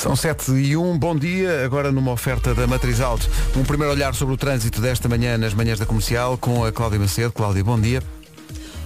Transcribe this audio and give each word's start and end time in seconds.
São 0.00 0.16
7 0.16 0.52
e 0.52 0.78
1, 0.78 0.98
bom 0.98 1.14
dia, 1.14 1.62
agora 1.62 1.92
numa 1.92 2.10
oferta 2.10 2.54
da 2.54 2.66
Matriz 2.66 3.02
Alto. 3.02 3.28
Um 3.54 3.62
primeiro 3.62 3.92
olhar 3.92 4.14
sobre 4.14 4.32
o 4.32 4.36
trânsito 4.38 4.80
desta 4.80 5.10
manhã 5.10 5.36
nas 5.36 5.52
manhãs 5.52 5.78
da 5.78 5.84
comercial 5.84 6.38
com 6.38 6.64
a 6.64 6.72
Cláudia 6.72 6.98
Macedo. 6.98 7.30
Cláudia, 7.30 7.62
bom 7.62 7.78
dia. 7.78 8.02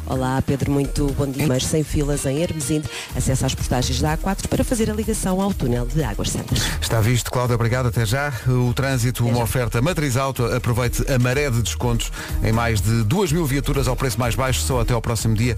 Olá 0.06 0.42
Pedro, 0.42 0.72
muito 0.72 1.06
bom 1.16 1.24
dia. 1.24 1.46
Mas 1.46 1.66
sem 1.66 1.84
filas 1.84 2.26
em 2.26 2.42
Hermesinde, 2.42 2.88
acesso 3.14 3.46
às 3.46 3.54
portagens 3.54 4.00
da 4.00 4.18
A4 4.18 4.48
para 4.48 4.64
fazer 4.64 4.90
a 4.90 4.92
ligação 4.92 5.40
ao 5.40 5.54
túnel 5.54 5.86
de 5.86 6.02
Águas 6.02 6.30
Santas. 6.30 6.58
Está 6.80 7.00
visto, 7.00 7.30
Cláudia, 7.30 7.54
obrigado, 7.54 7.86
até 7.86 8.04
já. 8.04 8.32
O 8.48 8.74
trânsito, 8.74 9.24
uma 9.24 9.40
oferta 9.40 9.80
Matriz 9.80 10.16
Alto, 10.16 10.44
aproveite 10.46 11.04
a 11.08 11.16
maré 11.16 11.48
de 11.48 11.62
descontos 11.62 12.10
em 12.42 12.50
mais 12.50 12.80
de 12.80 13.04
2 13.04 13.30
mil 13.30 13.46
viaturas 13.46 13.86
ao 13.86 13.94
preço 13.94 14.18
mais 14.18 14.34
baixo, 14.34 14.62
só 14.62 14.80
até 14.80 14.92
ao 14.92 15.00
próximo 15.00 15.36
dia 15.36 15.56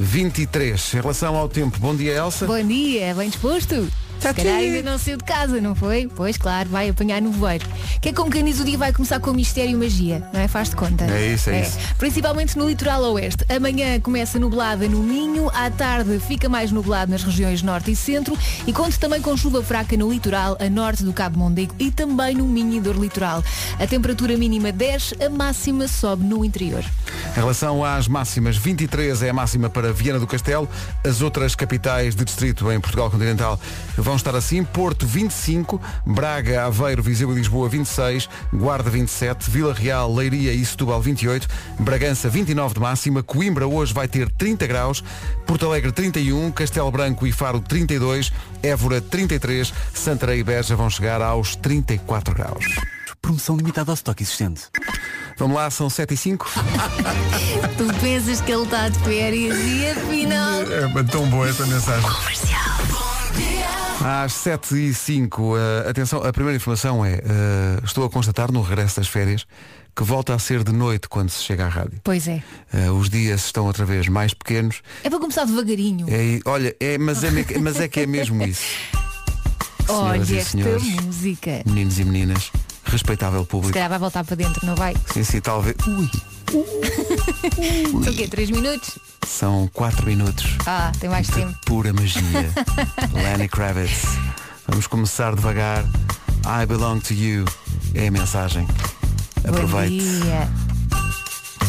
23. 0.00 0.94
Em 0.94 1.00
relação 1.02 1.36
ao 1.36 1.46
tempo, 1.46 1.78
bom 1.78 1.94
dia 1.94 2.14
Elsa. 2.14 2.46
Bom 2.46 2.66
dia, 2.66 3.14
bem 3.14 3.28
disposto? 3.28 3.86
Se 4.28 4.34
calhar 4.34 4.56
ainda 4.56 4.90
não 4.90 4.98
saiu 4.98 5.18
de 5.18 5.24
casa, 5.24 5.60
não 5.60 5.74
foi? 5.74 6.08
Pois 6.14 6.38
claro, 6.38 6.68
vai 6.70 6.88
apanhar 6.88 7.20
no 7.20 7.30
voeiro. 7.30 7.66
Que 8.00 8.08
é 8.08 8.12
como 8.12 8.30
quem 8.30 8.44
diz 8.44 8.58
o 8.58 8.64
dia 8.64 8.78
vai 8.78 8.92
começar 8.92 9.20
com 9.20 9.32
mistério 9.32 9.72
e 9.72 9.74
magia, 9.74 10.26
não 10.32 10.40
é? 10.40 10.48
Faz 10.48 10.70
de 10.70 10.76
conta. 10.76 11.04
É 11.04 11.34
isso, 11.34 11.50
é, 11.50 11.60
isso. 11.60 11.78
Principalmente 11.98 12.56
no 12.56 12.66
litoral 12.66 13.02
oeste. 13.12 13.44
Amanhã 13.54 14.00
começa 14.00 14.38
nublada 14.38 14.88
no 14.88 15.02
Minho, 15.02 15.50
à 15.50 15.70
tarde 15.70 16.18
fica 16.20 16.48
mais 16.48 16.72
nublado 16.72 17.10
nas 17.10 17.22
regiões 17.22 17.62
norte 17.62 17.90
e 17.90 17.96
centro 17.96 18.36
e 18.66 18.72
conta 18.72 18.96
também 18.98 19.20
com 19.20 19.36
chuva 19.36 19.62
fraca 19.62 19.96
no 19.96 20.10
litoral, 20.10 20.56
a 20.58 20.70
norte 20.70 21.04
do 21.04 21.12
Cabo 21.12 21.38
Mondego 21.38 21.74
e 21.78 21.90
também 21.90 22.34
no 22.34 22.46
Minho 22.46 22.74
e 22.74 22.80
dor 22.80 22.96
litoral. 22.96 23.44
A 23.78 23.86
temperatura 23.86 24.36
mínima 24.36 24.72
10, 24.72 25.14
a 25.24 25.28
máxima 25.28 25.86
sobe 25.86 26.24
no 26.24 26.44
interior. 26.44 26.84
Em 27.32 27.40
relação 27.40 27.84
às 27.84 28.08
máximas, 28.08 28.56
23 28.56 29.22
é 29.22 29.30
a 29.30 29.34
máxima 29.34 29.68
para 29.68 29.92
Viana 29.92 30.18
do 30.18 30.26
Castelo. 30.26 30.68
As 31.04 31.20
outras 31.20 31.54
capitais 31.54 32.14
de 32.14 32.24
distrito 32.24 32.70
em 32.72 32.80
Portugal 32.80 33.10
continental 33.10 33.60
vão 33.96 34.13
estar 34.16 34.34
assim. 34.34 34.64
Porto 34.64 35.06
25, 35.06 35.80
Braga, 36.06 36.64
Aveiro, 36.64 37.02
Viseu 37.02 37.32
e 37.32 37.34
Lisboa 37.34 37.68
26, 37.68 38.28
Guarda 38.52 38.90
27, 38.90 39.50
Vila 39.50 39.72
Real, 39.72 40.12
Leiria 40.12 40.52
e 40.52 40.64
Setúbal 40.64 41.00
28, 41.00 41.48
Bragança 41.80 42.28
29 42.28 42.74
de 42.74 42.80
máxima, 42.80 43.22
Coimbra 43.22 43.66
hoje 43.66 43.92
vai 43.92 44.08
ter 44.08 44.30
30 44.30 44.66
graus, 44.66 45.04
Porto 45.46 45.66
Alegre 45.66 45.92
31, 45.92 46.50
Castelo 46.52 46.90
Branco 46.90 47.26
e 47.26 47.32
Faro 47.32 47.60
32, 47.60 48.32
Évora 48.62 49.00
33, 49.00 49.72
Santarém 49.94 50.40
e 50.40 50.44
Beja 50.44 50.76
vão 50.76 50.90
chegar 50.90 51.20
aos 51.22 51.56
34 51.56 52.34
graus. 52.34 52.64
Promoção 53.20 53.56
limitada 53.56 53.90
ao 53.90 53.94
estoque 53.94 54.22
existente. 54.22 54.68
Vamos 55.36 55.56
lá, 55.56 55.70
são 55.70 55.90
7 55.90 56.14
e 56.14 56.16
5. 56.16 56.46
tu 57.76 58.00
pensas 58.00 58.40
que 58.40 58.52
ele 58.52 58.62
está 58.62 58.88
de 58.88 58.98
férias 59.00 59.56
e 59.58 59.86
afinal. 59.88 60.62
É 60.62 61.02
tão 61.04 61.26
boa 61.28 61.48
essa 61.48 61.66
mensagem. 61.66 62.08
Às 64.06 64.34
7 64.34 64.74
e 64.74 64.92
5, 64.92 65.42
uh, 65.42 65.88
atenção, 65.88 66.22
a 66.22 66.30
primeira 66.30 66.54
informação 66.54 67.02
é, 67.02 67.14
uh, 67.14 67.82
estou 67.82 68.04
a 68.04 68.10
constatar 68.10 68.52
no 68.52 68.60
regresso 68.60 68.96
das 68.96 69.08
férias 69.08 69.46
que 69.96 70.04
volta 70.04 70.34
a 70.34 70.38
ser 70.38 70.62
de 70.62 70.72
noite 70.72 71.08
quando 71.08 71.30
se 71.30 71.42
chega 71.42 71.64
à 71.64 71.68
rádio. 71.70 72.02
Pois 72.04 72.28
é. 72.28 72.42
Uh, 72.70 72.92
os 72.92 73.08
dias 73.08 73.46
estão 73.46 73.64
outra 73.64 73.86
vez 73.86 74.06
mais 74.06 74.34
pequenos. 74.34 74.82
É 75.02 75.08
para 75.08 75.18
começar 75.18 75.46
devagarinho. 75.46 76.06
É, 76.10 76.38
olha, 76.44 76.76
é, 76.78 76.98
mas, 76.98 77.24
é, 77.24 77.30
mas 77.58 77.80
é 77.80 77.88
que 77.88 78.00
é 78.00 78.06
mesmo 78.06 78.44
isso. 78.44 78.62
Olha 79.88 80.20
esta 80.20 80.50
senhores, 80.50 80.84
música. 81.02 81.62
Meninos 81.64 81.98
e 81.98 82.04
meninas, 82.04 82.52
respeitável 82.84 83.46
público. 83.46 83.68
Se 83.68 83.72
calhar 83.72 83.88
vai 83.88 83.98
voltar 83.98 84.22
para 84.22 84.36
dentro, 84.36 84.66
não 84.66 84.74
vai? 84.74 84.94
Sim, 85.14 85.24
sim, 85.24 85.40
talvez. 85.40 85.76
Ui. 85.86 86.10
São 88.02 88.12
o 88.12 88.16
quê? 88.16 88.28
3 88.28 88.50
minutos? 88.50 88.98
São 89.26 89.68
4 89.72 90.06
minutos. 90.06 90.56
Ah, 90.66 90.92
tem 90.98 91.10
mais 91.10 91.28
tempo. 91.28 91.54
Pura 91.64 91.92
magia. 91.92 92.22
Lenny 93.12 93.48
Kravitz. 93.48 94.04
Vamos 94.68 94.86
começar 94.86 95.34
devagar. 95.34 95.84
I 96.46 96.66
belong 96.66 97.00
to 97.00 97.14
you. 97.14 97.44
É 97.94 98.08
a 98.08 98.10
mensagem. 98.10 98.66
Aproveite. 99.46 100.04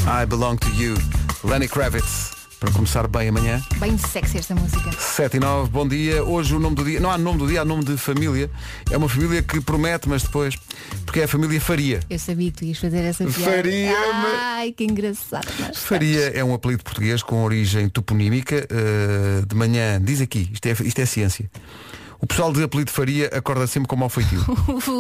I 0.08 0.26
belong 0.28 0.58
to 0.58 0.70
you. 0.70 0.96
Lenny 1.44 1.68
Kravitz 1.68 2.35
para 2.66 2.74
começar 2.74 3.08
bem 3.08 3.30
amanhã. 3.30 3.62
Bem 3.78 3.96
sexy 3.96 4.40
esta 4.40 4.56
música. 4.56 4.92
7 4.92 5.38
e 5.38 5.40
9, 5.40 5.70
bom 5.70 5.88
dia. 5.88 6.24
Hoje 6.24 6.56
o 6.56 6.60
nome 6.60 6.76
do 6.76 6.84
dia, 6.84 7.00
não 7.00 7.12
há 7.12 7.18
nome 7.18 7.38
do 7.38 7.48
dia, 7.48 7.62
há 7.62 7.66
nome 7.66 7.84
de 7.84 7.96
família. 7.96 8.50
É 8.90 8.98
uma 8.98 9.08
família 9.08 9.44
que 9.44 9.62
promete, 9.62 10.10
mas 10.10 10.24
depois, 10.24 10.56
porque 11.06 11.20
é 11.20 11.26
a 11.26 11.28
família 11.28 11.62
Faria. 11.62 12.00
Eu 12.10 12.18
sabia 12.18 12.50
que 12.50 12.58
tu 12.58 12.66
ias 12.66 12.80
fazer 12.80 13.04
essa 13.04 13.24
piada. 13.24 13.52
Faria. 13.52 13.96
Ai, 14.56 14.72
que 14.72 14.84
engraçado. 14.84 15.48
Faria 15.76 16.30
é 16.30 16.44
um 16.44 16.56
apelido 16.56 16.84
português 16.84 17.22
com 17.22 17.44
origem 17.44 17.88
toponímica. 17.88 18.68
Uh, 18.72 19.46
de 19.46 19.56
manhã, 19.56 20.02
diz 20.02 20.20
aqui, 20.20 20.50
isto 20.52 20.66
é, 20.66 20.72
isto 20.72 21.00
é 21.00 21.06
ciência. 21.06 21.52
O 22.20 22.26
pessoal 22.26 22.52
de 22.52 22.64
apelido 22.64 22.90
Faria 22.90 23.28
acorda 23.28 23.68
sempre 23.68 23.88
como 23.88 24.04
ao 24.04 24.10
feitio. 24.10 24.44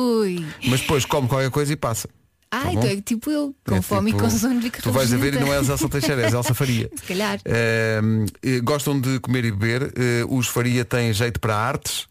Mas 0.69 0.81
depois 0.81 1.03
come 1.03 1.27
qualquer 1.27 1.49
coisa 1.49 1.73
e 1.73 1.75
passa. 1.75 2.07
Ah, 2.51 2.63
tá 2.63 2.73
então 2.73 2.89
é 2.89 3.01
tipo 3.01 3.29
eu, 3.29 3.55
com 3.65 3.75
é 3.75 3.81
fome 3.81 4.11
tipo, 4.11 4.23
e 4.23 4.29
com 4.29 4.29
sono 4.29 4.59
de 4.59 4.69
Tu 4.69 4.91
vais 4.91 5.13
a 5.13 5.17
ver 5.17 5.33
e 5.33 5.39
não 5.39 5.53
és 5.53 5.67
Elsa 5.67 5.89
Teixeira, 5.89 6.21
és 6.21 6.33
Elsa 6.33 6.53
Faria. 6.53 6.89
Se 6.95 7.03
calhar. 7.03 7.39
Uh, 7.39 8.63
gostam 8.63 8.99
de 8.99 9.19
comer 9.19 9.45
e 9.45 9.51
beber. 9.51 9.93
Uh, 10.27 10.37
os 10.37 10.47
Faria 10.47 10.85
têm 10.85 11.11
jeito 11.11 11.39
para 11.39 11.55
artes 11.55 12.07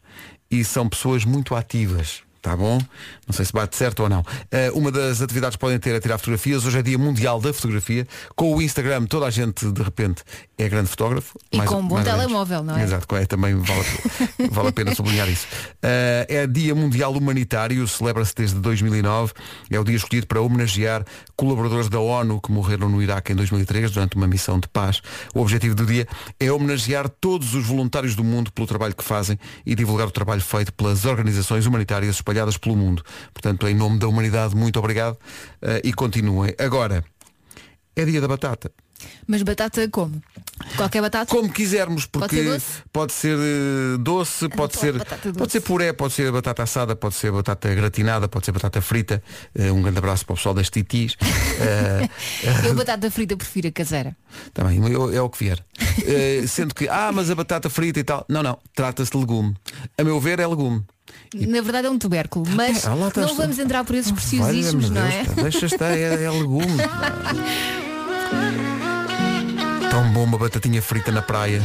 e 0.51 0.65
são 0.65 0.89
pessoas 0.89 1.25
muito 1.25 1.55
ativas. 1.55 2.23
Tá 2.45 2.55
bom? 2.55 2.79
Não 3.27 3.33
sei 3.33 3.47
se 3.47 3.53
bate 3.55 3.75
certo 3.75 4.03
ou 4.03 4.09
não. 4.11 4.21
Uh, 4.21 4.79
uma 4.79 4.93
das 4.93 5.23
atividades 5.23 5.57
que 5.57 5.61
podem 5.61 5.79
ter 5.79 5.95
é 5.95 6.01
tirar 6.01 6.19
fotografias. 6.19 6.67
Hoje 6.67 6.79
é 6.79 6.83
dia 6.83 6.99
mundial 6.99 7.41
da 7.41 7.55
fotografia. 7.55 8.07
Com 8.37 8.55
o 8.55 8.61
Instagram, 8.61 9.07
toda 9.07 9.25
a 9.25 9.31
gente, 9.31 9.73
de 9.73 9.83
repente, 9.83 10.23
é 10.57 10.69
grande 10.69 10.89
fotógrafo. 10.89 11.39
E 11.51 11.57
mais, 11.57 11.69
com 11.69 11.81
um 11.81 11.87
bom 11.87 12.03
telemóvel, 12.03 12.63
não 12.63 12.77
é? 12.77 12.83
Exato, 12.83 13.17
é, 13.17 13.27
também 13.27 13.55
vale, 13.55 13.85
vale 14.51 14.69
a 14.69 14.73
pena 14.73 14.95
sublinhar 14.97 15.29
isso. 15.29 15.47
Uh, 15.77 16.27
é 16.29 16.47
dia 16.47 16.75
mundial 16.75 17.13
humanitário, 17.13 17.87
celebra-se 17.89 18.35
desde 18.35 18.61
2009. 18.61 19.33
É 19.71 19.79
o 19.79 19.85
dia 19.85 19.97
escolhido 19.97 20.27
para 20.27 20.41
homenagear 20.41 21.05
colaboradores 21.37 21.89
da 21.89 21.99
ONU 21.99 22.41
que 22.41 22.53
morreram 22.53 22.89
no 22.89 23.03
Iraque 23.03 23.33
em 23.33 23.37
2003 23.37 23.91
durante 23.91 24.17
uma 24.17 24.27
missão 24.27 24.61
de 24.61 24.69
paz. 24.69 25.01
O 25.35 25.41
objetivo 25.41 25.75
do 25.75 25.85
dia 25.85 26.07
é 26.39 26.53
homenagear 26.53 27.09
todos 27.09 27.55
os 27.55 27.67
voluntários 27.67 28.15
do 28.15 28.23
mundo 28.23 28.53
pelo 28.53 28.67
trabalho 28.67 28.95
que 28.95 29.05
fazem 29.05 29.39
e 29.67 29.75
divulgar 29.75 30.07
o 30.07 30.13
trabalho 30.13 30.41
feito 30.41 30.73
pelas 30.73 31.05
organizações 31.05 31.67
humanitárias 31.67 32.15
espalhadas 32.15 32.57
pelo 32.57 32.77
mundo. 32.77 33.03
Portanto, 33.33 33.67
em 33.67 33.75
nome 33.75 33.99
da 33.99 34.07
humanidade, 34.07 34.55
muito 34.55 34.79
obrigado 34.79 35.15
uh, 35.15 35.81
e 35.83 35.93
continuem. 35.93 36.55
Agora, 36.59 37.05
é 37.97 38.05
dia 38.05 38.21
da 38.21 38.29
batata. 38.29 38.71
Mas 39.27 39.43
batata 39.43 39.89
como? 39.89 40.23
Qualquer 40.77 41.03
batata? 41.03 41.35
Como 41.35 41.53
quisermos, 41.53 42.07
porque 42.07 42.43
pode 42.43 42.61
ser, 42.61 42.83
pode 42.93 43.13
ser 43.13 43.37
uh, 43.37 43.99
doce, 43.99 44.49
pode 44.49 44.79
ser, 44.79 44.95
pode 45.37 45.53
ser 45.53 45.61
puré, 45.61 45.93
pode 45.93 46.15
ser 46.15 46.31
batata 46.31 46.63
assada, 46.63 46.95
pode 46.95 47.15
ser 47.15 47.33
batata 47.33 47.75
gratinada, 47.75 48.29
pode 48.29 48.47
ser 48.47 48.53
batata 48.53 48.81
frita. 48.81 49.23
Uh, 49.59 49.73
um 49.73 49.83
grande 49.83 49.99
abraço 49.99 50.25
para 50.25 50.35
o 50.35 50.37
pessoal 50.37 50.55
das 50.55 50.71
titis. 50.71 51.15
Uh, 51.15 52.09
eu 52.67 52.75
batata 52.75 53.11
frita 53.11 53.37
prefiro 53.37 53.69
a 53.69 53.73
caseira. 53.73 54.17
Também, 54.53 54.81
é 55.15 55.21
o 55.21 55.29
que 55.29 55.39
vier. 55.39 55.65
sendo 56.49 56.75
que, 56.75 56.89
ah, 56.89 57.11
mas 57.13 57.31
a 57.31 57.35
batata 57.35 57.69
frita 57.69 58.01
e 58.01 58.05
tal. 58.05 58.25
Não, 58.29 58.43
não, 58.43 58.59
trata-se 58.75 59.11
de 59.11 59.19
legume. 59.19 59.55
A 59.99 60.05
meu 60.05 60.21
ver 60.21 60.39
é 60.39 60.47
legume. 60.47 60.85
Na 61.35 61.61
verdade 61.61 61.89
é 61.89 61.91
um 61.91 61.99
tubérculo, 61.99 62.47
mas 62.51 62.87
ah, 62.87 62.95
não 62.95 63.35
vamos 63.35 63.59
entrar 63.59 63.85
por 63.85 63.95
esses 63.97 64.13
preciosismos, 64.13 64.89
não 64.89 65.03
é? 65.03 65.25
Deixa 65.43 65.67
estar, 65.67 65.91
é, 65.91 66.25
é 66.25 66.31
legume. 66.31 66.79
Tão 69.95 70.11
bom 70.11 70.25
uma 70.25 70.37
batatinha 70.37 70.83
frita 70.83 71.13
na 71.13 71.23
praia. 71.23 71.63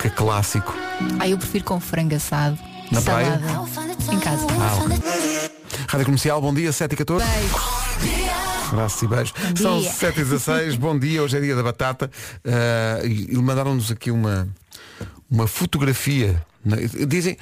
Que 0.00 0.10
clássico. 0.10 0.74
Ah, 1.20 1.28
eu 1.28 1.38
prefiro 1.38 1.62
com 1.62 1.78
frango 1.78 2.12
assado. 2.12 2.58
Na 2.90 3.00
salada. 3.00 3.38
praia? 3.38 3.60
Em 4.10 4.18
casa. 4.18 4.46
Ah, 4.50 4.84
okay. 4.84 5.50
Rádio 5.86 6.06
Comercial, 6.06 6.40
bom 6.40 6.52
dia, 6.52 6.72
7 6.72 6.92
e 6.92 6.96
14. 6.96 7.24
Abraços 8.68 9.02
e 9.02 9.06
beijos. 9.06 9.34
São 9.54 9.80
7 9.80 10.06
e 10.18 10.24
16, 10.24 10.74
bom 10.74 10.98
dia, 10.98 11.22
hoje 11.22 11.38
é 11.38 11.40
dia 11.40 11.54
da 11.54 11.62
batata. 11.62 12.10
Uh, 12.44 13.06
e 13.06 13.36
mandaram-nos 13.36 13.92
aqui 13.92 14.10
uma, 14.10 14.48
uma 15.30 15.46
fotografia. 15.46 16.44
Dizem, 17.06 17.38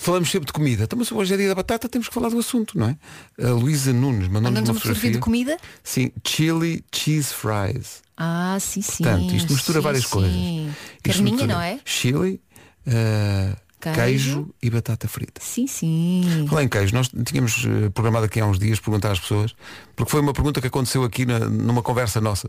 falamos 0.00 0.30
sempre 0.30 0.46
de 0.46 0.52
comida. 0.52 0.84
Então, 0.84 0.98
mas 0.98 1.12
hoje 1.12 1.34
é 1.34 1.36
dia 1.36 1.48
da 1.48 1.54
batata, 1.54 1.88
temos 1.88 2.08
que 2.08 2.14
falar 2.14 2.30
do 2.30 2.38
assunto, 2.38 2.78
não 2.78 2.88
é? 2.88 2.96
A 3.44 3.50
Luísa 3.50 3.92
Nunes 3.92 4.28
mandou-nos 4.28 4.68
uma, 4.68 4.74
fotografia. 4.74 5.10
de 5.10 5.18
comida? 5.18 5.58
Sim, 5.84 6.10
chili 6.26 6.82
cheese 6.90 7.34
fries. 7.34 8.02
Ah, 8.16 8.56
sim, 8.58 8.80
sim. 8.80 9.04
Portanto, 9.04 9.34
isto 9.34 9.52
mistura 9.52 9.78
sim, 9.78 9.84
várias 9.84 10.04
sim. 10.04 10.10
coisas. 10.10 10.76
Carninha, 11.02 11.46
não 11.46 11.60
é? 11.60 11.80
Chili, 11.84 12.40
uh, 12.86 13.56
queijo. 13.78 13.94
queijo. 13.94 14.54
e 14.62 14.70
batata 14.70 15.06
frita. 15.06 15.40
Sim, 15.44 15.66
sim. 15.66 16.46
Falar 16.48 16.64
em 16.64 16.68
queijo, 16.68 16.94
nós 16.94 17.10
tínhamos 17.26 17.64
uh, 17.64 17.90
programado 17.90 18.24
aqui 18.24 18.40
há 18.40 18.46
uns 18.46 18.58
dias 18.58 18.80
perguntar 18.80 19.12
às 19.12 19.20
pessoas, 19.20 19.54
porque 19.94 20.10
foi 20.10 20.20
uma 20.20 20.32
pergunta 20.32 20.62
que 20.62 20.66
aconteceu 20.66 21.04
aqui 21.04 21.26
na, 21.26 21.40
numa 21.40 21.82
conversa 21.82 22.22
nossa. 22.22 22.48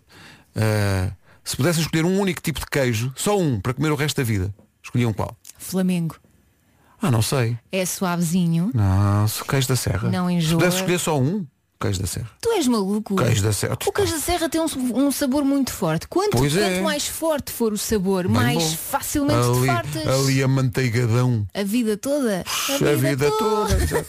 Uh, 0.56 1.14
se 1.44 1.58
pudessem 1.58 1.82
escolher 1.82 2.06
um 2.06 2.18
único 2.18 2.42
tipo 2.42 2.62
de 2.62 2.66
queijo, 2.66 3.12
só 3.16 3.38
um, 3.38 3.60
para 3.60 3.74
comer 3.74 3.92
o 3.92 3.96
resto 3.96 4.18
da 4.18 4.24
vida, 4.24 4.56
escolhiam 4.82 5.12
qual? 5.12 5.36
Flamengo. 5.58 6.16
Ah, 7.02 7.10
não 7.12 7.22
sei. 7.22 7.58
É 7.72 7.86
suavezinho. 7.86 8.72
Não, 8.74 9.26
queijo 9.48 9.68
da 9.68 9.76
serra. 9.76 10.10
Não 10.10 10.30
enjoa. 10.30 10.50
Se 10.50 10.56
pudesse 10.56 10.76
escolher 10.78 11.00
só 11.00 11.20
um, 11.20 11.46
Queijo 11.82 12.00
da 12.00 12.06
Serra. 12.06 12.30
Tu 12.40 12.48
és 12.52 12.68
maluco. 12.68 13.16
Queijo 13.16 13.42
da 13.42 13.52
Serra. 13.52 13.76
O 13.88 13.92
queijo 13.92 14.14
da 14.14 14.20
serra 14.20 14.48
tem 14.48 14.62
um, 14.62 14.68
um 15.08 15.12
sabor 15.12 15.44
muito 15.44 15.74
forte. 15.74 16.08
Quanto, 16.08 16.38
quanto 16.38 16.60
é. 16.60 16.80
mais 16.80 17.08
forte 17.08 17.52
for 17.52 17.74
o 17.74 17.78
sabor, 17.78 18.26
Bem 18.26 18.34
mais 18.34 18.64
bom. 18.64 18.70
facilmente 18.92 19.42
te 19.42 19.58
ali, 19.58 19.66
fartas. 19.66 20.08
ali 20.08 20.44
a 20.44 20.48
manteigadão. 20.48 21.48
A 21.52 21.64
vida 21.64 21.98
toda. 21.98 22.44
A 22.70 22.96
vida, 22.96 23.32
toda. 23.32 23.74
exato. 23.82 24.06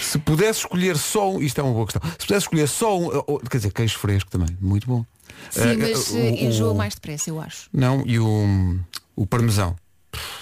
Se 0.00 0.18
pudesse 0.20 0.60
escolher 0.60 0.96
só 0.96 1.32
um, 1.32 1.42
isto 1.42 1.60
é 1.60 1.64
uma 1.64 1.72
boa 1.72 1.84
questão. 1.86 2.02
Se 2.16 2.26
pudesse 2.28 2.44
escolher 2.46 2.68
só 2.68 2.96
um, 2.96 3.08
quer 3.50 3.56
dizer, 3.56 3.72
queijo 3.72 3.98
fresco 3.98 4.30
também, 4.30 4.56
muito 4.60 4.86
bom. 4.86 5.04
Sim, 5.50 5.60
Eh, 5.70 5.76
mas 5.76 6.10
o- 6.12 6.16
enjoa 6.18 6.74
mais 6.74 6.94
depressa, 6.94 7.28
eu 7.28 7.40
acho. 7.40 7.68
Não, 7.72 8.04
e 8.06 8.20
o, 8.20 8.78
o 9.16 9.26
parmesão. 9.26 9.74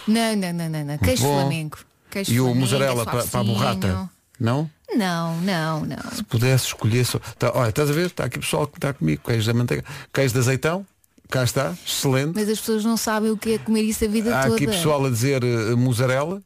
Não, 0.07 0.37
não, 0.37 0.53
não, 0.53 0.69
não, 0.69 0.85
não. 0.85 0.99
Queijo 0.99 1.23
bom. 1.23 1.41
flamengo. 1.41 1.79
Queijo 2.11 2.33
E 2.33 2.41
o 2.41 2.45
flamengo, 2.45 2.61
mussarela 2.61 3.03
é 3.03 3.05
para, 3.05 3.25
para 3.25 3.41
a 3.41 3.45
borrata. 3.45 4.11
Não? 4.39 4.71
Não, 4.95 5.41
não, 5.41 5.81
não. 5.85 6.11
Se 6.15 6.23
pudesse 6.23 6.67
escolher 6.67 7.05
só. 7.05 7.19
Tá, 7.39 7.51
olha, 7.55 7.71
estás 7.71 7.91
a 7.91 7.93
ver? 7.93 8.07
Está 8.07 8.25
aqui 8.25 8.39
pessoal 8.39 8.67
que 8.67 8.79
está 8.79 8.93
comigo, 8.93 9.23
queijo 9.25 9.47
da 9.47 9.55
manteiga. 9.55 9.85
Queijo 10.13 10.33
de 10.35 10.39
azeitão, 10.41 10.87
cá 11.29 11.43
está, 11.43 11.75
excelente. 11.85 12.33
Mas 12.35 12.49
as 12.49 12.59
pessoas 12.61 12.85
não 12.85 12.97
sabem 12.97 13.31
o 13.31 13.37
que 13.37 13.55
é 13.55 13.59
comer 13.59 13.83
isso 13.83 14.05
a 14.05 14.09
vida 14.09 14.39
Há 14.39 14.43
toda. 14.45 14.55
aqui 14.55 14.67
pessoal 14.67 15.05
a 15.05 15.11
dizer 15.11 15.43
eh, 15.43 15.75
mussarela, 15.75 16.41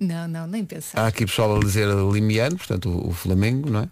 Não, 0.00 0.28
não, 0.28 0.46
nem 0.46 0.64
pensar. 0.64 1.00
há 1.00 1.06
aqui 1.08 1.26
pessoal 1.26 1.56
a 1.56 1.58
dizer 1.60 1.88
limiano, 2.12 2.56
portanto 2.56 2.88
o, 2.88 3.08
o 3.08 3.12
Flamengo, 3.12 3.68
não 3.68 3.80
é? 3.80 3.88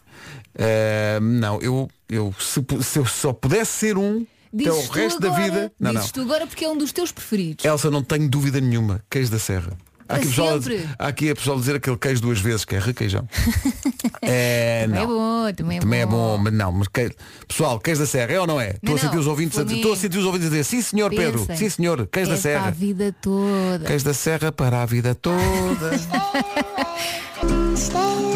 Eh, 0.57 1.19
não, 1.21 1.61
eu, 1.61 1.91
eu 2.09 2.33
se, 2.39 2.65
se 2.83 2.99
eu 3.01 3.05
só 3.07 3.33
pudesse 3.33 3.73
ser 3.73 3.99
um 3.99 4.25
até 4.61 4.71
o 4.71 4.75
Dizes 4.75 4.89
tu 4.89 4.93
resto 4.95 5.21
da 5.21 5.29
agora, 5.29 5.43
vida. 5.45 5.73
Não, 5.81 5.93
não. 5.93 6.09
tu 6.09 6.21
agora 6.21 6.47
porque 6.47 6.65
é 6.65 6.69
um 6.69 6.77
dos 6.79 6.93
teus 6.93 7.11
preferidos. 7.13 7.65
Elsa, 7.65 7.91
não 7.91 8.03
tenho 8.03 8.29
dúvida 8.29 8.61
nenhuma. 8.61 9.03
Queijo 9.11 9.31
da 9.31 9.39
Serra. 9.39 9.77
Há 10.07 10.17
aqui, 10.17 10.27
pessoal 10.27 10.59
há 10.99 11.07
aqui 11.09 11.31
a 11.31 11.35
pessoal 11.35 11.57
a 11.57 11.61
dizer 11.61 11.77
aquele 11.77 11.97
queijo 11.97 12.21
duas 12.21 12.39
vezes, 12.39 12.67
que 12.67 12.77
é 12.77 12.79
requeijão. 12.79 13.27
é, 14.21 14.83
Também 14.85 15.01
é 15.01 15.07
não. 15.07 15.07
bom, 15.07 15.53
também 15.55 15.77
é 15.79 15.81
Também 15.81 16.01
é 16.01 16.07
bom. 16.07 16.37
bom, 16.37 16.39
mas 16.39 16.53
não, 16.53 16.73
mas 16.73 16.89
que... 16.89 17.11
pessoal, 17.49 17.81
queijo 17.81 18.01
da 18.03 18.07
Serra, 18.07 18.33
é 18.35 18.39
ou 18.39 18.47
não 18.47 18.61
é? 18.61 18.73
Estou 18.73 18.97
a 18.97 18.99
sentir 18.99 19.17
os 19.17 19.27
ouvintes 19.27 19.59
a 19.59 19.63
dizer, 19.63 19.77
Flamengo. 19.77 19.89
estou 19.89 19.93
a 19.93 19.97
sentir 19.97 20.19
os 20.19 20.25
ouvintes 20.27 20.47
a 20.47 20.51
dizer, 20.51 20.65
sim 20.65 20.83
senhor 20.83 21.09
Pedro, 21.11 21.47
Pensem. 21.47 21.57
sim 21.57 21.71
senhor, 21.75 22.07
queijo 22.07 22.31
é 22.31 22.35
da 22.35 22.41
Serra. 22.41 22.61
Para 22.61 22.69
a 22.69 22.73
vida 22.73 23.17
toda. 23.21 23.85
Queijo 23.87 24.05
da 24.05 24.15
Serra 24.15 24.53
para 24.53 24.83
a 24.83 24.87
vida 24.87 25.15
toda. 25.15 25.35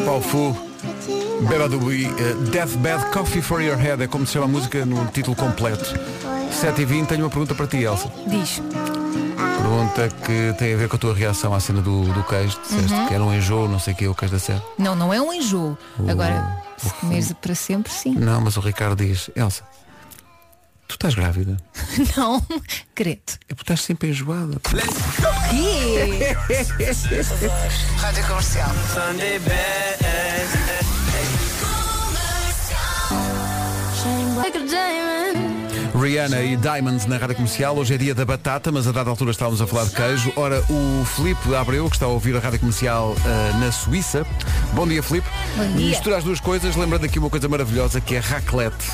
Paulo 0.07 0.23
Fu, 0.23 0.57
Beba 1.43 1.69
do 1.69 1.79
Bui, 1.79 2.05
eh, 2.07 2.35
Deathbed 2.51 3.07
Coffee 3.13 3.41
for 3.43 3.61
Your 3.63 3.77
Head, 3.77 4.03
é 4.03 4.07
como 4.09 4.27
se 4.27 4.33
chama 4.33 4.47
a 4.47 4.49
música 4.49 4.85
no 4.85 5.07
título 5.07 5.37
completo. 5.37 5.95
7 6.51 6.83
e 6.83 6.85
20 6.85 7.07
tenho 7.09 7.23
uma 7.25 7.31
pergunta 7.31 7.55
para 7.55 7.67
ti, 7.67 7.79
Elsa. 7.79 8.11
Diz. 8.27 8.61
Pergunta 9.37 10.09
que 10.25 10.55
tem 10.59 10.75
a 10.75 10.77
ver 10.77 10.89
com 10.89 10.97
a 10.97 10.99
tua 10.99 11.15
reação 11.15 11.55
à 11.55 11.61
cena 11.61 11.81
do, 11.81 12.03
do 12.13 12.23
queijo. 12.25 12.59
Disseste 12.63 12.93
Uhum. 12.93 13.07
que 13.07 13.15
era 13.15 13.23
um 13.25 13.33
enjoo, 13.35 13.69
não 13.69 13.79
sei 13.79 13.93
o 13.93 13.97
que, 13.97 14.09
o 14.09 14.15
queijo 14.15 14.35
da 14.35 14.41
Serra. 14.41 14.63
Não, 14.79 14.95
não 14.97 15.13
é 15.15 15.21
um 15.21 15.33
enjoo. 15.33 15.79
Agora, 16.09 16.63
se 16.77 16.91
comeres 16.95 17.33
para 17.41 17.55
sempre, 17.55 17.93
sim. 17.93 18.15
Não, 18.15 18.41
mas 18.41 18.57
o 18.57 18.61
Ricardo 18.61 18.97
diz, 19.05 19.31
Elsa, 19.37 19.63
tu 20.89 20.95
estás 20.95 21.15
grávida? 21.15 21.57
Não, 22.17 22.43
credo. 22.95 23.21
É 23.49 23.55
porque 23.55 23.63
estás 23.63 23.83
sempre 23.83 24.09
enjoada. 24.11 24.59
Quê? 25.51 26.35
Rádio 28.01 28.27
Comercial. 28.27 28.71
Rihanna 36.01 36.41
e 36.43 36.57
Diamonds 36.57 37.07
na 37.07 37.17
rádio 37.17 37.37
comercial. 37.37 37.77
Hoje 37.77 37.95
é 37.95 37.99
dia 37.99 38.15
da 38.15 38.25
batata, 38.25 38.71
mas 38.71 38.87
a 38.87 38.93
dada 38.93 39.11
altura 39.11 39.31
estávamos 39.33 39.61
a 39.61 39.67
falar 39.67 39.85
de 39.87 39.91
queijo. 39.91 40.33
Ora, 40.37 40.63
o 40.71 41.05
Filipe 41.05 41.55
Abreu, 41.55 41.89
que 41.89 41.97
está 41.97 42.07
a 42.07 42.09
ouvir 42.09 42.37
a 42.37 42.39
rádio 42.41 42.61
comercial 42.61 43.17
ah, 43.25 43.59
na 43.59 43.73
Suíça. 43.73 44.25
Bom 44.75 44.87
dia, 44.87 45.03
Filipe. 45.03 45.29
Bom 45.57 45.67
dia. 45.77 45.89
Mistura 45.91 46.19
as 46.19 46.25
duas 46.25 46.41
coisas, 46.41 46.77
lembra 46.77 46.99
daqui 46.99 47.19
uma 47.19 47.31
coisa 47.31 47.49
maravilhosa 47.49 48.01
que 48.01 48.15
é 48.15 48.19
raclette. 48.21 48.91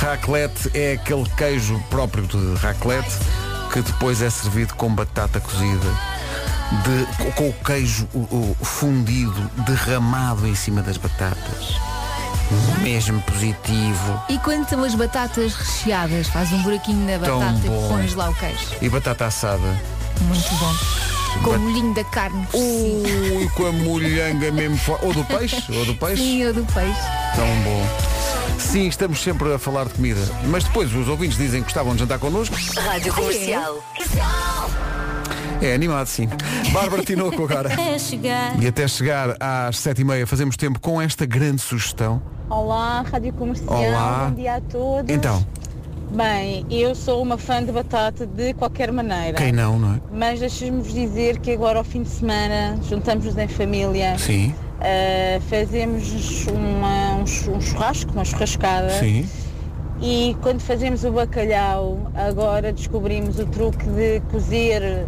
Raclette 0.00 0.70
é 0.72 0.92
aquele 0.92 1.28
queijo 1.36 1.78
próprio 1.90 2.26
de 2.26 2.54
raclette 2.56 3.10
que 3.72 3.82
depois 3.82 4.22
é 4.22 4.30
servido 4.30 4.74
com 4.74 4.88
batata 4.94 5.40
cozida. 5.40 6.14
de- 6.84 7.32
com 7.32 7.50
o 7.50 7.52
queijo 7.52 8.08
o- 8.14 8.56
o 8.58 8.64
fundido, 8.64 9.50
derramado 9.66 10.46
em 10.46 10.54
cima 10.54 10.80
das 10.82 10.96
batatas. 10.96 11.74
Mesmo 12.82 13.20
positivo. 13.22 14.22
E 14.28 14.38
quando 14.38 14.68
são 14.68 14.82
as 14.84 14.94
batatas 14.94 15.54
recheadas, 15.54 16.28
faz 16.28 16.52
um 16.52 16.62
buraquinho 16.62 17.06
na 17.06 17.18
Tão 17.24 17.38
batata 17.40 17.58
bom. 17.66 17.86
e 17.86 17.88
pões 17.88 18.14
lá 18.14 18.30
o 18.30 18.34
queijo. 18.34 18.58
E 18.82 18.88
batata 18.88 19.26
assada. 19.26 19.80
Muito 20.20 20.54
bom. 20.56 20.74
Com 21.42 21.50
o 21.50 21.58
molhinho 21.58 21.94
da 21.94 22.04
carne 22.04 22.46
por 22.46 22.58
cima. 22.60 23.38
Ui, 23.38 23.48
com 23.56 23.66
a 23.66 23.72
molhanga 23.72 24.52
mesmo 24.52 24.76
forte. 24.76 25.04
Ou 25.04 25.12
do 25.14 25.24
peixe, 25.24 25.64
ou 25.76 25.84
do 25.84 25.94
peixe. 25.96 26.22
Sim, 26.22 26.46
ou 26.46 26.52
do 26.54 26.64
peixe. 26.72 27.00
Tão 27.34 27.46
bom. 27.62 27.86
Sim, 28.58 28.86
estamos 28.86 29.20
sempre 29.20 29.52
a 29.52 29.58
falar 29.58 29.84
de 29.86 29.94
comida. 29.94 30.20
Mas 30.44 30.62
depois 30.64 30.94
os 30.94 31.08
ouvintes 31.08 31.36
dizem 31.36 31.60
que 31.60 31.64
gostavam 31.64 31.94
de 31.94 32.00
jantar 32.00 32.18
connosco. 32.20 32.54
Rádio 32.76 33.12
Comercial. 33.12 33.82
É 35.64 35.72
animado, 35.74 36.06
sim. 36.06 36.28
Bárbara 36.72 37.02
Tinoco 37.02 37.42
agora. 37.44 37.70
E 38.60 38.66
até 38.66 38.86
chegar 38.86 39.34
às 39.40 39.78
sete 39.78 40.02
e 40.02 40.04
meia 40.04 40.26
fazemos 40.26 40.56
tempo 40.58 40.78
com 40.78 41.00
esta 41.00 41.24
grande 41.24 41.62
sugestão. 41.62 42.20
Olá, 42.50 43.00
Rádio 43.10 43.32
Comercial, 43.32 43.74
Olá. 43.82 44.26
bom 44.28 44.34
dia 44.36 44.56
a 44.56 44.60
todos. 44.60 45.08
Então, 45.14 45.44
Bem, 46.10 46.66
eu 46.70 46.94
sou 46.94 47.20
uma 47.22 47.38
fã 47.38 47.64
de 47.64 47.72
batata 47.72 48.26
de 48.26 48.52
qualquer 48.52 48.92
maneira. 48.92 49.36
quem 49.38 49.52
não, 49.52 49.78
não 49.78 49.94
é? 49.94 50.00
Mas 50.12 50.38
deixe-me 50.38 50.82
dizer 50.82 51.38
que 51.38 51.50
agora 51.52 51.78
ao 51.78 51.84
fim 51.84 52.02
de 52.02 52.10
semana 52.10 52.76
juntamos-nos 52.88 53.36
em 53.38 53.48
família, 53.48 54.16
Sim, 54.18 54.54
ah, 54.80 55.40
fazemos 55.48 56.46
uma- 56.46 57.16
um 57.16 57.22
um 57.22 57.60
churrasco, 57.60 58.12
uma 58.12 58.24
churrascada 58.24 58.90
sim. 59.00 59.26
e 60.00 60.36
quando 60.42 60.60
fazemos 60.60 61.02
o 61.04 61.10
bacalhau, 61.10 61.98
agora 62.14 62.70
descobrimos 62.72 63.38
o 63.40 63.46
truque 63.46 63.84
de 63.86 64.20
cozer 64.30 65.06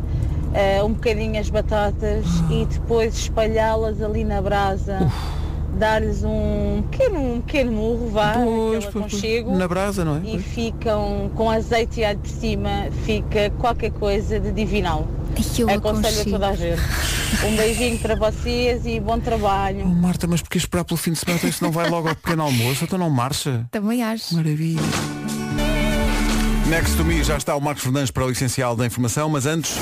ah, 0.55 0.85
um 0.85 0.93
bocadinho 0.93 1.39
as 1.41 1.49
batatas 1.51 2.25
e 2.51 2.65
depois 2.67 3.15
espalhá-las 3.17 4.01
ali 4.03 4.25
na 4.25 4.41
brasa, 4.41 5.11
dar-lhes 5.79 6.23
um 6.25 6.83
pequeno, 6.91 7.35
um 7.35 7.41
pequeno 7.41 7.73
murro, 7.73 8.09
vá, 8.11 8.33
Pois, 8.35 8.87
pois, 8.87 9.21
pois. 9.21 9.47
Na 9.59 9.69
brasa, 9.69 10.05
não 10.05 10.17
é? 10.17 10.21
e 10.25 10.39
ficam 10.39 11.31
com 11.35 11.51
azeite 11.51 12.01
e 12.01 12.05
alho 12.05 12.19
por 12.19 12.31
cima, 12.31 12.87
fica 13.05 13.51
qualquer 13.59 13.91
coisa 13.93 14.41
de 14.41 14.53
divinal. 14.53 15.07
Eu 15.59 15.69
Aconselho 15.69 16.21
a 16.23 16.25
toda 16.25 16.49
a 16.49 16.57
gente. 16.57 16.81
Um 17.47 17.55
beijinho 17.57 17.99
para 17.99 18.15
vocês 18.15 18.87
e 18.87 18.99
bom 18.99 19.17
Oh, 19.17 19.21
trabalho. 19.21 19.87
Marta, 19.87 20.27
mas 20.27 20.41
porque 20.41 20.57
esperar 20.57 20.83
pelo 20.85 20.97
fim 20.97 21.13
de 21.13 21.19
semana? 21.19 21.37
Então 21.37 21.51
isso 21.51 21.63
não 21.63 21.71
vai 21.71 21.91
logo 21.91 22.09
ao 22.09 22.15
pequeno 22.17 22.43
almoço? 22.45 22.85
Então 22.85 22.99
não 22.99 23.11
marcha? 23.11 23.67
Também 23.71 24.03
acho. 24.03 24.35
Maravilha. 24.35 24.81
Next 26.71 26.97
to 26.97 27.05
me 27.05 27.23
já 27.23 27.37
está 27.37 27.55
o 27.55 27.61
Marcos 27.61 27.83
Fernandes 27.85 28.11
para 28.11 28.25
o 28.25 28.31
essencial 28.31 28.75
da 28.75 28.87
informação, 28.87 29.29
mas 29.29 29.45
antes. 29.45 29.77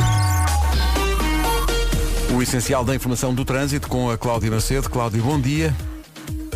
O 2.35 2.43
essencial 2.43 2.85
da 2.85 2.93
informação 2.97 3.33
do 3.33 3.45
trânsito 3.45 3.89
com 3.89 4.11
a 4.11 4.19
Cláudia 4.19 4.51
Macedo. 4.51 4.91
Cláudia, 4.91 5.23
bom 5.23 5.41
dia. 5.41 5.73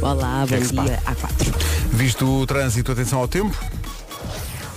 Olá, 0.02 0.44
que 0.48 0.54
é 0.54 0.56
bom 0.56 0.62
que 0.62 0.68
se 0.68 0.74
dia. 0.74 1.02
A4. 1.06 1.54
Visto 1.92 2.26
o 2.26 2.46
trânsito, 2.46 2.90
atenção 2.90 3.20
ao 3.20 3.28
tempo. 3.28 3.56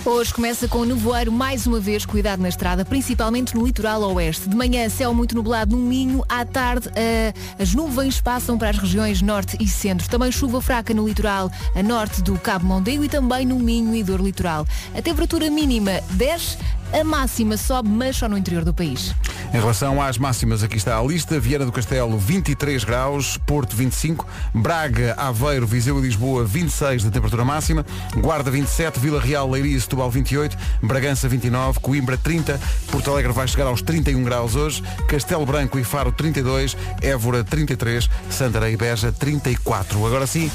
Hoje 0.04 0.34
começa 0.34 0.66
com 0.66 0.78
o 0.78 0.84
nevoeiro 0.84 1.30
mais 1.30 1.64
uma 1.64 1.78
vez, 1.78 2.04
cuidado 2.04 2.40
na 2.40 2.48
estrada, 2.48 2.84
principalmente 2.84 3.54
no 3.54 3.64
litoral 3.64 4.02
oeste. 4.14 4.48
De 4.48 4.56
manhã, 4.56 4.88
céu 4.88 5.14
muito 5.14 5.34
nublado 5.34 5.76
no 5.76 5.82
Minho. 5.84 6.24
À 6.28 6.44
tarde, 6.44 6.88
eh, 6.96 7.32
as 7.56 7.72
nuvens 7.72 8.20
passam 8.20 8.58
para 8.58 8.70
as 8.70 8.78
regiões 8.78 9.22
norte 9.22 9.56
e 9.60 9.68
centro. 9.68 10.08
Também 10.08 10.30
chuva 10.30 10.60
fraca 10.60 10.92
no 10.92 11.06
litoral 11.06 11.50
a 11.74 11.82
norte 11.82 12.20
do 12.20 12.36
Cabo 12.38 12.66
Mondego 12.66 13.04
e 13.04 13.08
também 13.08 13.46
no 13.46 13.58
Minho 13.60 13.94
e 13.94 14.02
Dor 14.02 14.20
Litoral. 14.20 14.66
A 14.92 15.00
temperatura 15.00 15.48
mínima 15.50 16.00
desce, 16.10 16.58
a 16.92 17.04
máxima 17.04 17.56
sobe, 17.56 17.88
mas 17.88 18.16
só 18.16 18.28
no 18.28 18.36
interior 18.36 18.64
do 18.64 18.74
país. 18.74 19.14
Em 19.52 19.58
relação 19.58 20.00
às 20.00 20.16
máximas, 20.16 20.62
aqui 20.62 20.76
está 20.76 20.98
a 20.98 21.02
lista. 21.02 21.38
Viana 21.38 21.66
do 21.66 21.72
Castelo, 21.72 22.16
23 22.18 22.84
graus. 22.84 23.36
Porto, 23.46 23.76
25. 23.76 24.26
Braga, 24.54 25.14
Aveiro, 25.18 25.66
Viseu 25.66 25.98
e 25.98 26.02
Lisboa, 26.02 26.44
26 26.44 27.02
de 27.02 27.10
temperatura 27.10 27.44
máxima. 27.44 27.84
Guarda, 28.16 28.50
27. 28.50 28.98
Vila 28.98 29.20
Real, 29.20 29.50
Leiria 29.50 29.76
e 29.76 29.80
Setúbal, 29.80 30.10
28. 30.10 30.56
Bragança, 30.82 31.28
29. 31.28 31.80
Coimbra, 31.80 32.16
30. 32.16 32.58
Porto 32.90 33.10
Alegre 33.10 33.32
vai 33.32 33.46
chegar 33.46 33.66
aos 33.66 33.82
31 33.82 34.22
graus 34.24 34.56
hoje. 34.56 34.82
Castelo 35.08 35.44
Branco 35.44 35.78
e 35.78 35.84
Faro, 35.84 36.12
32. 36.12 36.76
Évora, 37.02 37.44
33. 37.44 38.08
Santarém 38.30 38.74
e 38.74 38.76
Beja, 38.76 39.12
34. 39.12 40.06
Agora 40.06 40.26
sim, 40.26 40.50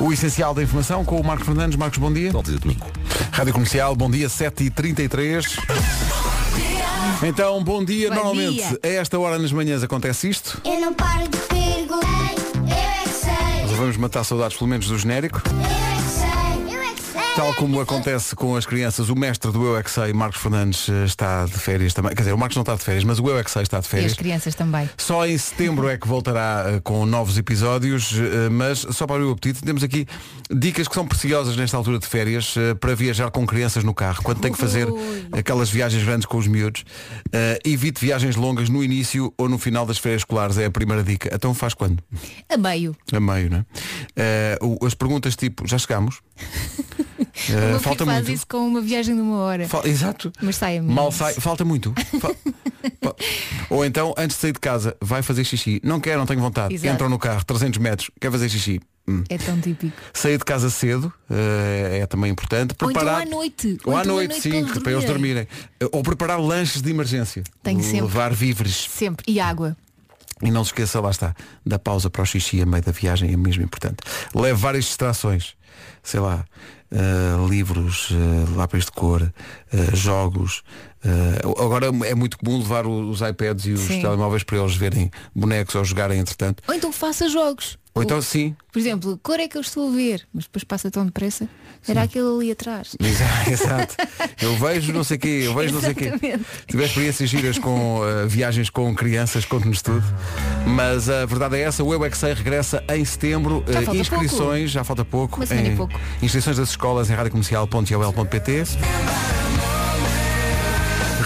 o 0.00 0.12
essencial 0.12 0.54
da 0.54 0.62
informação 0.62 1.04
com 1.04 1.20
o 1.20 1.24
Marcos 1.24 1.46
Fernandes. 1.46 1.76
Marcos, 1.76 1.98
bom 1.98 2.12
dia. 2.12 2.32
Bom 2.32 2.42
dia, 2.42 2.58
domingo. 2.58 2.86
Rádio 3.32 3.52
Comercial, 3.52 3.94
bom 3.94 4.10
dia, 4.10 4.28
7h33. 4.28 5.58
Então, 7.22 7.62
bom 7.62 7.84
dia. 7.84 8.08
Bom 8.08 8.14
Normalmente, 8.16 8.56
dia. 8.56 8.78
a 8.82 8.88
esta 8.88 9.18
hora 9.18 9.38
nas 9.38 9.52
manhãs 9.52 9.82
acontece 9.82 10.28
isto. 10.28 10.60
Eu 10.64 10.80
não 10.80 10.94
paro 10.94 11.28
de 11.28 11.36
perguntar, 11.38 12.32
eu 12.34 12.72
é 12.72 13.02
que 13.04 13.08
sei, 13.10 13.62
Nós 13.66 13.76
vamos 13.76 13.96
matar 13.96 14.24
saudades 14.24 14.56
pelo 14.56 14.68
menos 14.70 14.86
do 14.86 14.98
genérico. 14.98 15.42
eu 15.46 15.89
Tal 17.40 17.54
como 17.54 17.80
acontece 17.80 18.36
com 18.36 18.54
as 18.54 18.66
crianças, 18.66 19.08
o 19.08 19.16
mestre 19.16 19.50
do 19.50 19.64
Eu 19.64 19.78
é 19.78 19.82
Que 19.82 19.90
Sei, 19.90 20.12
Marcos 20.12 20.42
Fernandes, 20.42 20.86
eh, 20.90 21.06
está 21.06 21.46
de 21.46 21.54
férias 21.58 21.94
também. 21.94 22.12
Quer 22.14 22.20
dizer, 22.20 22.34
o 22.34 22.38
Marcos 22.38 22.54
não 22.54 22.60
está 22.60 22.74
de 22.74 22.82
férias, 22.82 23.02
mas 23.02 23.18
o 23.18 23.26
Eu 23.26 23.38
é 23.38 23.42
Que 23.42 23.50
Sei 23.50 23.62
está 23.62 23.80
de 23.80 23.86
E 23.86 23.88
férias. 23.88 24.12
as 24.12 24.18
crianças 24.18 24.54
também. 24.54 24.90
Só 24.98 25.26
em 25.26 25.38
setembro 25.38 25.88
é 25.88 25.96
que 25.96 26.06
voltará 26.06 26.64
eh, 26.66 26.80
com 26.84 27.06
novos 27.06 27.38
episódios, 27.38 28.12
eh, 28.12 28.50
mas 28.50 28.80
só 28.90 29.06
para 29.06 29.24
o 29.26 29.30
apetite, 29.30 29.62
temos 29.62 29.82
aqui 29.82 30.06
dicas 30.50 30.86
que 30.86 30.94
são 30.94 31.08
preciosas 31.08 31.56
nesta 31.56 31.78
altura 31.78 31.98
de 31.98 32.06
férias 32.06 32.56
para 32.78 32.94
viajar 32.94 33.30
com 33.30 33.46
crianças 33.46 33.84
no 33.84 33.94
carro. 33.94 34.22
Quando 34.22 34.40
tem 34.40 34.52
que 34.52 34.58
fazer 34.58 34.86
aquelas 35.32 35.70
viagens 35.70 36.04
grandes 36.04 36.26
com 36.26 36.36
os 36.36 36.46
miúdos, 36.46 36.84
evite 37.64 38.04
viagens 38.04 38.36
longas 38.36 38.68
no 38.68 38.84
início 38.84 39.32
ou 39.38 39.48
no 39.48 39.56
final 39.56 39.86
das 39.86 39.96
férias 39.96 40.20
escolares, 40.22 40.58
é 40.58 40.66
a 40.66 40.70
primeira 40.70 41.02
dica. 41.02 41.30
Então 41.32 41.54
faz 41.54 41.72
quando? 41.72 42.02
A 42.50 42.58
meio. 42.58 42.94
A 43.12 43.20
meio, 43.20 43.48
né? 43.48 43.64
As 44.84 44.92
perguntas 44.92 45.36
tipo, 45.36 45.66
já 45.66 45.78
chegamos? 45.78 46.20
Falta 47.80 48.04
faz 48.04 48.18
muito. 48.24 48.32
isso 48.36 48.46
com 48.46 48.58
uma 48.58 48.80
viagem 48.80 49.14
de 49.14 49.20
uma 49.20 49.38
hora. 49.38 49.68
Fal- 49.68 49.86
Exato. 49.86 50.32
Mas 50.42 50.56
sai 50.56 50.78
a. 50.78 50.82
Mal 50.82 51.10
sai, 51.12 51.34
falta 51.34 51.64
muito. 51.64 51.92
Fa- 52.20 52.28
fa- 53.02 53.14
Ou 53.70 53.84
então, 53.84 54.14
antes 54.16 54.36
de 54.36 54.40
sair 54.42 54.52
de 54.52 54.60
casa, 54.60 54.96
vai 55.00 55.22
fazer 55.22 55.44
xixi. 55.44 55.80
Não 55.84 56.00
quer, 56.00 56.16
não 56.16 56.26
tenho 56.26 56.40
vontade. 56.40 56.74
Exato. 56.74 56.94
Entram 56.94 57.08
no 57.08 57.18
carro, 57.18 57.44
300 57.44 57.78
metros, 57.78 58.10
quer 58.20 58.30
fazer 58.30 58.48
xixi. 58.48 58.80
Hum. 59.08 59.24
É 59.28 59.38
tão 59.38 59.58
típico. 59.60 59.96
Sair 60.12 60.38
de 60.38 60.44
casa 60.44 60.70
cedo 60.70 61.12
eh, 61.28 62.00
é 62.02 62.06
também 62.06 62.30
importante. 62.30 62.74
Ou 62.80 62.90
então 62.90 63.02
Preparar... 63.02 63.22
à 63.22 63.24
noite. 63.30 63.78
Ou 63.84 63.96
à 63.96 64.02
então 64.02 64.14
noite, 64.14 64.40
sim, 64.40 64.64
para 64.64 64.80
para 64.80 64.92
eles 64.92 65.04
dormirem. 65.04 65.48
Eh, 65.80 65.88
Ou 65.90 66.02
preparar 66.02 66.38
lanches 66.40 66.80
de 66.82 66.90
emergência. 66.90 67.42
Tenho 67.62 67.82
sempre. 67.82 68.02
Levar 68.02 68.32
víveres. 68.32 68.88
Sempre. 68.90 69.24
E 69.26 69.40
água. 69.40 69.76
E 70.42 70.50
não 70.50 70.64
se 70.64 70.68
esqueça, 70.70 71.00
lá 71.00 71.10
está, 71.10 71.34
da 71.66 71.78
pausa 71.78 72.08
para 72.08 72.22
o 72.22 72.26
xixi 72.26 72.62
a 72.62 72.66
meio 72.66 72.82
da 72.82 72.92
viagem 72.92 73.30
é 73.32 73.36
mesmo 73.36 73.62
importante. 73.62 73.96
Leve 74.34 74.58
várias 74.58 74.84
distrações. 74.84 75.54
Sei 76.02 76.18
lá, 76.20 76.44
eh, 76.92 77.48
livros, 77.48 78.08
eh, 78.10 78.56
lápis 78.56 78.86
de 78.86 78.92
cor, 78.92 79.22
eh, 79.72 79.96
jogos. 79.96 80.62
agora 81.58 81.86
é 81.86 82.14
muito 82.14 82.36
comum 82.36 82.58
levar 82.58 82.86
os 82.86 83.22
iPads 83.22 83.64
e 83.64 83.72
os 83.72 83.80
Sim. 83.80 84.02
telemóveis 84.02 84.42
para 84.42 84.58
eles 84.58 84.76
verem 84.76 85.10
bonecos 85.34 85.74
ou 85.74 85.82
jogarem 85.84 86.18
entretanto. 86.18 86.62
Ou 86.68 86.74
então 86.74 86.92
faça 86.92 87.26
jogos. 87.28 87.78
Ou 87.94 88.02
então 88.02 88.22
sim. 88.22 88.54
Por 88.72 88.78
exemplo, 88.78 89.18
cor 89.22 89.40
é 89.40 89.48
que 89.48 89.56
eu 89.56 89.60
estou 89.60 89.88
a 89.88 89.92
ver, 89.92 90.26
mas 90.32 90.44
depois 90.44 90.62
passa 90.64 90.90
tão 90.90 91.04
depressa. 91.04 91.48
Era 91.88 92.02
aquele 92.02 92.26
ali 92.28 92.52
atrás. 92.52 92.94
Exa- 93.00 93.50
Exato. 93.50 93.96
Eu 94.40 94.56
vejo 94.56 94.92
não 94.92 95.02
sei 95.02 95.16
o 95.16 95.20
quê, 95.20 95.42
eu 95.44 95.54
vejo 95.54 95.74
não 95.74 95.80
sei 95.80 95.92
o 95.92 95.94
quê. 95.94 96.12
Se 96.20 96.66
tiver 96.68 96.84
experiências 96.86 97.28
giras 97.28 97.58
com 97.58 98.02
eh, 98.04 98.26
viagens 98.26 98.70
com 98.70 98.94
crianças, 98.94 99.44
conte-nos 99.44 99.82
tudo. 99.82 100.04
Mas 100.66 101.08
a 101.08 101.26
verdade 101.26 101.56
é 101.56 101.62
essa, 101.62 101.82
o 101.82 101.92
Eu 101.92 102.04
é 102.04 102.10
regressa 102.32 102.84
em 102.94 103.04
setembro. 103.04 103.64
Já 103.66 103.82
falta 103.82 104.00
inscrições, 104.00 104.70
já 104.70 104.84
falta 104.84 105.04
pouco. 105.04 105.42
E 105.42 105.68
em 105.68 105.76
pouco. 105.76 105.98
Inscrições 106.22 106.56
das 106.58 106.70
escolas 106.70 107.10
em 107.10 107.14
radiocomercial.ol.pt 107.14 108.64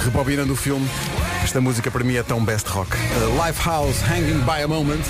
Rebobinando 0.05 0.53
o 0.53 0.57
filme, 0.57 0.87
esta 1.43 1.61
música 1.61 1.91
para 1.91 2.05
mim 2.05 2.17
é 2.17 2.23
tão 2.23 2.45
best 2.45 2.69
rock. 2.69 2.91
Uh, 2.95 3.47
Lifehouse 3.47 4.03
Hanging 4.05 4.41
by 4.45 4.63
a 4.63 4.69
Moment. 4.69 5.03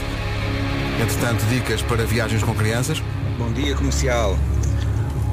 Entretanto, 1.01 1.45
dicas 1.47 1.83
para 1.83 2.05
viagens 2.05 2.43
com 2.43 2.55
crianças. 2.55 3.03
Bom 3.39 3.53
dia 3.53 3.75
comercial. 3.75 4.39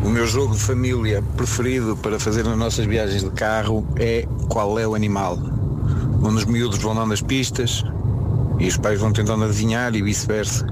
O 0.03 0.09
meu 0.09 0.25
jogo 0.25 0.55
de 0.55 0.61
família 0.61 1.23
preferido 1.37 1.95
para 1.95 2.19
fazer 2.19 2.43
nas 2.43 2.57
nossas 2.57 2.85
viagens 2.85 3.23
de 3.23 3.29
carro 3.29 3.87
é 3.97 4.25
qual 4.49 4.79
é 4.79 4.87
o 4.87 4.95
animal. 4.95 5.37
Onde 6.23 6.37
os 6.37 6.45
miúdos 6.45 6.79
vão 6.79 6.95
dando 6.95 7.13
as 7.13 7.21
pistas 7.21 7.83
e 8.59 8.67
os 8.67 8.77
pais 8.77 8.99
vão 8.99 9.13
tentando 9.13 9.43
adivinhar 9.45 9.95
e 9.95 10.01
vice-versa. 10.01 10.65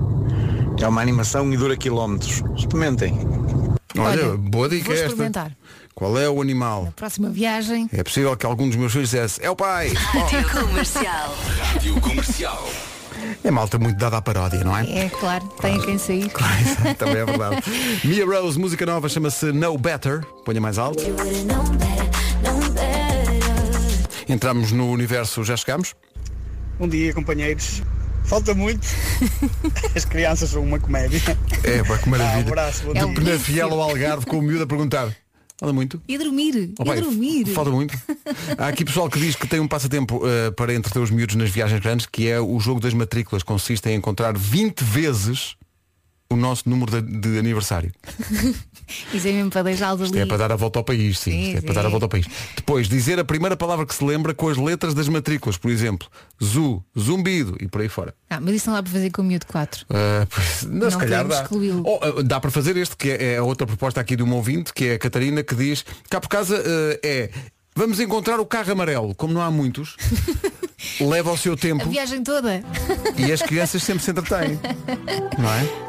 É 0.82 0.88
uma 0.88 1.02
animação 1.02 1.52
e 1.54 1.58
dura 1.58 1.78
quilómetros. 1.78 2.42
Experimentem. 2.58 3.20
Olha, 3.98 4.28
Olha, 4.30 4.38
boa 4.38 4.70
dica 4.70 4.86
vou 4.86 4.94
esta. 4.94 5.08
experimentar. 5.08 5.52
Qual 5.94 6.18
é 6.18 6.30
o 6.30 6.42
animal? 6.42 6.86
Na 6.86 6.92
próxima 6.92 7.30
viagem. 7.30 7.90
É 7.92 8.02
possível 8.04 8.36
que 8.38 8.46
algum 8.46 8.68
dos 8.68 8.78
meus 8.78 8.92
filhos 8.94 9.10
dissesse, 9.10 9.44
é 9.44 9.50
o 9.50 9.56
pai. 9.56 9.92
Comercial. 10.52 11.36
Rádio 11.60 12.00
Comercial. 12.00 12.70
É 13.44 13.52
malta 13.52 13.78
muito 13.80 13.98
dada 13.98 14.18
à 14.18 14.22
paródia, 14.22 14.64
não 14.64 14.76
é? 14.78 14.84
É 15.06 15.10
claro, 15.10 15.48
tem 15.62 15.76
a 15.78 15.86
quem 15.86 15.98
sair. 15.98 16.32
Também 16.98 17.18
é 17.18 17.26
verdade. 17.26 17.62
Mia 18.04 18.26
Rose, 18.26 18.58
música 18.60 18.86
nova, 18.86 19.08
chama-se 19.10 19.52
No 19.52 19.78
Better. 19.78 20.24
Ponha 20.46 20.60
mais 20.62 20.78
alto. 20.78 21.04
Entramos 24.28 24.72
no 24.72 24.90
universo, 24.92 25.44
já 25.44 25.58
chegamos? 25.58 25.96
Bom 26.78 26.88
dia, 26.88 27.14
companheiros. 27.14 27.82
Falta 28.26 28.54
muito. 28.54 28.86
As 29.96 30.06
crianças 30.06 30.50
são 30.52 30.62
uma 30.64 30.80
comédia. 30.80 31.20
É, 31.64 31.84
pá, 31.84 31.98
que 31.98 32.04
Ah, 32.04 32.08
um 32.08 32.10
maravilha. 32.12 32.48
abraço, 32.48 32.84
bom 32.84 32.92
É 32.92 32.94
dia. 32.94 33.08
um 33.08 33.14
Penafiel 33.14 33.72
ao 33.74 33.82
Algarve 33.82 34.26
com 34.26 34.38
o 34.38 34.42
miúdo 34.42 34.64
a 34.64 34.68
perguntar. 34.68 35.10
Fala 35.60 35.74
muito? 35.74 36.02
E 36.08 36.18
dormir. 36.18 36.74
Oh, 36.80 36.84
e 36.84 36.86
pai, 36.86 37.02
dormir. 37.02 37.46
Falta 37.48 37.70
muito. 37.70 37.94
Há 38.58 38.70
aqui 38.70 38.86
pessoal 38.86 39.10
que 39.10 39.20
diz 39.20 39.36
que 39.36 39.46
tem 39.46 39.60
um 39.60 39.68
passatempo 39.68 40.22
eh, 40.26 40.52
para 40.52 40.74
entreter 40.74 41.02
os 41.02 41.12
miúdos 41.12 41.36
nas 41.36 41.50
viagens 41.50 41.82
grandes, 41.82 42.06
que 42.06 42.30
é 42.30 42.40
o 42.40 42.58
jogo 42.62 42.80
das 42.80 42.94
matrículas. 42.94 43.44
Consiste 43.44 43.90
em 43.90 43.96
encontrar 43.96 44.38
20 44.38 44.82
vezes 44.82 45.58
o 46.32 46.36
nosso 46.36 46.70
número 46.70 47.02
de, 47.02 47.20
de 47.20 47.40
aniversário. 47.40 47.92
Isso 49.14 49.28
é 49.28 49.32
mesmo 49.32 49.52
para 49.52 49.64
deixá-los 49.64 50.02
Isto 50.02 50.14
ali. 50.16 50.24
é 50.24 50.26
para 50.26 50.38
dar 50.38 50.52
a 50.52 50.56
volta 50.56 50.80
ao 50.80 50.84
país, 50.84 51.18
sim. 51.20 51.32
Sim, 51.32 51.48
Isto 51.54 51.58
é 51.58 51.62
para 51.62 51.70
sim. 51.70 51.76
dar 51.76 51.86
a 51.86 51.90
volta 51.90 52.06
ao 52.06 52.10
país. 52.10 52.26
Depois, 52.56 52.88
dizer 52.88 53.20
a 53.20 53.24
primeira 53.24 53.56
palavra 53.56 53.86
que 53.86 53.94
se 53.94 54.04
lembra 54.04 54.34
com 54.34 54.48
as 54.50 54.58
letras 54.58 54.94
das 54.94 55.08
matrículas. 55.08 55.58
Por 55.58 55.70
exemplo, 55.72 56.08
zu, 56.44 56.84
zumbido 56.98 57.56
e 57.60 57.68
por 57.68 57.82
aí 57.82 57.90
fora. 57.90 58.14
Ah, 58.30 58.40
mas 58.40 58.56
isso 58.56 58.70
não 58.70 58.76
dá 58.78 58.84
para 58.84 58.92
fazer 58.92 59.10
com 59.12 59.22
o 59.22 59.26
miúdo 59.26 59.46
4. 59.48 59.86
Ah, 59.90 60.28
pois, 60.30 60.64
não, 60.64 60.90
se 60.90 60.94
Não 60.96 61.00
calhar 61.00 61.26
podemos 61.28 61.84
dá. 61.84 61.90
Ou, 61.90 62.00
ah, 62.20 62.24
dá 62.24 62.40
para 62.40 62.50
fazer 62.52 62.78
este, 62.78 62.96
que 62.96 63.10
é, 63.12 63.34
é 63.34 63.38
a 63.38 63.44
outra 63.44 63.66
proposta 63.68 64.00
aqui 64.02 64.16
de 64.16 64.24
uma 64.24 64.36
ouvinte, 64.36 64.74
que 64.74 64.86
é 64.86 64.94
a 64.96 65.00
Catarina, 65.00 65.44
que 65.44 65.54
diz, 65.56 65.84
cá 66.10 66.20
por 66.20 66.28
casa 66.30 66.56
ah, 66.58 67.00
é, 67.04 67.30
vamos 67.76 68.00
encontrar 68.00 68.40
o 68.40 68.46
carro 68.46 68.72
amarelo, 68.72 69.14
como 69.16 69.34
não 69.34 69.42
há 69.42 69.52
muitos, 69.52 69.98
leva 71.02 71.32
o 71.32 71.38
seu 71.38 71.54
A 71.54 71.58
tempo 71.58 71.88
viagem 71.90 72.24
toda. 72.24 72.64
e 73.18 73.32
as 73.32 73.42
crianças 73.42 73.84
sempre 73.84 74.04
se 74.04 74.10
entretêm. 74.12 74.60
Não 75.38 75.50
é? 75.54 75.89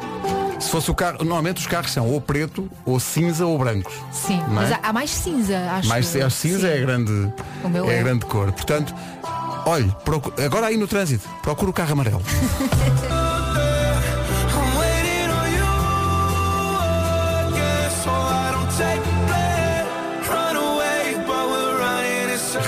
Se 0.61 0.69
fosse 0.69 0.91
o 0.91 0.95
carro, 0.95 1.17
normalmente 1.19 1.57
os 1.57 1.67
carros 1.67 1.91
são 1.91 2.07
ou 2.07 2.21
preto, 2.21 2.69
ou 2.85 2.99
cinza, 2.99 3.45
ou 3.45 3.57
brancos. 3.57 3.93
Sim, 4.11 4.37
Não 4.47 4.53
mas 4.53 4.71
é? 4.71 4.75
há, 4.75 4.89
há 4.89 4.93
mais 4.93 5.09
cinza, 5.09 5.57
acho. 5.71 5.89
Mais 5.89 6.15
eu. 6.15 6.27
a 6.27 6.29
cinza 6.29 6.59
Sim. 6.59 6.67
é 6.67 6.77
a 6.77 6.81
grande, 6.81 7.33
O 7.63 7.69
meu 7.69 7.89
é 7.89 7.97
é. 7.97 8.03
grande 8.03 8.25
cor. 8.25 8.51
Portanto, 8.51 8.93
olhe, 9.65 9.91
agora 10.45 10.67
aí 10.67 10.77
no 10.77 10.87
trânsito, 10.87 11.27
procura 11.41 11.71
o 11.71 11.73
carro 11.73 11.93
amarelo. 11.93 12.21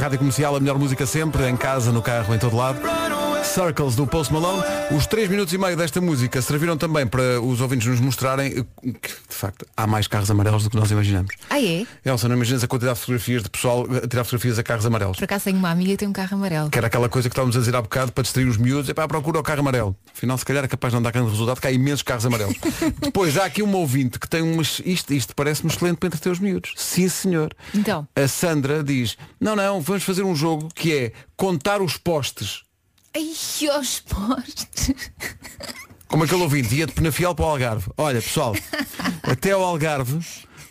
Rádio 0.04 0.18
Comercial, 0.20 0.54
a 0.54 0.60
melhor 0.60 0.78
música 0.78 1.06
sempre, 1.06 1.48
em 1.48 1.56
casa, 1.56 1.90
no 1.90 2.02
carro, 2.02 2.36
em 2.36 2.38
todo 2.38 2.58
lado. 2.58 2.78
Circles 3.54 3.96
do 3.96 4.08
Post 4.08 4.34
Malone. 4.34 4.64
Os 4.98 5.06
3 5.06 5.30
minutos 5.30 5.54
e 5.54 5.60
meio 5.60 5.78
desta 5.78 6.02
música 6.02 6.42
serviram 6.42 6.76
também 6.76 7.06
para 7.06 7.40
os 7.40 7.62
ouvintes 7.62 7.86
nos 7.86 8.00
mostrarem 8.00 8.48
eh, 8.48 8.92
que, 9.00 9.10
de 9.10 9.36
facto, 9.36 9.64
há 9.78 9.86
mais 9.86 10.08
carros 10.08 10.32
amarelos 10.32 10.64
do 10.64 10.72
que 10.72 10.76
nós 10.76 10.90
imaginamos. 10.90 11.36
Ah, 11.52 11.62
é? 11.62 11.86
Elsa, 12.04 12.28
não 12.28 12.36
imaginas 12.36 12.64
a 12.64 12.68
quantidade 12.68 12.96
de 12.96 13.02
fotografias 13.02 13.44
de 13.44 13.50
pessoal 13.52 13.86
a 14.04 14.08
tirar 14.08 14.24
fotografias 14.24 14.58
a 14.58 14.64
carros 14.64 14.88
amarelos. 14.88 15.18
Por 15.18 15.26
acaso 15.26 15.44
tenho 15.44 15.58
uma 15.58 15.70
amiga 15.70 15.92
que 15.92 15.98
tem 15.98 16.08
um 16.08 16.14
carro 16.14 16.34
amarelo. 16.36 16.72
Que 16.72 16.80
era 16.80 16.88
aquela 16.88 17.08
coisa 17.08 17.30
que 17.30 17.34
estávamos 17.34 17.56
a 17.56 17.60
dizer 17.60 17.76
há 17.76 17.82
bocado 17.84 18.12
para 18.12 18.24
distrair 18.24 18.48
os 18.48 18.58
miúdos, 18.58 18.90
é 18.90 18.94
para 18.96 19.08
procura 19.08 19.40
o 19.40 19.44
carro 19.44 19.60
amarelo. 19.60 19.96
Afinal, 20.12 20.36
se 20.36 20.46
calhar 20.46 20.64
é 20.64 20.68
capaz 20.68 20.92
de 20.92 20.96
não 20.96 21.04
dar 21.04 21.12
grande 21.12 21.30
resultado, 21.30 21.62
que 21.62 21.68
há 21.68 21.72
imensos 21.72 22.02
carros 22.02 22.26
amarelos. 22.26 22.58
Depois 23.00 23.38
há 23.38 23.46
aqui 23.46 23.62
uma 23.62 23.78
ouvinte 23.78 24.18
que 24.18 24.28
tem 24.28 24.42
umas. 24.42 24.82
Isto, 24.84 25.14
isto 25.14 25.36
parece-me 25.36 25.72
excelente 25.72 25.98
para 25.98 26.08
entreter 26.08 26.32
os 26.32 26.40
miúdos. 26.40 26.74
Sim, 26.76 27.08
senhor. 27.08 27.54
Então, 27.76 28.08
A 28.16 28.28
Sandra 28.28 28.84
diz, 28.84 29.16
não, 29.40 29.56
não, 29.56 29.80
vamos 29.80 30.02
fazer 30.02 30.24
um 30.24 30.36
jogo 30.36 30.70
que 30.74 30.92
é 30.92 31.12
contar 31.38 31.84
os 31.84 31.98
postes. 31.98 32.64
Ai, 33.16 33.80
os 33.80 34.00
postes. 34.02 34.96
Como 36.08 36.24
aquele 36.24 36.42
ouvinte, 36.44 36.76
ia 36.76 36.86
de 36.86 36.94
Penafiel 36.94 37.34
para 37.34 37.46
o 37.46 37.50
Algarve. 37.50 37.90
Olha, 37.98 38.22
pessoal, 38.22 38.56
até 39.24 39.52
ao 39.52 39.64
Algarve, 39.64 40.20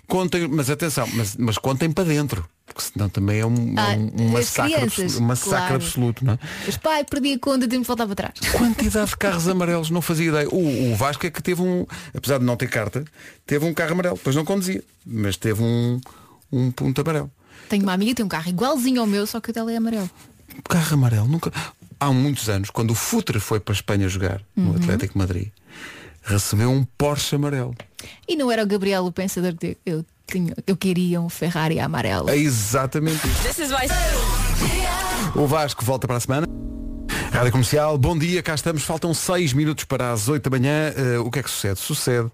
contem, 0.06 0.46
mas 0.46 0.70
atenção, 0.70 1.08
mas, 1.14 1.36
mas 1.36 1.58
contem 1.58 1.90
para 1.90 2.04
dentro. 2.04 2.48
Porque 2.64 2.80
senão 2.82 3.08
também 3.08 3.40
é 3.40 3.46
um, 3.46 3.74
Ah, 3.76 3.96
um, 3.96 4.22
um 4.22 4.26
as 4.28 4.32
massacre, 4.32 4.72
crianças, 4.72 5.00
absoluto, 5.00 5.18
um 5.22 5.26
massacre 5.26 5.58
claro. 5.58 5.74
absoluto, 5.74 6.24
não 6.24 6.32
é? 6.34 6.38
Mas 6.64 6.76
pai, 6.76 7.04
perdi 7.04 7.32
a 7.34 7.38
conta, 7.38 7.68
tenho 7.68 7.82
que 7.82 7.86
voltar 7.88 8.06
para 8.06 8.14
trás. 8.14 8.34
Quantidade 8.52 9.10
de 9.10 9.16
carros 9.16 9.48
amarelos, 9.48 9.90
não 9.90 10.00
fazia 10.00 10.28
ideia. 10.28 10.48
O, 10.48 10.92
o 10.92 10.96
Vasco 10.96 11.26
é 11.26 11.30
que 11.30 11.42
teve 11.42 11.60
um, 11.60 11.84
apesar 12.14 12.38
de 12.38 12.44
não 12.44 12.56
ter 12.56 12.68
carta, 12.68 13.04
teve 13.44 13.64
um 13.66 13.74
carro 13.74 13.92
amarelo. 13.92 14.16
Depois 14.16 14.34
não 14.36 14.44
conduzia, 14.44 14.82
mas 15.04 15.36
teve 15.36 15.62
um, 15.62 16.00
um 16.50 16.70
ponto 16.70 17.00
amarelo. 17.00 17.30
Tenho 17.68 17.82
uma 17.82 17.92
amiga 17.92 18.12
que 18.12 18.14
tem 18.16 18.24
um 18.24 18.28
carro 18.28 18.48
igualzinho 18.48 19.00
ao 19.00 19.06
meu, 19.06 19.26
só 19.26 19.40
que 19.40 19.50
o 19.50 19.52
dela 19.52 19.72
é 19.72 19.76
amarelo. 19.76 20.10
Carro 20.68 20.94
amarelo, 20.94 21.26
nunca. 21.26 21.52
Há 22.02 22.12
muitos 22.12 22.48
anos, 22.48 22.68
quando 22.68 22.90
o 22.90 22.94
Futre 22.96 23.38
foi 23.38 23.60
para 23.60 23.72
a 23.72 23.76
Espanha 23.76 24.08
jogar, 24.08 24.40
no 24.56 24.70
Uhum. 24.70 24.76
Atlético 24.76 25.12
de 25.12 25.18
Madrid, 25.20 25.48
recebeu 26.20 26.68
um 26.68 26.82
Porsche 26.98 27.36
amarelo. 27.36 27.76
E 28.28 28.34
não 28.34 28.50
era 28.50 28.64
o 28.64 28.66
Gabriel 28.66 29.06
o 29.06 29.12
pensador 29.12 29.54
que 29.54 29.78
eu 29.86 30.04
tinha, 30.26 30.52
eu 30.66 30.76
queria 30.76 31.20
um 31.20 31.28
Ferrari 31.28 31.78
amarelo. 31.78 32.28
É 32.28 32.36
exatamente 32.36 33.24
isso. 33.24 33.42
This 33.44 33.58
is 33.60 33.70
my... 33.70 33.86
O 35.40 35.46
Vasco 35.46 35.84
volta 35.84 36.08
para 36.08 36.16
a 36.16 36.20
semana. 36.20 36.51
Rádio 37.42 37.54
Comercial, 37.54 37.98
bom 37.98 38.16
dia, 38.16 38.40
cá 38.40 38.54
estamos, 38.54 38.84
faltam 38.84 39.12
6 39.12 39.52
minutos 39.52 39.82
para 39.82 40.12
as 40.12 40.28
8 40.28 40.48
da 40.48 40.56
manhã. 40.56 40.92
Eh, 40.96 41.18
o 41.18 41.28
que 41.28 41.40
é 41.40 41.42
que 41.42 41.50
sucede? 41.50 41.80
Sucede 41.80 42.30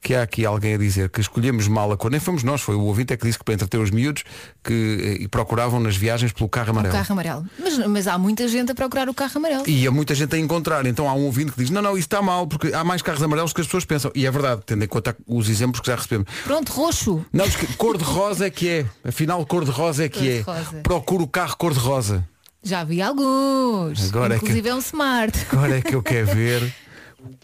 que 0.00 0.14
há 0.14 0.22
aqui 0.22 0.46
alguém 0.46 0.72
a 0.72 0.78
dizer 0.78 1.10
que 1.10 1.20
escolhemos 1.20 1.68
mal 1.68 1.92
a 1.92 1.96
cor, 1.96 2.10
nem 2.10 2.18
fomos 2.18 2.42
nós, 2.42 2.62
foi 2.62 2.74
o 2.74 2.80
ouvinte 2.80 3.12
é 3.12 3.18
que 3.18 3.26
disse 3.26 3.38
que 3.38 3.44
para 3.44 3.52
entreter 3.52 3.78
os 3.78 3.90
miúdos 3.90 4.24
que 4.64 5.18
eh, 5.18 5.24
e 5.24 5.28
procuravam 5.28 5.78
nas 5.78 5.94
viagens 5.94 6.32
pelo 6.32 6.48
carro 6.48 6.68
O 6.68 6.70
amarelo. 6.70 6.94
carro 6.94 7.12
amarelo. 7.12 7.46
Mas, 7.58 7.86
mas 7.86 8.08
há 8.08 8.16
muita 8.16 8.48
gente 8.48 8.72
a 8.72 8.74
procurar 8.74 9.10
o 9.10 9.12
carro 9.12 9.32
amarelo. 9.36 9.68
E 9.68 9.86
há 9.86 9.90
muita 9.90 10.14
gente 10.14 10.34
a 10.34 10.38
encontrar, 10.38 10.86
então 10.86 11.06
há 11.06 11.12
um 11.12 11.26
ouvinte 11.26 11.52
que 11.52 11.58
diz, 11.58 11.68
não, 11.68 11.82
não, 11.82 11.90
isso 11.90 12.06
está 12.06 12.22
mal, 12.22 12.46
porque 12.46 12.72
há 12.72 12.82
mais 12.82 13.02
carros 13.02 13.22
amarelos 13.22 13.52
que 13.52 13.60
as 13.60 13.66
pessoas 13.66 13.84
pensam. 13.84 14.10
E 14.14 14.24
é 14.24 14.30
verdade, 14.30 14.62
tendo 14.64 14.82
em 14.82 14.88
conta 14.88 15.14
os 15.26 15.50
exemplos 15.50 15.80
que 15.80 15.88
já 15.88 15.96
recebemos. 15.96 16.32
Pronto, 16.44 16.72
roxo. 16.72 17.22
Não, 17.30 17.44
cor 17.76 17.98
de 17.98 18.04
rosa 18.04 18.46
é 18.46 18.50
que 18.50 18.70
é. 18.70 18.86
Afinal, 19.04 19.44
cor 19.44 19.66
de 19.66 19.70
rosa 19.70 20.06
é 20.06 20.08
que 20.08 20.30
é. 20.30 20.42
Cor-de-rosa. 20.42 20.80
Procura 20.82 21.22
o 21.22 21.28
carro 21.28 21.58
cor 21.58 21.74
de 21.74 21.78
rosa. 21.78 22.26
Já 22.66 22.82
vi 22.82 23.00
alguns. 23.00 24.08
Agora 24.08 24.34
é 24.34 24.38
que- 24.38 24.44
Inclusive 24.44 24.68
é, 24.68 24.74
um 24.74 24.78
smart. 24.80 25.46
Agora 25.52 25.78
é 25.78 25.80
que 25.80 25.94
eu 25.94 26.02
quero 26.04 26.26
ver 26.26 26.74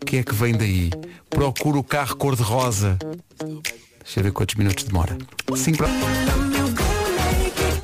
o 0.01 0.05
que 0.05 0.17
é 0.17 0.23
que 0.25 0.35
vem 0.35 0.53
daí. 0.53 0.91
Procura 1.31 1.79
o 1.79 1.85
carro 1.85 2.17
cor 2.17 2.35
de 2.35 2.43
rosa. 2.43 2.99
Deixa 4.03 4.19
eu 4.19 4.25
ver 4.25 4.33
quantos 4.33 4.57
minutos 4.57 4.83
demora. 4.83 5.17
5 5.55 5.79
para... 5.79 5.89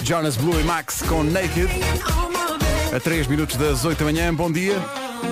Jonas 0.03 0.37
Blue 0.37 0.59
e 0.61 0.65
Max 0.65 1.01
com 1.03 1.23
Naked. 1.23 1.69
A 2.95 2.99
3 2.99 3.29
minutos 3.29 3.55
das 3.57 3.85
8 3.85 3.97
da 4.01 4.05
manhã. 4.07 4.35
Bom 4.35 4.51
dia. 4.51 4.75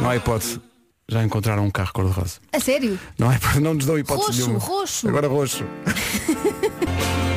Não 0.01 0.09
há 0.09 0.15
hipótese. 0.17 0.61
Já 1.09 1.25
encontraram 1.25 1.65
um 1.67 1.71
carro 1.73 1.93
cor 1.93 2.05
de 2.07 2.13
rosa. 2.13 2.39
A 2.53 2.61
sério? 2.61 2.99
Não 3.19 3.33
é 3.33 3.39
não 3.61 3.75
nos 3.75 3.85
dão 3.85 3.99
hipótese 3.99 4.27
Roxo, 4.29 4.47
nenhuma. 4.47 4.59
roxo. 4.65 5.09
Agora 5.09 5.27
roxo. 5.27 5.65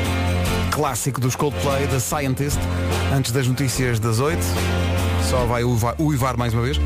Clássico 0.79 1.19
dos 1.19 1.35
Coldplay, 1.35 1.87
The 1.87 1.99
Scientist. 1.99 2.57
Antes 3.13 3.33
das 3.33 3.45
notícias 3.45 3.99
das 3.99 4.21
8. 4.21 4.39
Só 5.29 5.45
vai 5.45 5.61
uivar, 5.61 5.93
uivar 5.99 6.37
mais 6.37 6.53
uma 6.53 6.63
vez. 6.63 6.79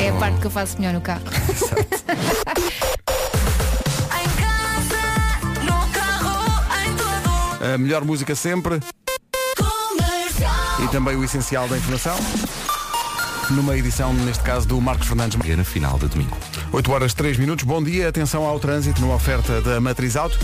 É 0.00 0.08
a 0.08 0.12
parte 0.14 0.40
que 0.40 0.46
eu 0.48 0.50
faço 0.50 0.76
melhor 0.80 0.92
no 0.92 1.00
carro. 1.00 1.22
A 7.72 7.78
melhor 7.78 8.04
música 8.04 8.34
sempre. 8.34 8.80
E 10.82 10.88
também 10.88 11.14
o 11.14 11.22
essencial 11.22 11.68
da 11.68 11.78
informação. 11.78 12.16
Numa 13.54 13.76
edição, 13.76 14.14
neste 14.14 14.42
caso, 14.42 14.66
do 14.66 14.80
Marcos 14.80 15.06
Fernandes. 15.06 15.38
Na 15.56 15.64
final 15.64 15.98
de 15.98 16.08
domingo. 16.08 16.36
8 16.72 16.92
horas 16.92 17.12
3 17.12 17.36
minutos. 17.36 17.64
Bom 17.64 17.82
dia. 17.82 18.08
Atenção 18.08 18.44
ao 18.44 18.58
trânsito 18.58 19.00
numa 19.00 19.14
oferta 19.14 19.60
da 19.60 19.80
Matriz 19.80 20.16
Auto. 20.16 20.38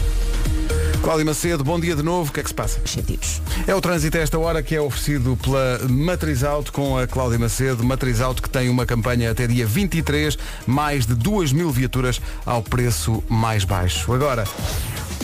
Cláudia 1.02 1.24
Macedo, 1.24 1.64
bom 1.64 1.80
dia 1.80 1.96
de 1.96 2.02
novo. 2.02 2.30
O 2.30 2.32
que 2.34 2.40
é 2.40 2.42
que 2.42 2.48
se 2.48 2.54
passa? 2.54 2.80
Sentidos. 2.84 3.40
É 3.66 3.74
o 3.74 3.80
trânsito 3.80 4.18
a 4.18 4.20
esta 4.20 4.38
hora 4.38 4.62
que 4.62 4.74
é 4.74 4.80
oferecido 4.80 5.38
pela 5.42 5.78
Matriz 5.88 6.44
Auto 6.44 6.70
com 6.72 6.98
a 6.98 7.06
Cláudia 7.06 7.38
Macedo. 7.38 7.82
Matriz 7.82 8.20
Auto 8.20 8.42
que 8.42 8.50
tem 8.50 8.68
uma 8.68 8.84
campanha 8.84 9.30
até 9.30 9.46
dia 9.46 9.66
23, 9.66 10.36
mais 10.66 11.06
de 11.06 11.14
2 11.14 11.52
mil 11.52 11.70
viaturas 11.70 12.20
ao 12.44 12.62
preço 12.62 13.22
mais 13.28 13.64
baixo. 13.64 14.12
Agora, 14.12 14.44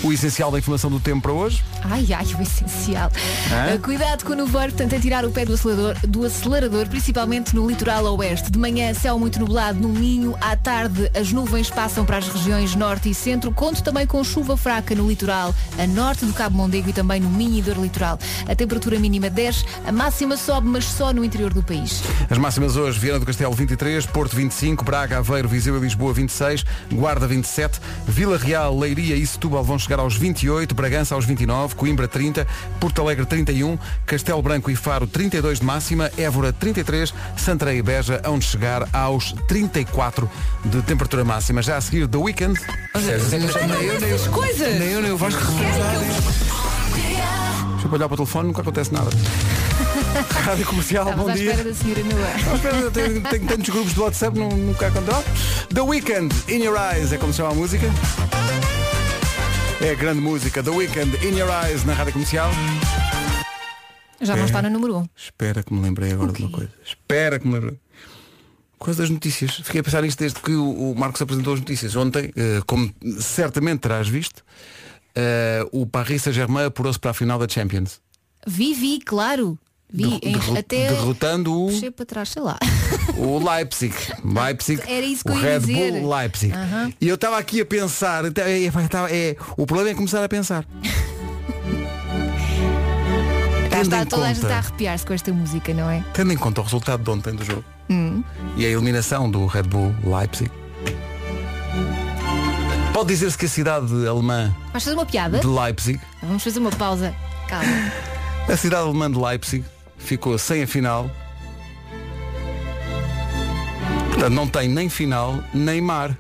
o 0.05 0.13
essencial 0.13 0.51
da 0.51 0.59
informação 0.59 0.91
do 0.91 1.01
tempo 1.01 1.23
para 1.23 1.33
hoje. 1.33 1.65
Ai, 1.83 2.07
ai, 2.13 2.27
o 2.39 2.43
essencial. 2.43 3.11
Hã? 3.51 3.75
Uh, 3.75 3.79
Cuidado 3.81 4.25
com 4.25 4.33
o 4.33 4.37
nevoeiro, 4.37 4.73
portanto, 4.73 4.93
é 4.93 5.01
tirar 5.01 5.25
o 5.25 5.31
pé 5.31 5.47
do 5.47 5.55
acelerador, 5.55 5.97
do 6.07 6.25
acelerador, 6.25 6.87
principalmente 6.89 7.57
no 7.57 7.67
litoral 7.67 8.05
oeste. 8.19 8.51
De 8.51 8.59
manhã, 8.59 8.93
céu 8.93 9.19
muito 9.19 9.41
nublado 9.41 9.81
no 9.81 9.89
Minho. 9.89 10.37
À 10.43 10.57
tarde, 10.57 11.11
as 11.19 11.33
nuvens 11.33 11.71
passam 11.71 12.05
para 12.05 12.19
as 12.19 12.29
regiões 12.29 12.75
norte 12.75 13.09
e 13.09 13.15
centro. 13.15 13.51
Conto 13.51 13.83
também 13.83 14.07
com 14.07 14.23
chuva 14.23 14.59
fraca 14.59 14.95
no 14.95 15.09
litoral, 15.09 15.55
a 15.79 15.87
norte 15.87 16.27
do 16.27 16.35
Cabo 16.35 16.57
Mondego 16.57 16.91
e 16.91 16.93
também 16.93 17.19
no 17.19 17.31
Minho 17.31 17.59
e 17.59 17.63
dor 17.63 17.79
litoral. 17.79 18.19
A 18.47 18.55
temperatura 18.55 18.99
mínima 18.99 19.31
10, 19.31 19.65
a 19.87 19.93
máxima 19.93 20.37
sobe, 20.37 20.69
mas 20.69 20.85
só 20.85 21.15
no 21.15 21.25
interior 21.25 21.55
do 21.55 21.63
país. 21.63 22.03
As 22.29 22.37
máximas 22.37 22.77
hoje, 22.77 22.99
Viana 22.99 23.21
do 23.21 23.27
Castelo 23.27 23.55
23, 23.55 24.05
Porto 24.07 24.37
25, 24.37 24.85
Braga, 24.85 25.19
Aveiro, 25.19 25.49
Viseu 25.49 25.77
e 25.79 25.81
Lisboa 25.81 26.13
26, 26.13 26.65
Guarda 26.93 27.27
27, 27.27 27.81
Vila 28.07 28.37
Real, 28.37 28.79
Leiria 28.79 29.17
e 29.17 29.27
Setúbal 29.27 29.65
vão 29.65 29.79
chegar 29.79 29.94
aos 29.99 30.17
28, 30.17 30.75
Bragança 30.75 31.15
aos 31.15 31.25
29, 31.25 31.75
Coimbra 31.75 32.07
30, 32.09 32.47
Porto 32.81 33.01
Alegre 33.03 33.27
31, 33.27 33.79
Castelo 34.07 34.43
Branco 34.43 34.71
e 34.71 34.77
Faro 34.77 35.07
32 35.07 35.61
de 35.61 35.65
máxima, 35.65 36.11
Évora 36.17 36.53
33, 36.53 37.13
Santarém 37.37 37.79
e 37.79 37.83
Beja 37.83 38.21
onde 38.27 38.45
chegar 38.45 38.89
aos 38.93 39.33
34 39.49 40.31
de 40.65 40.83
temperatura 40.83 41.25
máxima. 41.25 41.63
Já 41.63 41.77
a 41.77 41.81
seguir, 41.81 42.07
The 42.09 42.19
Weekend. 42.19 42.59
As 42.95 44.27
coisas! 44.29 44.79
Nem 44.79 44.93
eu, 44.93 45.03
nem 45.03 45.13
o 45.13 45.17
Vasco 45.17 45.41
Deixa 47.73 47.87
eu 47.89 47.93
olhar 47.93 48.09
para 48.09 48.15
o 48.15 48.17
telefone, 48.17 48.49
nunca 48.49 48.63
acontece 48.63 48.93
nada. 48.93 49.11
Rádio 50.45 50.65
Comercial, 50.67 51.05
Estavas 51.09 51.25
bom 51.25 51.31
à 51.31 51.35
dia. 51.35 51.51
espera 51.51 51.69
da 51.69 51.75
senhora 51.75 52.91
tenho, 52.91 53.21
tenho 53.21 53.47
tantos 53.47 53.69
grupos 53.69 53.95
de 53.95 54.01
WhatsApp, 54.01 54.39
nunca 54.39 54.87
aconteceu. 54.87 55.25
The 55.73 55.81
Weekend, 55.81 56.35
In 56.49 56.63
Your 56.63 56.77
Eyes, 56.79 57.13
é 57.13 57.19
como 57.19 57.33
se 57.33 57.39
chama 57.39 57.51
a 57.51 57.55
música. 57.55 57.87
É 59.81 59.91
a 59.91 59.95
grande 59.95 60.21
música, 60.21 60.63
The 60.63 60.71
Weekend, 60.71 61.17
In 61.27 61.37
Your 61.37 61.51
Eyes, 61.51 61.85
na 61.85 61.95
rádio 61.95 62.13
comercial. 62.13 62.51
Já 64.21 64.37
não 64.37 64.45
está 64.45 64.63
no 64.63 64.71
número 64.71 64.97
1. 64.99 65.09
Espera 65.17 65.63
que 65.63 65.75
me 65.75 65.81
lembrei 65.81 66.13
agora 66.13 66.33
de 66.33 66.43
uma 66.43 66.51
coisa. 66.51 66.73
Espera 66.85 67.39
que 67.39 67.47
me 67.47 67.55
lembrei. 67.55 67.79
Coisa 68.79 69.03
das 69.03 69.11
notícias. 69.11 69.57
Fiquei 69.57 69.81
a 69.81 69.85
pensar 69.85 70.03
nisto 70.03 70.19
desde 70.21 70.41
que 70.41 70.53
o, 70.53 70.95
Marcos 70.97 71.21
apresentou 71.21 71.55
as 71.55 71.61
notícias. 71.61 71.97
Ontem, 71.97 72.33
eh, 72.37 72.61
como 72.67 72.93
certamente 73.21 73.81
terás 73.81 74.09
visto, 74.09 74.45
eh, 75.15 75.67
o 75.73 75.87
Paris 75.87 76.23
Saint-Germain 76.23 76.67
apurou-se 76.67 76.99
para 76.99 77.11
a 77.11 77.15
final 77.15 77.39
da 77.39 77.49
Champions. 77.49 78.01
Vi, 78.47 78.75
vi, 78.75 79.01
claro. 79.01 79.59
Vi, 79.93 80.19
derro- 80.21 80.59
até 80.59 80.89
derrotando 80.89 81.53
o, 81.67 81.93
para 81.93 82.05
trás, 82.05 82.31
sei 82.31 82.43
lá. 82.43 82.59
o 83.17 83.39
Leipzig. 83.39 83.95
Leipzig. 84.25 84.83
Era 84.87 85.07
isso 85.07 85.23
que 85.25 85.31
o 85.31 85.35
eu 85.35 85.39
ia 85.41 85.51
Red 85.53 85.61
dizer. 85.61 85.93
Bull 85.93 86.17
Leipzig. 86.17 86.53
Aham. 86.53 86.93
E 87.01 87.09
eu 87.09 87.15
estava 87.15 87.39
aqui 87.39 87.61
a 87.61 87.67
pensar, 87.67 88.25
é, 88.25 88.29
é, 88.29 88.67
é, 89.31 89.37
o 89.57 89.65
problema 89.67 89.91
é 89.91 89.95
começar 89.95 90.25
a 90.25 90.29
pensar. 90.29 90.65
Está 93.85 94.03
em 94.03 94.07
toda 94.07 94.25
a 94.25 94.29
gente 94.29 94.41
conta- 94.43 94.55
a 94.55 94.59
arrepiar-se 94.59 95.05
com 95.05 95.13
esta 95.13 95.33
música, 95.33 95.75
não 95.75 95.91
é? 95.91 96.03
Tendo 96.15 96.33
em 96.33 96.37
conta 96.37 96.61
o 96.61 96.65
resultado 96.65 97.03
de 97.03 97.11
ontem 97.11 97.35
do 97.35 97.45
jogo 97.45 97.65
Hum. 97.91 98.23
e 98.57 98.65
a 98.65 98.69
eliminação 98.71 99.31
do 99.31 99.45
Red 99.47 99.65
Bull 99.65 99.95
Leipzig, 100.05 100.51
pode 102.95 103.09
dizer-se 103.09 103.37
que 103.37 103.45
a 103.45 103.49
cidade 103.49 103.93
alemã 104.09 104.55
Vais 104.73 104.83
fazer 104.85 104.97
uma 104.97 105.05
piada? 105.05 105.39
de 105.39 105.47
Leipzig, 105.47 106.01
Vamos 106.23 106.43
fazer 106.43 106.61
uma 106.61 106.71
pausa. 106.71 107.15
Calma. 107.47 107.67
a 108.49 108.57
cidade 108.57 108.85
alemã 108.85 109.11
de 109.11 109.19
Leipzig, 109.19 109.65
ficou 110.05 110.39
sem 110.39 110.63
a 110.63 110.67
final. 110.67 111.11
Portanto, 114.11 114.33
não 114.35 114.49
tem 114.49 114.69
nem 114.69 114.89
final, 114.89 115.43
nem 115.53 115.81
mar. 115.81 116.17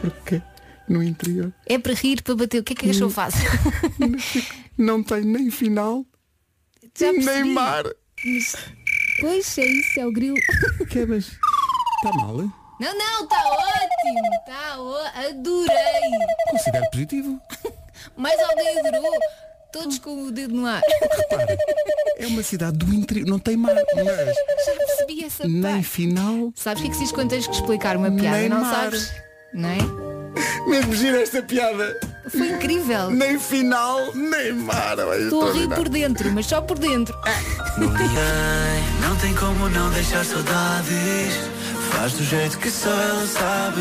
Porque 0.00 0.40
no 0.88 1.02
interior 1.02 1.52
É 1.66 1.78
para 1.78 1.92
rir, 1.94 2.22
para 2.22 2.34
bater. 2.36 2.60
O 2.60 2.64
que 2.64 2.72
é 2.72 2.76
que 2.76 2.86
Hum. 2.86 2.90
achou 2.90 3.10
fácil? 3.10 3.48
não 4.78 5.02
tem 5.02 5.22
nem 5.24 5.50
final, 5.50 6.04
Já 6.98 7.12
nem 7.12 7.24
percebi. 7.24 7.50
mar. 7.52 7.84
Mas, 8.24 8.56
pois 9.20 9.58
é 9.58 9.64
isso, 9.66 10.00
é 10.00 10.06
o 10.06 10.12
grilo. 10.12 10.36
Que 10.90 11.00
é, 11.00 11.06
mas 11.06 11.24
está 11.26 12.12
mal? 12.16 12.40
hein? 12.42 12.52
Não, 12.80 12.96
não, 12.96 13.24
está 13.24 13.44
ótimo. 13.46 14.34
Está 14.40 14.80
ó... 14.80 15.06
Adorei. 15.28 16.10
Considero 16.50 16.86
positivo. 16.90 17.40
Mais 18.16 18.40
alguém 18.40 18.78
adorou. 18.78 19.10
Todos 19.72 19.98
com 19.98 20.24
o 20.26 20.30
dedo 20.32 20.54
no 20.54 20.66
ar. 20.66 20.80
É 22.18 22.26
uma 22.26 22.42
cidade 22.42 22.76
do 22.76 22.92
interior, 22.92 23.26
não 23.28 23.38
tem 23.38 23.56
mar, 23.56 23.74
mas 23.94 24.04
Já 24.04 24.72
percebi 24.76 25.24
essa 25.24 25.46
nem 25.46 25.62
parte. 25.62 25.84
final, 25.84 26.52
Sabes 26.56 26.80
o 26.80 26.82
que 26.84 26.88
é 26.88 26.90
que 26.92 26.96
se 26.98 27.04
diz 27.04 27.12
quando 27.12 27.30
tens 27.30 27.46
que 27.46 27.54
explicar 27.54 27.96
uma 27.96 28.10
piada? 28.10 28.36
Nem 28.38 28.48
não 28.48 28.60
mar. 28.60 28.74
sabes? 28.74 29.12
Não 29.54 29.68
é? 29.68 29.78
mesmo 30.68 30.94
gira 30.94 31.22
esta 31.22 31.42
piada. 31.42 31.98
Foi 32.28 32.48
incrível. 32.50 33.10
Nem 33.10 33.38
final, 33.38 34.14
nem 34.14 34.52
mar. 34.52 34.98
olha, 34.98 35.22
Estou 35.22 35.42
a 35.42 35.52
rir 35.52 35.60
extraordinário. 35.62 35.76
por 35.84 35.88
dentro, 35.88 36.32
mas 36.32 36.46
só 36.46 36.60
por 36.60 36.78
dentro. 36.78 37.16
Não 39.00 39.16
tem 39.16 39.34
como 39.34 39.68
não 39.70 39.90
deixar 39.90 40.24
saudades 40.24 41.34
Faz 41.90 42.12
do 42.12 42.24
jeito 42.24 42.58
que 42.58 42.70
só 42.70 42.88
ela 42.90 43.26
sabe 43.26 43.80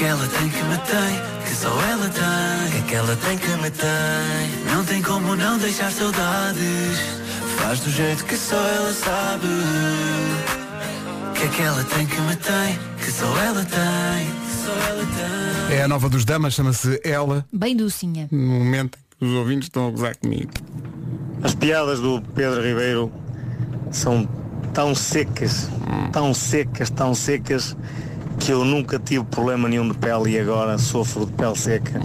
Que 0.00 0.04
é 0.04 0.06
que 0.06 0.12
ela 0.14 0.26
tem 0.28 0.48
que 0.48 0.62
me 0.64 0.78
tem 0.78 1.44
Que 1.44 1.54
só 1.54 1.82
ela 1.82 2.08
tem. 2.08 2.70
Que 2.70 2.78
é 2.78 2.82
que 2.88 2.94
ela 2.94 3.16
tem 3.16 3.36
que 3.36 3.48
me 3.48 3.70
tem? 3.70 4.72
Não 4.74 4.82
tem 4.82 5.02
como 5.02 5.36
não 5.36 5.58
deixar 5.58 5.92
saudades. 5.92 6.98
Faz 7.58 7.80
do 7.80 7.90
jeito 7.90 8.24
que 8.24 8.34
só 8.34 8.56
ela 8.56 8.94
sabe. 8.94 9.46
Que 11.34 11.42
é 11.44 11.48
que 11.48 11.60
ela 11.60 11.84
tem 11.84 12.06
que 12.06 12.18
me 12.22 12.34
tem 12.36 12.78
Que 12.96 13.12
só 13.12 13.26
ela 13.42 13.62
tem? 13.62 14.26
Que 14.26 14.64
só 14.64 14.72
ela 14.88 15.06
tem. 15.68 15.76
É 15.76 15.82
a 15.82 15.88
nova 15.88 16.08
dos 16.08 16.24
damas, 16.24 16.54
chama-se 16.54 16.98
Ela, 17.04 17.44
Bem 17.52 17.76
docinha. 17.76 18.26
no 18.32 18.38
momento 18.38 18.96
em 18.96 19.18
que 19.18 19.24
os 19.26 19.32
ouvintes 19.36 19.66
estão 19.66 19.86
a 19.86 19.90
gozar 19.90 20.16
comigo. 20.16 20.50
As 21.42 21.54
piadas 21.54 22.00
do 22.00 22.22
Pedro 22.34 22.62
Ribeiro 22.62 23.12
são 23.90 24.26
tão 24.72 24.94
secas, 24.94 25.68
tão 26.10 26.32
secas, 26.32 26.88
tão 26.88 27.14
secas, 27.14 27.76
que 28.40 28.52
eu 28.52 28.64
nunca 28.64 28.98
tive 28.98 29.24
problema 29.24 29.68
nenhum 29.68 29.86
de 29.86 29.94
pele 29.94 30.30
e 30.30 30.40
agora 30.40 30.78
sofro 30.78 31.26
de 31.26 31.32
pele 31.32 31.56
seca 31.56 32.00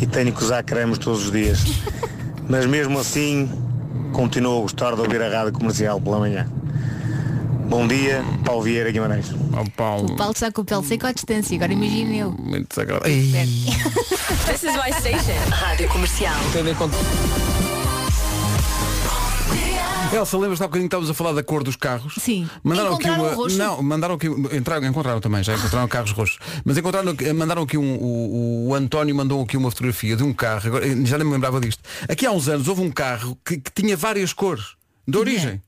e 0.00 0.06
tenho 0.06 0.32
que 0.32 0.42
usar 0.42 0.62
cremes 0.62 0.98
todos 0.98 1.26
os 1.26 1.32
dias. 1.32 1.64
Mas 2.48 2.64
mesmo 2.64 2.98
assim, 2.98 3.50
continuo 4.12 4.58
a 4.58 4.62
gostar 4.62 4.94
de 4.94 5.00
ouvir 5.00 5.20
a 5.20 5.28
rádio 5.28 5.52
comercial 5.52 6.00
pela 6.00 6.20
manhã. 6.20 6.46
Bom 7.66 7.88
dia, 7.88 8.22
Paulo 8.44 8.62
Vieira 8.62 8.90
Guimarães. 8.92 9.32
Oh, 9.52 9.68
Paulo. 9.70 10.12
O 10.12 10.16
Paulo 10.16 10.32
está 10.32 10.52
com 10.52 10.62
o 10.62 10.64
pele 10.64 10.84
seca 10.84 11.08
à 11.08 11.12
distância, 11.12 11.56
agora 11.56 11.72
imagine 11.72 12.18
eu. 12.18 12.30
Muito 12.30 12.68
desagradável. 12.68 13.12
This 14.46 14.62
is 14.62 14.76
my 14.76 14.92
station. 14.92 15.50
Rádio 15.50 15.88
Comercial. 15.88 16.34
Elsa, 20.14 20.38
lembras-te 20.38 20.62
há 20.62 20.66
bocadinho 20.66 20.88
que 20.88 20.94
estávamos 20.94 21.10
a 21.10 21.14
falar 21.14 21.32
da 21.32 21.42
cor 21.42 21.64
dos 21.64 21.74
carros? 21.76 22.14
Sim. 22.18 22.48
Mandaram 22.62 22.94
aqui 22.94 23.10
uma. 23.10 23.34
roxo? 23.34 23.58
Não, 23.58 23.82
mandaram 23.82 24.14
aqui. 24.14 24.28
Entraram, 24.28 24.86
encontraram 24.86 25.20
também, 25.20 25.42
já 25.42 25.54
encontraram 25.54 25.88
carros 25.88 26.12
roxos. 26.12 26.38
Mas 26.64 26.78
encontraram, 26.78 27.14
mandaram 27.34 27.62
aqui 27.62 27.76
um. 27.76 27.96
O, 27.96 28.68
o 28.68 28.74
António 28.74 29.14
mandou 29.14 29.42
aqui 29.42 29.56
uma 29.56 29.70
fotografia 29.70 30.16
de 30.16 30.22
um 30.22 30.32
carro, 30.32 30.68
agora, 30.68 30.86
já 31.04 31.18
nem 31.18 31.26
me 31.26 31.32
lembrava 31.32 31.60
disto. 31.60 31.82
Aqui 32.08 32.24
há 32.26 32.30
uns 32.30 32.48
anos 32.48 32.68
houve 32.68 32.82
um 32.82 32.90
carro 32.90 33.36
que, 33.44 33.58
que 33.58 33.70
tinha 33.72 33.96
várias 33.96 34.32
cores, 34.32 34.76
de 35.06 35.18
origem, 35.18 35.60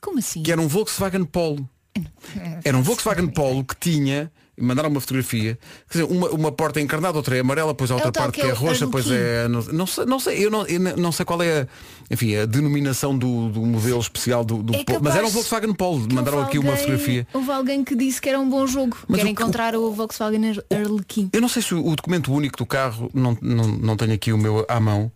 Como 0.00 0.18
assim? 0.18 0.42
que 0.42 0.50
era 0.50 0.60
um 0.60 0.66
Volkswagen 0.68 1.24
Polo. 1.24 1.68
Era 2.64 2.76
um 2.78 2.82
Volkswagen 2.82 3.26
Polo 3.26 3.64
que 3.64 3.74
tinha. 3.76 4.30
Mandaram 4.60 4.88
uma 4.90 5.00
fotografia, 5.00 5.58
quer 5.90 5.98
dizer, 6.02 6.12
uma, 6.12 6.28
uma 6.30 6.52
porta 6.52 6.80
encarnada, 6.80 7.16
outra 7.16 7.36
é 7.36 7.40
amarela, 7.40 7.72
depois 7.72 7.90
a 7.90 7.94
outra 7.94 8.10
o 8.10 8.12
tal 8.12 8.22
parte 8.24 8.34
que 8.36 8.42
é 8.42 8.50
é 8.50 8.52
o 8.52 8.56
roxa, 8.56 8.84
depois 8.86 9.10
é. 9.10 9.48
Não, 9.48 9.62
não 9.62 9.86
sei, 9.86 10.04
não 10.04 10.20
sei, 10.20 10.44
eu 10.44 10.50
não, 10.50 10.66
eu 10.66 10.78
não 10.96 11.10
sei 11.12 11.24
qual 11.24 11.42
é 11.42 11.62
a, 11.62 11.66
enfim, 12.10 12.36
a 12.36 12.46
denominação 12.46 13.16
do, 13.16 13.48
do 13.48 13.60
modelo 13.64 13.98
especial 14.00 14.44
do, 14.44 14.62
do 14.62 14.74
É 14.74 14.84
Polo. 14.84 15.00
Mas 15.02 15.16
era 15.16 15.26
um 15.26 15.30
Volkswagen 15.30 15.72
Polo, 15.74 16.06
mandaram 16.12 16.38
houve 16.38 16.48
aqui 16.50 16.58
uma 16.58 16.70
alguém- 16.72 16.84
fotografia. 16.84 17.26
Houve 17.32 17.50
alguém 17.50 17.84
que 17.84 17.96
disse 17.96 18.20
que 18.20 18.28
era 18.28 18.38
um 18.38 18.48
bom 18.48 18.66
jogo. 18.66 18.96
Mas 19.08 19.20
Quer 19.20 19.26
o- 19.26 19.30
encontrar 19.30 19.74
o 19.74 19.90
Volkswagen 19.92 20.50
Ar- 20.50 20.78
Arlequim. 20.78 21.30
Eu 21.32 21.40
não 21.40 21.48
sei 21.48 21.62
se 21.62 21.74
o, 21.74 21.86
o 21.86 21.96
documento 21.96 22.32
único 22.32 22.56
do 22.58 22.66
carro, 22.66 23.10
não, 23.14 23.36
não, 23.40 23.66
não 23.66 23.96
tenho 23.96 24.12
aqui 24.12 24.32
o 24.32 24.38
meu 24.38 24.64
à 24.68 24.78
mão. 24.78 25.10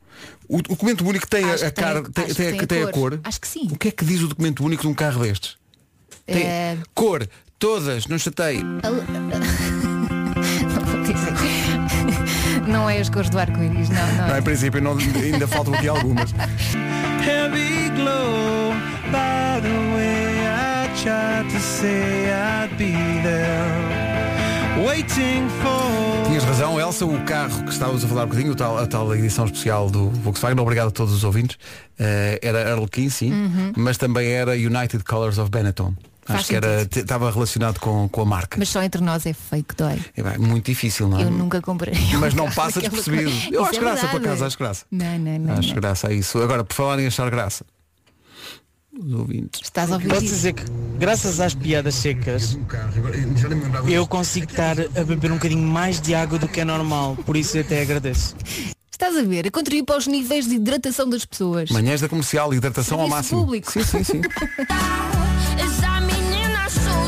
O, 0.49 0.59
o 0.59 0.63
documento 0.63 1.07
único 1.07 1.27
tem 1.29 1.45
a, 1.45 1.55
Acho 1.55 1.65
a 1.67 1.71
tem- 1.71 1.85
cara, 1.85 2.03
tem, 2.03 2.13
tem, 2.13 2.31
a- 2.47 2.51
tem 2.53 2.61
a 2.61 2.67
tem 2.67 2.83
a 2.83 2.87
cor. 2.93 3.11
cor. 3.13 3.21
Acho 3.25 3.41
que 3.41 3.49
sim. 3.49 3.69
O 3.73 3.77
que 3.79 3.89
é 3.89 3.91
que 3.91 4.05
diz 4.05 4.21
o 4.23 4.29
documento 4.29 4.65
único 4.65 4.83
de 4.83 4.89
um 4.89 4.95
carro 4.95 5.23
destes? 5.23 5.57
Tem 6.27 6.43
É, 6.43 6.79
cor, 6.95 7.29
todas, 7.65 8.07
não 8.07 8.19
chatei. 8.19 8.61
Não 12.69 12.89
é 12.91 12.99
as 12.99 13.09
cores 13.09 13.31
do 13.31 13.39
arco-íris, 13.39 13.89
não, 13.89 14.07
não. 14.17 14.27
Não, 14.29 14.35
é. 14.35 14.39
em 14.39 14.43
princípio 14.43 14.81
não- 14.83 14.97
ainda 14.97 15.47
faltam 15.47 15.75
aqui 15.75 15.87
algumas. 15.89 16.33
Heavy 17.27 17.91
glow 17.91 18.73
by 19.11 19.61
the 19.63 19.69
way 19.95 20.47
I 20.47 20.89
tried 21.03 21.51
to 21.53 21.61
say 21.61 22.31
I'd 22.31 22.75
be 22.77 22.93
there 23.23 24.85
waiting 24.87 25.49
for 25.63 26.27
Tinhas 26.27 26.45
razão, 26.45 26.81
Elsa, 26.81 27.05
o 27.07 27.21
carro 27.25 27.65
que 27.65 27.71
estávamos 27.71 28.05
a 28.05 28.09
falar 28.09 28.25
um 28.25 28.29
bocadinho, 28.29 28.53
o 28.53 28.57
tal, 28.57 28.79
a 28.79 28.87
tal 28.87 29.15
edição 29.15 29.45
especial 29.45 29.91
do 29.91 30.11
Volkswagen, 30.11 30.59
obrigado 30.61 30.89
a 30.89 30.91
todos 30.91 31.13
os 31.15 31.23
ouvintes, 31.23 31.59
eh, 31.99 32.39
era 32.43 32.73
Arlequim, 32.73 33.09
sim, 33.09 33.31
mas 33.77 33.97
também 33.99 34.29
era 34.31 34.53
United 34.53 35.05
Colors 35.05 35.39
of 35.39 35.51
Benetton. 35.51 35.95
Faz 36.27 36.41
Acho 36.41 36.49
que 36.49 36.57
era, 36.57 36.83
estava 36.83 37.31
relacionado 37.31 37.79
com, 37.79 38.09
com 38.09 38.23
a 38.23 38.25
marca. 38.25 38.57
Mas 38.59 38.71
só 38.71 38.83
entre 38.83 39.03
nós 39.03 39.27
é 39.27 39.33
fake 39.35 39.75
dói. 39.77 40.01
É 40.17 40.23
bem, 40.23 40.39
muito 40.39 40.65
difícil, 40.67 41.07
não 41.09 41.19
é? 41.19 41.25
Eu 41.25 41.31
nunca 41.31 41.61
comprei. 41.61 41.95
um 42.15 42.17
Mas 42.21 42.33
não 42.35 42.51
passa 42.53 42.81
despercebido. 42.81 43.31
Eu 43.51 43.61
Isso 43.63 43.71
acho 43.71 43.77
é 43.77 43.81
graça 43.81 44.01
por 44.07 44.13
verdade. 44.13 44.27
acaso, 44.27 44.45
acho 44.47 44.59
graça. 44.59 44.87
Não, 44.91 45.19
não, 45.19 45.39
não. 45.39 45.55
Acho 45.55 45.69
não. 45.69 45.75
graça 45.77 46.09
a 46.09 46.13
isso. 46.13 46.41
Agora, 46.41 46.65
por 46.65 46.75
falar 46.75 46.99
em 46.99 47.07
achar 47.07 47.29
graça. 47.31 47.65
Os 48.99 49.13
ouvintes. 49.13 49.61
Estás 49.63 49.91
a 49.91 49.95
ouvir 49.95 50.09
Posso 50.09 50.23
dizer 50.23 50.53
que, 50.53 50.63
graças 50.99 51.41
às 51.41 51.53
piadas 51.53 51.97
secas, 51.97 52.57
eu 53.89 54.07
consigo 54.07 54.47
estar 54.49 54.77
a 54.81 55.05
beber 55.05 55.33
um 55.33 55.35
bocadinho 55.35 55.67
mais 55.67 56.01
de 56.01 56.15
água 56.15 56.39
do 56.39 56.47
que 56.47 56.61
é 56.61 56.65
normal, 56.65 57.17
por 57.27 57.37
isso 57.37 57.57
eu 57.57 57.63
até 57.63 57.83
agradeço. 57.83 58.37
Estás 58.93 59.17
a 59.17 59.23
ver? 59.25 59.49
A 59.49 59.51
contribuir 59.51 59.83
para 59.85 59.99
os 59.99 60.07
níveis 60.07 60.47
de 60.47 60.55
hidratação 60.55 61.11
das 61.11 61.25
pessoas. 61.25 61.69
Manhãs 61.71 62.01
da 62.01 62.09
comercial, 62.09 62.55
hidratação 62.55 63.01
ao 63.01 63.09
Serviço 63.09 63.17
máximo. 63.35 63.41
público. 63.41 63.73
Sim, 63.73 63.83
sim, 63.83 64.05
sim. 64.05 64.21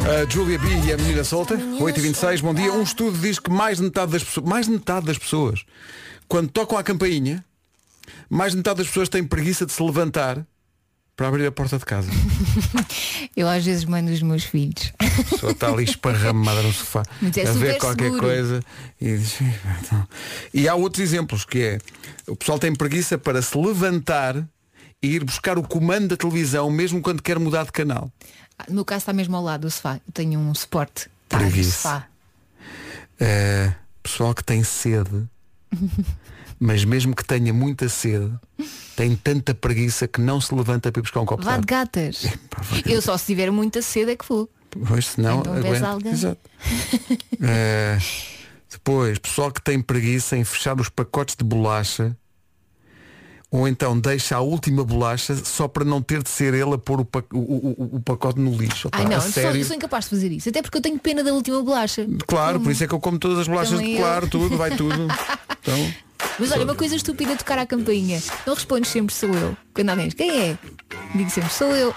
A 0.07 0.31
Julia 0.31 0.59
B 0.59 0.69
e 0.87 0.93
a 0.93 0.97
menina 0.97 1.25
solta, 1.25 1.57
8h26, 1.57 2.41
bom 2.41 2.55
dia. 2.55 2.73
Um 2.73 2.83
estudo 2.83 3.19
diz 3.19 3.39
que 3.39 3.51
mais 3.51 3.79
de 3.79 3.85
metade 3.85 4.13
das 4.13 4.23
pessoas, 4.23 4.47
mais 4.47 4.67
de 4.67 4.73
metade 4.73 5.07
das 5.07 5.19
pessoas, 5.19 5.65
quando 6.29 6.49
tocam 6.49 6.79
a 6.79 6.83
campainha, 6.83 7.45
mais 8.31 8.53
de 8.53 8.59
metade 8.59 8.79
das 8.79 8.87
pessoas 8.87 9.09
têm 9.09 9.25
preguiça 9.25 9.67
de 9.67 9.73
se 9.73 9.83
levantar 9.83 10.47
para 11.17 11.29
abrir 11.29 11.47
a 11.47 11.51
porta 11.53 11.79
de 11.79 11.85
casa. 11.85 12.09
Eu 13.35 13.49
às 13.49 13.65
vezes 13.65 13.85
mando 13.85 14.13
os 14.13 14.23
meus 14.23 14.45
filhos. 14.45 14.93
A 14.99 15.25
pessoa 15.25 15.53
está 15.53 15.69
ali 15.69 15.85
esparramada 15.85 16.63
no 16.63 16.73
sofá 16.73 17.03
Mas 17.21 17.37
é 17.37 17.49
a 17.49 17.53
ver 17.53 17.79
qualquer 17.79 18.05
seguro. 18.05 18.23
coisa 18.23 18.61
e 19.01 19.17
diz, 19.17 19.39
"Então." 19.83 20.07
E 20.55 20.69
há 20.69 20.75
outros 20.75 21.03
exemplos 21.03 21.45
que 21.45 21.59
é 21.63 21.79
o 22.29 22.37
pessoal 22.37 22.59
tem 22.59 22.75
preguiça 22.75 23.17
para 23.19 23.41
se 23.43 23.57
levantar 23.59 24.37
e 25.03 25.09
ir 25.09 25.25
buscar 25.25 25.59
o 25.59 25.63
comando 25.63 26.09
da 26.09 26.17
televisão 26.17 26.71
mesmo 26.71 27.01
quando 27.01 27.23
quer 27.23 27.39
mudar 27.39 27.65
de 27.65 27.73
canal. 27.73 28.13
No 28.69 28.75
meu 28.77 28.85
caso 28.85 28.99
está 28.99 29.13
mesmo 29.13 29.37
ao 29.37 29.43
lado 29.43 29.63
do 29.63 29.71
sofá. 29.71 29.95
Eu 30.07 30.13
tenho 30.13 30.39
um 30.41 30.55
suporte. 30.55 31.09
Tá, 31.29 31.39
sofá. 31.51 32.07
É, 33.19 33.73
pessoal 34.03 34.35
que 34.35 34.45
tem 34.45 34.63
sede, 34.63 35.25
mas 36.59 36.85
mesmo 36.85 37.15
que 37.15 37.25
tenha 37.25 37.53
muita 37.53 37.89
sede, 37.89 38.33
tem 38.95 39.15
tanta 39.17 39.55
preguiça 39.55 40.07
que 40.09 40.21
não 40.21 40.41
se 40.41 40.55
levanta 40.55 40.91
para 40.93 41.01
ir 41.01 41.03
buscar 41.03 41.21
um 41.21 41.27
copo 41.27 41.43
de 41.43 41.47
Vá 41.49 41.57
de 41.59 41.67
gatas. 41.67 42.25
Eu 42.85 43.01
só 43.03 43.17
se 43.17 43.27
tiver 43.27 43.51
muita 43.51 43.83
sede 43.83 44.13
é 44.13 44.17
que 44.17 44.27
vou. 44.29 44.49
Pois 44.87 45.07
senão 45.07 45.41
Então 45.41 45.55
vês 45.55 45.67
aguenta. 45.67 45.89
alguém. 45.89 46.13
Exato. 46.13 46.41
É, 47.41 47.99
depois, 48.71 49.19
pessoal 49.19 49.51
que 49.51 49.63
tem 49.63 49.81
preguiça 49.81 50.37
em 50.37 50.45
fechar 50.45 50.79
os 50.81 50.89
pacotes 50.89 51.35
de 51.37 51.45
bolacha 51.45 52.17
ou 53.59 53.67
então 53.69 53.99
deixa 53.99 54.37
a 54.37 54.41
última 54.41 54.85
bolacha 54.85 55.35
só 55.45 55.67
para 55.67 55.85
não 55.85 56.03
ter 56.03 56.23
de 56.23 56.29
ser 56.29 56.53
ele 56.55 56.75
a 56.75 56.79
pôr 56.79 57.01
o, 57.01 57.05
pa- 57.05 57.25
o- 57.33 57.39
o- 57.39 57.97
o 57.97 58.01
pacote 58.01 58.39
no 58.39 58.55
lixo. 58.57 58.89
Ai 58.93 59.05
não, 59.05 59.13
eu 59.13 59.21
sou, 59.23 59.43
eu 59.43 59.65
sou 59.65 59.77
incapaz 59.77 60.05
de 60.05 60.11
fazer 60.11 60.31
isso. 60.33 60.49
Até 60.49 60.61
porque 60.63 60.77
eu 60.79 60.83
tenho 60.83 60.99
pena 60.99 61.25
da 61.25 61.33
última 61.33 61.63
bolacha. 61.63 62.07
Claro, 62.27 62.61
por 62.61 62.71
isso 62.71 62.85
é 62.85 62.87
que 62.87 62.95
eu 62.95 63.01
como 63.01 63.19
todas 63.19 63.39
as 63.39 63.49
bolachas 63.49 63.71
Também 63.71 63.87
de 63.87 63.93
eu. 63.95 63.99
claro, 64.03 64.29
tudo, 64.29 64.57
vai 64.57 64.71
tudo. 64.77 65.07
Então, 65.69 65.93
Mas 66.39 66.53
olha, 66.53 66.63
uma 66.63 66.77
coisa 66.77 66.95
estúpida 66.95 67.33
é 67.33 67.37
tocar 67.37 67.59
à 67.59 67.67
campainha. 67.67 68.23
Não 68.47 68.55
respondes 68.55 68.89
sempre 68.91 69.13
sou 69.13 69.31
eu. 69.35 69.57
Quando 69.75 69.89
alguém 69.91 70.07
diz, 70.07 70.15
quem 70.15 70.31
é? 70.51 70.59
Digo 71.13 71.29
sempre, 71.29 71.53
sou 71.53 71.75
eu. 71.75 71.93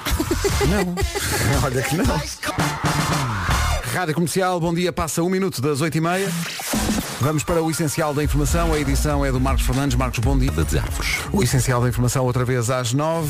Não. 0.67 0.95
Olha 1.63 1.81
que 1.83 1.95
não. 1.95 2.05
Rádio 3.93 4.15
Comercial, 4.15 4.59
bom 4.59 4.73
dia, 4.73 4.91
passa 4.91 5.21
um 5.21 5.29
minuto 5.29 5.61
das 5.61 5.81
8h30. 5.83 6.78
Vamos 7.21 7.43
para 7.43 7.61
o 7.61 7.69
essencial 7.69 8.13
da 8.13 8.23
informação. 8.23 8.73
A 8.73 8.79
edição 8.79 9.25
é 9.25 9.31
do 9.31 9.41
Marcos 9.41 9.65
Fernandes. 9.65 9.97
Marcos, 9.97 10.19
bom 10.19 10.37
dia. 10.37 10.49
De 10.51 10.79
árvores. 10.79 11.19
O 11.33 11.43
essencial 11.43 11.81
da 11.81 11.89
informação 11.89 12.23
outra 12.23 12.45
vez 12.45 12.69
às 12.69 12.93
9 12.93 13.29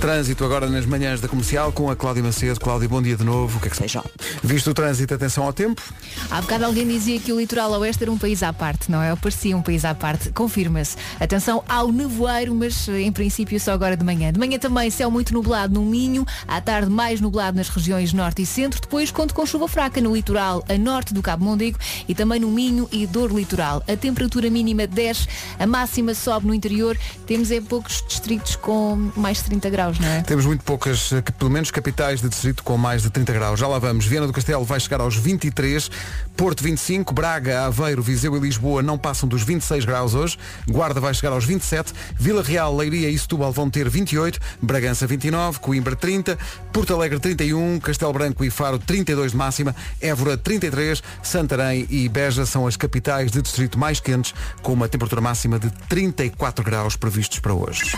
Trânsito 0.00 0.46
agora 0.46 0.66
nas 0.66 0.86
manhãs 0.86 1.20
da 1.20 1.28
comercial 1.28 1.70
com 1.72 1.90
a 1.90 1.94
Cláudia 1.94 2.22
Macedo. 2.22 2.58
Cláudia, 2.58 2.88
bom 2.88 3.02
dia 3.02 3.18
de 3.18 3.22
novo. 3.22 3.58
O 3.58 3.60
que 3.60 3.68
é 3.68 3.70
que 3.70 3.76
seja? 3.76 4.02
Visto 4.42 4.70
o 4.70 4.74
trânsito, 4.74 5.12
atenção 5.12 5.44
ao 5.44 5.52
tempo. 5.52 5.82
Há 6.30 6.40
bocado 6.40 6.64
alguém 6.64 6.88
dizia 6.88 7.20
que 7.20 7.30
o 7.30 7.38
litoral 7.38 7.70
oeste 7.72 8.04
era 8.04 8.10
um 8.10 8.16
país 8.16 8.42
à 8.42 8.50
parte, 8.50 8.90
não 8.90 9.02
é? 9.02 9.10
Ou 9.10 9.16
parecia 9.18 9.54
um 9.54 9.60
país 9.60 9.84
à 9.84 9.94
parte. 9.94 10.30
Confirma-se. 10.30 10.96
Atenção 11.20 11.62
ao 11.68 11.92
nevoeiro, 11.92 12.54
mas 12.54 12.88
eh, 12.88 13.02
em 13.02 13.12
princípio 13.12 13.60
só 13.60 13.72
agora 13.72 13.94
de 13.94 14.02
manhã. 14.02 14.32
De 14.32 14.38
manhã 14.38 14.58
também 14.58 14.88
céu 14.88 15.10
muito 15.10 15.34
nublado 15.34 15.74
no 15.74 15.84
Minho, 15.84 16.24
à 16.48 16.62
tarde 16.62 16.90
mais 16.90 17.20
nublado 17.20 17.58
nas 17.58 17.68
regiões 17.68 18.14
norte 18.14 18.40
e 18.40 18.46
centro, 18.46 18.80
depois 18.80 19.10
conto 19.10 19.34
com 19.34 19.44
chuva 19.44 19.68
fraca 19.68 20.00
no 20.00 20.14
litoral 20.14 20.64
a 20.66 20.78
norte 20.78 21.12
do 21.12 21.20
Cabo 21.20 21.44
Mondego 21.44 21.78
e 22.08 22.14
também 22.14 22.40
no 22.40 22.48
Minho 22.48 22.88
e 22.90 23.06
dor 23.06 23.30
litoral. 23.32 23.82
A 23.86 23.96
temperatura 23.96 24.48
mínima 24.48 24.86
10, 24.86 25.28
a 25.58 25.66
máxima 25.66 26.14
sobe 26.14 26.46
no 26.46 26.54
interior. 26.54 26.96
Temos 27.26 27.50
é 27.50 27.60
poucos 27.60 28.02
distritos 28.08 28.56
com 28.56 29.10
mais 29.14 29.38
de 29.38 29.44
30 29.44 29.68
graus, 29.68 29.89
não 29.98 30.08
é? 30.08 30.22
Temos 30.22 30.44
muito 30.44 30.62
poucas, 30.64 31.12
eh, 31.12 31.22
pelo 31.38 31.50
menos 31.50 31.70
capitais 31.70 32.20
de 32.20 32.28
distrito 32.28 32.62
com 32.62 32.76
mais 32.76 33.02
de 33.02 33.10
30 33.10 33.32
graus. 33.32 33.58
Já 33.58 33.66
lá 33.66 33.78
vamos. 33.78 34.06
Viana 34.06 34.26
do 34.26 34.32
Castelo 34.32 34.64
vai 34.64 34.78
chegar 34.78 35.00
aos 35.00 35.16
23, 35.16 35.90
Porto 36.36 36.62
25, 36.62 37.12
Braga, 37.12 37.66
Aveiro, 37.66 38.02
Viseu 38.02 38.36
e 38.36 38.40
Lisboa 38.40 38.82
não 38.82 38.98
passam 38.98 39.28
dos 39.28 39.42
26 39.42 39.84
graus 39.84 40.14
hoje. 40.14 40.38
Guarda 40.68 41.00
vai 41.00 41.14
chegar 41.14 41.32
aos 41.32 41.44
27, 41.44 41.92
Vila 42.18 42.42
Real, 42.42 42.76
Leiria 42.76 43.08
e 43.08 43.18
Setúbal 43.18 43.52
vão 43.52 43.70
ter 43.70 43.88
28, 43.88 44.38
Bragança 44.60 45.06
29, 45.06 45.58
Coimbra 45.58 45.96
30, 45.96 46.38
Porto 46.72 46.94
Alegre 46.94 47.18
31, 47.18 47.80
Castelo 47.80 48.12
Branco 48.12 48.44
e 48.44 48.50
Faro 48.50 48.78
32 48.78 49.32
de 49.32 49.36
máxima, 49.36 49.74
Évora 50.00 50.36
33, 50.36 51.02
Santarém 51.22 51.86
e 51.88 52.08
Beja 52.08 52.44
são 52.46 52.66
as 52.66 52.76
capitais 52.76 53.30
de 53.30 53.42
distrito 53.42 53.78
mais 53.78 54.00
quentes 54.00 54.34
com 54.62 54.72
uma 54.72 54.88
temperatura 54.88 55.20
máxima 55.20 55.58
de 55.58 55.70
34 55.88 56.64
graus 56.64 56.96
previstos 56.96 57.38
para 57.38 57.54
hoje. 57.54 57.92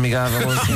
Amigável 0.00 0.48
assim. 0.52 0.74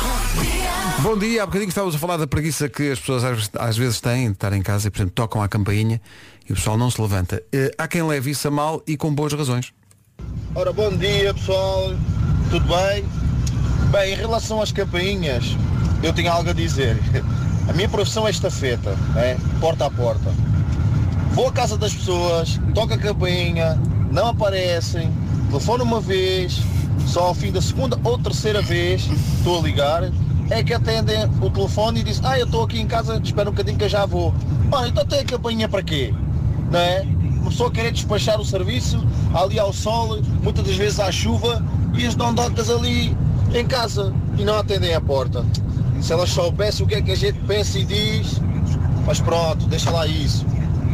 Bom 1.02 1.18
dia, 1.18 1.42
há 1.42 1.46
bocadinho 1.46 1.68
estávamos 1.68 1.94
a 1.94 1.98
falar 1.98 2.16
da 2.16 2.26
preguiça 2.26 2.66
que 2.66 2.92
as 2.92 2.98
pessoas 2.98 3.22
às, 3.22 3.50
às 3.54 3.76
vezes 3.76 4.00
têm 4.00 4.28
de 4.28 4.32
estar 4.32 4.54
em 4.54 4.62
casa 4.62 4.88
e, 4.88 4.90
por 4.90 4.96
exemplo, 4.96 5.12
tocam 5.14 5.42
à 5.42 5.48
campainha 5.48 6.00
e 6.48 6.52
o 6.52 6.56
pessoal 6.56 6.78
não 6.78 6.90
se 6.90 6.98
levanta. 6.98 7.42
Eh, 7.52 7.70
há 7.76 7.86
quem 7.86 8.02
leve 8.02 8.30
isso 8.30 8.48
a 8.48 8.50
mal 8.50 8.82
e 8.86 8.96
com 8.96 9.14
boas 9.14 9.34
razões. 9.34 9.74
Ora, 10.54 10.72
bom 10.72 10.96
dia 10.96 11.34
pessoal, 11.34 11.90
tudo 12.48 12.66
bem? 12.66 13.04
Bem, 13.90 14.14
em 14.14 14.16
relação 14.16 14.62
às 14.62 14.72
campainhas, 14.72 15.54
eu 16.02 16.14
tenho 16.14 16.32
algo 16.32 16.48
a 16.48 16.54
dizer. 16.54 16.96
A 17.68 17.74
minha 17.74 17.88
profissão 17.90 18.26
é 18.26 18.30
estafeta, 18.30 18.96
é? 19.16 19.36
porta 19.60 19.84
a 19.84 19.90
porta. 19.90 20.32
Vou 21.32 21.48
à 21.48 21.52
casa 21.52 21.76
das 21.76 21.92
pessoas, 21.92 22.58
toco 22.74 22.94
a 22.94 22.98
campainha, 22.98 23.78
não 24.10 24.28
aparecem, 24.28 25.12
telefono 25.50 25.84
uma 25.84 26.00
vez, 26.00 26.62
Só 27.08 27.22
ao 27.28 27.34
fim 27.34 27.50
da 27.50 27.62
segunda 27.62 27.98
ou 28.04 28.18
terceira 28.18 28.60
vez 28.60 29.08
estou 29.38 29.60
a 29.60 29.62
ligar, 29.62 30.12
é 30.50 30.62
que 30.62 30.74
atendem 30.74 31.24
o 31.40 31.48
telefone 31.48 32.00
e 32.00 32.02
dizem, 32.04 32.22
ah, 32.26 32.38
eu 32.38 32.44
estou 32.44 32.64
aqui 32.64 32.78
em 32.78 32.86
casa, 32.86 33.18
espera 33.24 33.48
um 33.48 33.52
bocadinho 33.52 33.78
que 33.78 33.84
eu 33.84 33.88
já 33.88 34.04
vou. 34.04 34.34
Olha, 34.70 34.88
então 34.88 35.06
tem 35.06 35.20
a 35.20 35.24
campainha 35.24 35.68
para 35.70 35.82
quê? 35.82 36.12
Não 36.70 36.78
é? 36.78 37.06
Uma 37.40 37.50
pessoa 37.50 37.70
querer 37.70 37.92
despachar 37.92 38.38
o 38.38 38.44
serviço, 38.44 39.02
ali 39.34 39.58
ao 39.58 39.72
sol, 39.72 40.20
muitas 40.42 40.66
das 40.66 40.76
vezes 40.76 41.00
à 41.00 41.10
chuva, 41.10 41.64
e 41.96 42.06
as 42.06 42.14
dondocas 42.14 42.68
ali 42.68 43.16
em 43.54 43.66
casa 43.66 44.12
e 44.36 44.44
não 44.44 44.58
atendem 44.58 44.94
a 44.94 45.00
porta. 45.00 45.46
Se 46.02 46.12
elas 46.12 46.28
soubessem 46.28 46.84
o 46.84 46.88
que 46.88 46.94
é 46.94 47.00
que 47.00 47.12
a 47.12 47.16
gente 47.16 47.38
pensa 47.40 47.78
e 47.78 47.86
diz, 47.86 48.38
mas 49.06 49.18
pronto, 49.18 49.66
deixa 49.66 49.90
lá 49.90 50.06
isso. 50.06 50.44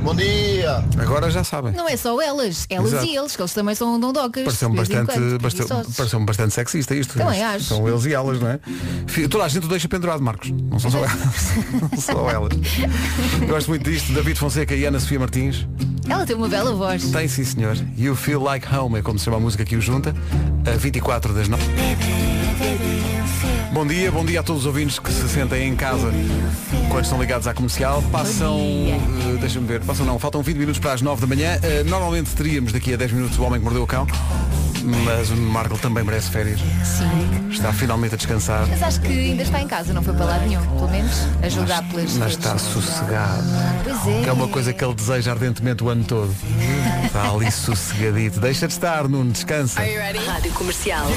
Bom 0.05 0.14
dia! 0.14 0.85
Agora 0.99 1.31
já 1.31 1.43
sabem. 1.43 1.73
Não 1.73 1.88
é 1.88 1.97
só 1.97 2.21
elas, 2.21 2.67
elas 2.69 2.93
Exato. 2.93 3.07
e 3.07 3.17
eles, 3.17 3.35
que 3.35 3.40
eles 3.40 3.55
também 3.55 3.75
são 3.75 3.99
dondocas. 3.99 4.45
Pareceu-me 4.45 4.77
bastante, 4.77 5.38
bastante, 5.40 5.93
pareceu 5.97 6.21
bastante 6.21 6.53
sexista 6.53 6.95
isto. 6.95 7.17
Também 7.17 7.43
acho. 7.43 7.64
São 7.64 7.88
eles 7.88 8.05
e 8.05 8.12
elas, 8.12 8.38
não 8.38 8.49
é? 8.49 8.61
Toda 9.31 9.45
a 9.45 9.49
gente 9.49 9.64
o 9.64 9.69
deixa 9.69 9.88
pendurado, 9.88 10.23
Marcos. 10.23 10.51
Não 10.51 10.79
são 10.79 10.90
só 10.90 10.99
elas. 10.99 11.11
Não 11.90 11.99
só 11.99 12.31
elas. 12.31 12.53
Gosto 13.49 13.69
muito 13.69 13.90
disto. 13.90 14.12
David 14.12 14.38
Fonseca 14.38 14.75
e 14.75 14.85
Ana 14.85 15.01
Sofia 15.01 15.19
Martins. 15.19 15.67
Ela 16.07 16.27
tem 16.27 16.37
uma 16.37 16.49
bela 16.49 16.75
voz. 16.75 17.11
Tem 17.11 17.27
sim, 17.27 17.43
senhor. 17.43 17.75
You 17.97 18.14
Feel 18.14 18.43
Like 18.43 18.69
Home 18.77 18.99
é 18.99 19.03
como 19.03 19.19
se 19.19 19.25
chama 19.25 19.38
a 19.38 19.40
música 19.40 19.64
que 19.64 19.75
o 19.75 19.81
junta. 19.81 20.14
A 20.71 20.77
24 20.77 21.33
das 21.33 21.49
9. 21.49 21.62
Bom 23.74 23.84
dia, 23.84 24.08
bom 24.12 24.24
dia 24.24 24.38
a 24.38 24.42
todos 24.44 24.62
os 24.62 24.66
ouvintes 24.66 25.00
que 25.00 25.10
se 25.10 25.28
sentem 25.28 25.68
em 25.68 25.74
casa 25.74 26.08
quando 26.88 27.02
estão 27.02 27.20
ligados 27.20 27.48
à 27.48 27.52
comercial. 27.52 28.00
Passam, 28.12 28.56
eh, 28.56 29.37
deixa-me 29.40 29.66
ver, 29.66 29.80
passam 29.80 30.06
não, 30.06 30.16
faltam 30.16 30.44
20 30.44 30.56
minutos 30.56 30.78
para 30.78 30.92
as 30.92 31.02
9 31.02 31.20
da 31.20 31.26
manhã. 31.26 31.58
Eh, 31.60 31.82
normalmente 31.82 32.30
teríamos 32.37 32.72
daqui 32.72 32.94
a 32.94 32.96
10 32.96 33.10
minutos 33.10 33.37
o 33.37 33.42
Homem 33.42 33.58
que 33.58 33.64
Mordeu 33.64 33.82
o 33.82 33.87
Cão, 33.87 34.06
mas 35.04 35.28
o 35.30 35.37
Marco 35.37 35.76
também 35.76 36.04
merece 36.04 36.30
férias. 36.30 36.60
Sim. 36.84 37.50
Está 37.50 37.72
finalmente 37.72 38.14
a 38.14 38.16
descansar. 38.16 38.64
Mas 38.68 38.80
acho 38.80 39.00
que 39.00 39.08
ainda 39.08 39.42
está 39.42 39.60
em 39.60 39.66
casa, 39.66 39.92
não 39.92 40.04
foi 40.04 40.14
para 40.14 40.26
lado 40.26 40.46
nenhum. 40.46 40.64
Pelo 40.64 40.88
menos 40.88 41.26
a 41.42 41.48
julgar 41.48 41.82
pelas 41.88 42.16
Mas 42.16 42.30
está 42.30 42.56
sossegado. 42.56 43.42
Pois 43.82 44.06
é. 44.06 44.22
Que 44.22 44.28
é 44.28 44.32
uma 44.32 44.46
coisa 44.46 44.72
que 44.72 44.84
ele 44.84 44.94
deseja 44.94 45.32
ardentemente 45.32 45.82
o 45.82 45.88
ano 45.88 46.04
todo. 46.04 46.32
Está 47.04 47.28
ali 47.28 47.50
sossegadito. 47.50 48.38
Deixa 48.38 48.68
de 48.68 48.72
estar, 48.72 49.08
Nuno, 49.08 49.32
descansa. 49.32 49.80
Rádio 49.80 50.52
Comercial. 50.52 51.08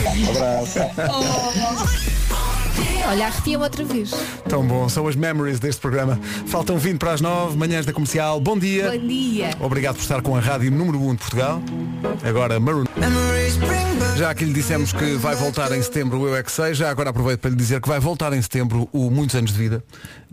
Olha, 3.07 3.27
arrepia-me 3.27 3.63
outra 3.63 3.83
vez. 3.83 4.11
Tão 4.47 4.65
bom, 4.65 4.87
são 4.89 5.07
as 5.07 5.15
memories 5.15 5.59
deste 5.59 5.79
programa. 5.81 6.19
Faltam 6.47 6.77
20 6.77 6.97
para 6.99 7.13
as 7.13 7.21
9, 7.21 7.57
manhãs 7.57 7.85
da 7.85 7.93
comercial. 7.93 8.39
Bom 8.39 8.57
dia. 8.57 8.91
Bom 8.91 9.07
dia. 9.07 9.49
Obrigado 9.59 9.95
por 9.95 10.01
estar 10.01 10.21
com 10.21 10.35
a 10.35 10.39
rádio 10.39 10.71
número 10.71 10.99
1 11.01 11.11
de 11.13 11.17
Portugal. 11.17 11.61
Agora 12.23 12.59
Maroon. 12.59 12.85
Já 14.17 14.33
que 14.33 14.43
lhe 14.43 14.53
dissemos 14.53 14.91
que 14.91 15.13
vai 15.15 15.35
voltar 15.35 15.71
em 15.71 15.81
setembro 15.81 16.19
o 16.19 16.27
Eu 16.27 16.35
é 16.35 16.43
que 16.43 16.51
Sei, 16.51 16.73
já 16.73 16.89
agora 16.89 17.11
aproveito 17.11 17.39
para 17.39 17.51
lhe 17.51 17.55
dizer 17.55 17.79
que 17.81 17.87
vai 17.87 17.99
voltar 17.99 18.33
em 18.33 18.41
setembro 18.41 18.89
o 18.91 19.09
Muitos 19.11 19.35
Anos 19.35 19.51
de 19.51 19.57
Vida. 19.57 19.83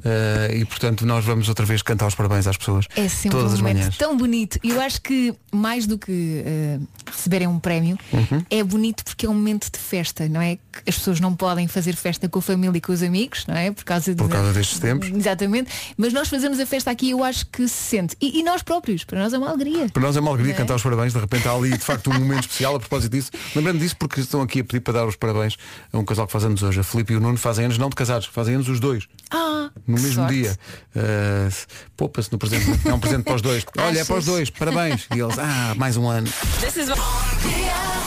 Eh, 0.07 0.57
e 0.59 0.65
portanto 0.65 1.05
nós 1.07 1.25
vamos 1.25 1.49
outra 1.49 1.65
vez 1.67 1.81
cantar 1.83 2.07
os 2.07 2.15
parabéns 2.15 2.47
às 2.47 2.57
pessoas. 2.57 2.87
É 2.97 3.09
sempre 3.09 3.39
todas 3.39 3.53
um 3.53 3.55
as 3.57 3.61
momento 3.61 3.77
manhãs. 3.79 3.97
tão 3.99 4.17
bonito. 4.17 4.59
E 4.63 4.71
eu 4.71 4.81
acho 4.81 5.01
que 5.03 5.35
mais 5.53 5.87
do 5.87 5.99
que 5.99 6.43
eh, 6.45 6.79
receberem 7.11 7.47
um 7.47 7.59
prémio, 7.59 7.99
Uhum. 8.13 8.43
é 8.51 8.63
bonito 8.63 9.05
porque 9.05 9.27
é 9.27 9.29
um 9.29 9.35
momento 9.35 9.71
de 9.71 9.79
festa, 9.79 10.29
não 10.29 10.41
é? 10.41 10.57
Que 10.57 10.89
as 10.89 10.97
pessoas 10.97 11.21
não 11.21 11.35
podem 11.35 11.69
fazer 11.69 11.95
festa 11.95 12.29
com 12.35 12.41
a 12.41 12.43
família 12.43 12.77
e 12.77 12.81
com 12.81 12.93
os 12.93 13.01
amigos, 13.01 13.47
não 13.47 13.55
é? 13.57 13.71
Por 13.71 13.85
causa, 13.85 14.13
de- 14.13 14.21
Por 14.21 14.29
causa 14.29 14.53
destes 14.53 14.81
tempos. 14.81 15.09
Exatamente. 15.09 15.71
Mas 15.97 16.13
nós 16.13 16.27
fazemos 16.29 16.59
a 16.59 16.67
festa 16.67 16.91
aqui 16.91 17.11
eu 17.11 17.23
acho 17.23 17.47
que 17.47 17.69
se 17.69 17.75
sente. 17.97 18.17
E, 18.21 18.41
e 18.41 18.43
nós 18.43 18.61
próprios, 18.61 19.05
para 19.05 19.21
nós 19.21 19.33
é 19.33 19.39
uma 19.39 19.51
alegria. 19.51 19.89
Para 19.89 20.03
nós 20.03 20.17
é 20.17 20.21
uma 20.21 20.31
alegria 20.33 20.53
é? 20.53 20.57
cantar 20.57 20.75
os 20.75 20.83
parabéns, 20.83 21.13
de 21.13 21.19
repente 21.21 21.47
há 21.47 21.53
ali 21.53 21.71
de 21.71 21.79
facto 21.85 22.11
um 22.11 22.15
momento 22.15 22.41
especial 22.41 22.75
a 22.75 22.81
propósito 22.81 23.13
disso. 23.13 23.31
Lembrando 23.55 23.79
disso 23.79 23.95
porque 23.97 24.19
estão 24.21 24.43
aqui 24.43 24.61
a 24.61 24.65
pedir 24.65 24.81
para 24.81 24.95
dar 24.95 25.07
os 25.07 25.15
parabéns 25.15 25.57
a 25.93 25.99
um 25.99 26.05
casal 26.05 26.27
que 26.27 26.33
faz 26.33 26.45
anos 26.45 26.61
hoje. 26.61 26.81
A 26.81 26.83
Filipe 26.83 27.13
e 27.13 27.17
o 27.17 27.21
Nuno 27.21 27.39
fazem 27.39 27.67
anos 27.67 27.79
não 27.79 27.89
de 27.89 27.95
casados, 27.95 28.27
fazem 28.27 28.57
anos 28.57 28.69
os 28.69 28.81
dois. 28.81 29.07
Ah, 29.31 29.71
No 29.87 29.95
mesmo 29.95 30.15
sorte. 30.15 30.35
dia. 30.35 30.59
Uh, 30.97 31.55
Poupa-se 31.97 32.33
no 32.33 32.39
presente. 32.39 32.67
É 32.89 32.93
um 32.93 32.99
presente 32.99 33.23
para 33.23 33.37
os 33.37 33.43
dois. 33.43 33.65
Olha, 33.79 34.01
é 34.01 34.05
para 34.05 34.17
os 34.17 34.25
dois. 34.25 34.51
Parabéns. 34.51 35.07
E 35.15 35.21
eles, 35.21 35.39
ah, 35.39 35.73
mais 35.77 35.97
um 35.97 36.09
ano. 36.09 36.27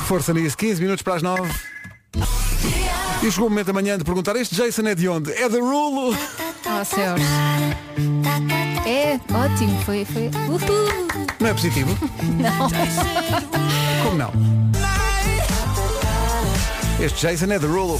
Força 0.06 0.34
nisso. 0.34 0.58
15 0.58 0.82
minutos 0.82 1.02
para 1.02 1.16
as 1.16 1.22
9. 1.22 1.50
E 3.24 3.32
chegou 3.32 3.48
o 3.48 3.50
momento 3.50 3.68
da 3.68 3.74
manhã 3.74 3.98
de 3.98 4.04
perguntar, 4.04 4.36
este 4.36 4.56
Jason 4.56 4.84
é 4.88 4.96
de 4.96 5.08
onde? 5.10 5.32
É 5.34 5.50
da 5.50 5.60
Rulo. 5.60 6.16
Oh 6.66 6.86
céus. 6.86 7.22
É, 8.86 9.20
ótimo, 9.34 9.82
foi, 9.84 10.06
foi. 10.06 10.30
Uhul. 10.48 11.18
Não 11.40 11.50
é 11.50 11.54
positivo? 11.54 11.90
Não. 12.40 12.70
Como 14.04 14.18
não? 14.18 14.32
Este 17.00 17.28
Jason 17.28 17.52
é 17.52 17.60
da 17.60 17.68
Rulo. 17.68 18.00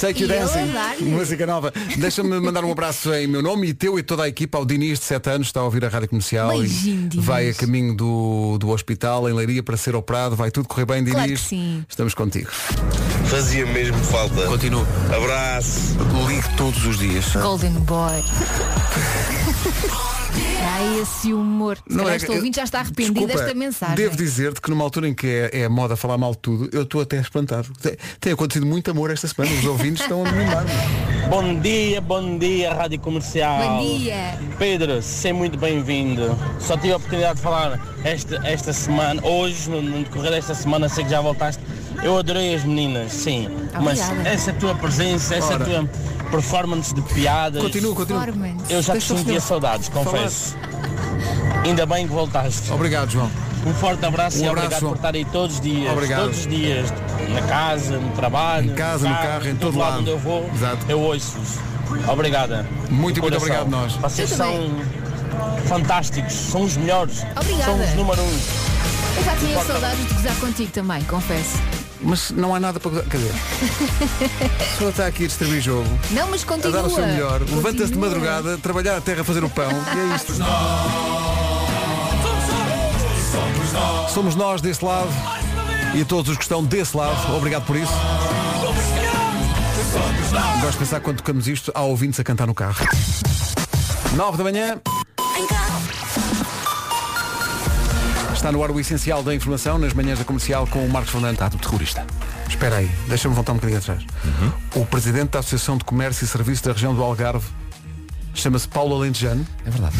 Take 0.00 0.22
You 0.22 0.30
eu 0.30 0.40
Dancing, 0.40 1.04
música 1.04 1.46
nova. 1.46 1.72
Deixa-me 1.96 2.38
mandar 2.38 2.64
um 2.64 2.70
abraço 2.70 3.12
em 3.14 3.26
meu 3.26 3.42
nome 3.42 3.68
e 3.68 3.74
teu 3.74 3.98
e 3.98 4.02
toda 4.02 4.24
a 4.24 4.28
equipa 4.28 4.58
ao 4.58 4.66
Diniz 4.66 4.98
de 4.98 5.06
7 5.06 5.30
anos, 5.30 5.46
está 5.46 5.60
a 5.60 5.64
ouvir 5.64 5.84
a 5.84 5.88
rádio 5.88 6.08
comercial 6.08 6.50
Beijinho, 6.50 7.06
e 7.06 7.08
Diniz. 7.08 7.24
vai 7.24 7.48
a 7.48 7.54
caminho 7.54 7.94
do, 7.96 8.58
do 8.58 8.68
hospital 8.70 9.28
em 9.28 9.32
Leiria 9.32 9.62
para 9.62 9.76
ser 9.76 9.96
operado. 9.96 10.36
Vai 10.36 10.50
tudo 10.50 10.68
correr 10.68 10.84
bem, 10.84 10.98
Diniz. 11.02 11.14
Claro 11.14 11.32
que 11.32 11.38
sim. 11.38 11.84
Estamos 11.88 12.14
contigo. 12.14 12.50
Fazia 13.28 13.64
mesmo 13.66 13.96
falta. 14.04 14.46
Continuo. 14.46 14.86
Abraço. 15.14 15.96
Ligue 16.28 16.56
todos 16.56 16.84
os 16.84 16.98
dias. 16.98 17.32
Golden 17.32 17.72
Boy. 17.72 18.22
Ai, 20.76 21.00
esse 21.00 21.32
humor. 21.32 21.78
Se 21.88 21.96
calhar 21.96 22.16
este 22.16 22.30
ouvinte 22.30 22.56
já 22.56 22.64
está 22.64 22.80
arrependido 22.80 23.20
é 23.20 23.26
Desculpa, 23.26 23.44
desta 23.44 23.58
mensagem. 23.58 23.96
Devo 23.96 24.16
dizer-te 24.16 24.60
que 24.60 24.70
numa 24.70 24.84
altura 24.84 25.08
em 25.08 25.14
que 25.14 25.26
é, 25.26 25.62
é 25.62 25.68
moda 25.68 25.96
falar 25.96 26.18
mal 26.18 26.32
de 26.32 26.38
tudo, 26.38 26.68
eu 26.72 26.82
estou 26.82 27.00
até 27.00 27.18
espantado. 27.18 27.68
Tem, 27.80 27.96
tem 28.20 28.32
acontecido 28.32 28.66
muito 28.66 28.90
amor 28.90 29.10
esta 29.10 29.26
semana. 29.26 29.54
Os 29.54 29.64
ouvintes 29.64 30.02
estão 30.02 30.24
a 30.24 30.30
mimar. 30.30 30.64
Bom 31.28 31.58
dia, 31.58 32.00
bom 32.00 32.38
dia, 32.38 32.72
Rádio 32.72 33.00
Comercial. 33.00 33.58
Bom 33.58 33.84
dia. 33.84 34.38
Pedro, 34.60 35.02
seja 35.02 35.34
muito 35.34 35.58
bem-vindo. 35.58 36.38
Só 36.60 36.76
tive 36.76 36.92
a 36.92 36.98
oportunidade 36.98 37.36
de 37.36 37.42
falar 37.42 37.80
esta, 38.04 38.36
esta 38.46 38.72
semana, 38.72 39.20
hoje, 39.26 39.68
no, 39.68 39.82
no 39.82 40.04
decorrer 40.04 40.30
desta 40.30 40.54
semana, 40.54 40.88
sei 40.88 41.02
que 41.02 41.10
já 41.10 41.20
voltaste. 41.20 41.60
Eu 42.02 42.18
adorei 42.18 42.54
as 42.54 42.64
meninas, 42.64 43.12
sim. 43.12 43.48
Mas 43.82 44.00
Obrigada. 44.00 44.28
essa 44.28 44.52
tua 44.52 44.74
presença, 44.74 45.34
essa 45.34 45.54
Ora. 45.54 45.64
tua 45.64 45.88
performance 46.30 46.94
de 46.94 47.00
piadas. 47.02 47.62
Continua, 47.62 47.94
continua. 47.94 48.26
Eu 48.68 48.82
já 48.82 48.94
te 48.94 49.02
sentia 49.02 49.40
saudades, 49.40 49.88
confesso. 49.88 50.56
Ainda 51.64 51.84
bem 51.86 52.06
que 52.06 52.12
voltaste. 52.12 52.70
Obrigado, 52.72 53.10
João. 53.10 53.30
Um 53.66 53.74
forte 53.74 54.04
abraço 54.06 54.38
Um 54.38 54.44
e 54.44 54.48
abraço, 54.48 54.58
obrigado 54.66 54.80
João. 54.80 54.92
por 54.92 54.96
estar 54.98 55.14
aí 55.14 55.24
todos 55.24 55.56
os 55.56 55.60
dias. 55.60 55.92
Obrigado. 55.92 56.20
Todos 56.22 56.38
os 56.38 56.46
dias. 56.46 56.92
Na 57.30 57.42
casa, 57.42 57.98
no 57.98 58.10
trabalho. 58.12 58.70
Em 58.70 58.74
casa, 58.74 59.08
no 59.08 59.14
carro, 59.16 59.48
em 59.48 59.56
todo 59.56 59.76
lado. 59.78 59.98
onde 60.00 60.10
eu 60.10 60.18
vou, 60.18 60.48
Exato. 60.54 60.86
eu 60.88 61.00
ouço-vos. 61.00 61.58
Obrigada. 62.08 62.66
Muito 62.90 63.20
muito 63.20 63.36
obrigado 63.36 63.68
nós. 63.68 63.94
Vocês 63.94 64.30
Eu 64.30 64.36
são 64.36 64.70
fantásticos, 65.66 66.32
são 66.32 66.62
os 66.62 66.76
melhores. 66.76 67.24
Obrigada. 67.36 67.64
São 67.64 67.80
os 67.80 67.94
número 67.94 68.22
um. 68.22 68.38
Eu 69.16 69.24
já 69.24 69.36
tinha 69.36 69.64
saudades 69.64 70.06
de 70.06 70.14
gozar 70.14 70.36
contigo 70.36 70.70
também, 70.72 71.02
confesso. 71.04 71.56
Mas 72.08 72.30
não 72.30 72.54
há 72.54 72.60
nada 72.60 72.78
para. 72.78 73.02
Quer 73.02 73.16
dizer, 73.16 73.34
a 74.44 74.64
pessoa 74.64 74.90
está 74.90 75.06
aqui 75.08 75.24
a 75.24 75.26
distribuir 75.26 75.60
jogo, 75.60 75.88
Não, 76.12 76.28
mas 76.28 76.44
a 76.44 76.46
continua. 76.46 76.72
dar 76.72 76.84
o 76.86 76.90
seu 76.90 77.04
melhor, 77.04 77.40
levanta-se 77.40 77.92
de 77.92 77.98
madrugada, 77.98 78.56
trabalhar 78.58 78.96
a 78.96 79.00
terra, 79.00 79.24
fazer 79.24 79.42
o 79.42 79.50
pão. 79.50 79.68
E 79.70 80.12
é 80.12 80.14
isto. 80.14 80.32
Somos 84.14 84.36
nós 84.36 84.60
desse 84.60 84.84
lado 84.84 85.10
e 85.94 86.04
todos 86.04 86.30
os 86.30 86.36
que 86.36 86.44
estão 86.44 86.62
desse 86.64 86.96
lado. 86.96 87.36
Obrigado 87.36 87.66
por 87.66 87.74
isso. 87.76 87.92
Gosto 90.60 90.72
de 90.72 90.78
pensar 90.78 91.00
quando 91.00 91.16
tocamos 91.18 91.48
isto, 91.48 91.72
há 91.74 91.82
ouvintes 91.82 92.20
a 92.20 92.24
cantar 92.24 92.46
no 92.46 92.54
carro. 92.54 92.86
9 94.14 94.38
da 94.38 94.44
manhã. 94.44 94.80
Está 98.46 98.56
no 98.56 98.62
ar 98.62 98.70
o 98.70 98.78
essencial 98.78 99.24
da 99.24 99.34
informação 99.34 99.76
nas 99.76 99.92
manhãs 99.92 100.20
da 100.20 100.24
comercial 100.24 100.68
com 100.68 100.86
o 100.86 100.88
Marcos 100.88 101.10
Fernandes. 101.10 101.42
Está 101.42 101.50
terrorista. 101.50 102.06
Espera 102.48 102.76
aí, 102.76 102.88
deixa-me 103.08 103.34
voltar 103.34 103.50
um 103.50 103.56
bocadinho 103.56 103.80
atrás. 103.80 104.04
O 104.72 104.86
presidente 104.86 105.30
da 105.30 105.40
Associação 105.40 105.76
de 105.76 105.84
Comércio 105.84 106.24
e 106.24 106.28
Serviços 106.28 106.60
da 106.60 106.72
região 106.72 106.94
do 106.94 107.02
Algarve 107.02 107.44
chama-se 108.34 108.68
Paulo 108.68 108.94
Alentejano. 108.94 109.44
É 109.64 109.70
verdade. 109.70 109.96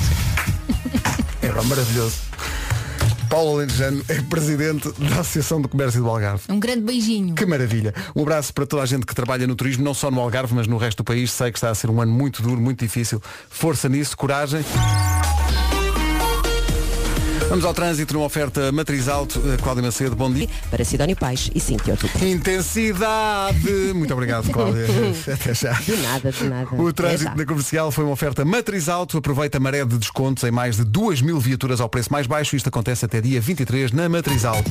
É 1.43 1.49
pá, 1.49 1.61
maravilhoso. 1.65 2.19
Paulo 3.29 3.57
Alentejano 3.57 4.05
é 4.09 4.23
presidente 4.23 4.93
da 4.93 5.23
Associação 5.23 5.61
de 5.61 5.67
Comércio 5.67 6.01
do 6.01 6.09
Algarve. 6.09 6.45
Um 6.49 6.61
grande 6.61 6.83
beijinho. 6.83 7.35
Que 7.35 7.47
maravilha. 7.47 7.93
Um 8.15 8.23
abraço 8.23 8.55
para 8.55 8.65
toda 8.65 8.85
a 8.85 8.87
gente 8.87 9.05
que 9.05 9.15
trabalha 9.15 9.45
no 9.49 9.57
turismo, 9.57 9.83
não 9.83 9.93
só 9.93 10.09
no 10.09 10.21
Algarve, 10.21 10.55
mas 10.55 10.69
no 10.69 10.77
resto 10.77 10.99
do 10.99 11.05
país. 11.05 11.33
Sei 11.33 11.51
que 11.51 11.59
está 11.59 11.71
a 11.71 11.75
ser 11.75 11.91
um 11.91 12.01
ano 12.01 12.13
muito 12.13 12.43
duro, 12.43 12.61
muito 12.61 12.79
difícil. 12.79 13.21
Força 13.51 13.89
nisso, 13.89 14.17
coragem. 14.17 14.65
Vamos 17.49 17.65
ao 17.65 17.73
trânsito 17.73 18.13
numa 18.13 18.27
oferta 18.27 18.73
matriz 18.73 19.07
alto. 19.09 19.41
Eh, 19.47 19.57
Cláudia 19.57 19.83
Macedo, 19.83 20.17
bom 20.17 20.31
dia. 20.33 20.49
Para 20.69 20.85
Sidónio 20.85 21.15
Pais 21.15 21.49
e 21.55 21.61
Cintia 21.61 21.95
Otuca. 21.95 22.25
Intensidade! 22.25 23.93
Muito 23.95 24.13
obrigado, 24.13 24.51
Cláudia. 24.51 24.85
Até 25.33 25.55
já. 25.55 25.73
De 25.75 25.97
nada, 25.97 26.33
de 26.33 26.45
nada. 26.45 26.75
O 26.75 26.93
trânsito 26.93 27.37
da 27.37 27.47
comercial 27.47 27.93
foi 27.93 28.05
uma 28.05 28.13
oferta 28.13 28.45
matriz 28.45 28.89
alto. 28.89 29.19
Aproveita 29.19 29.59
a 29.59 29.61
maré 29.61 29.85
de 29.85 29.97
descontos 29.97 30.43
em 30.43 30.51
mais 30.51 30.77
de 30.77 30.85
2 30.85 31.23
mil 31.23 31.39
viaturas 31.39 31.81
ao 31.81 31.89
preço 31.89 32.13
mais 32.13 32.27
baixo. 32.27 32.57
Isto 32.57 32.69
acontece 32.69 33.05
até 33.05 33.21
dia 33.21 33.41
23 33.41 33.93
na 33.93 34.09
matriz 34.09 34.45
alto. 34.45 34.71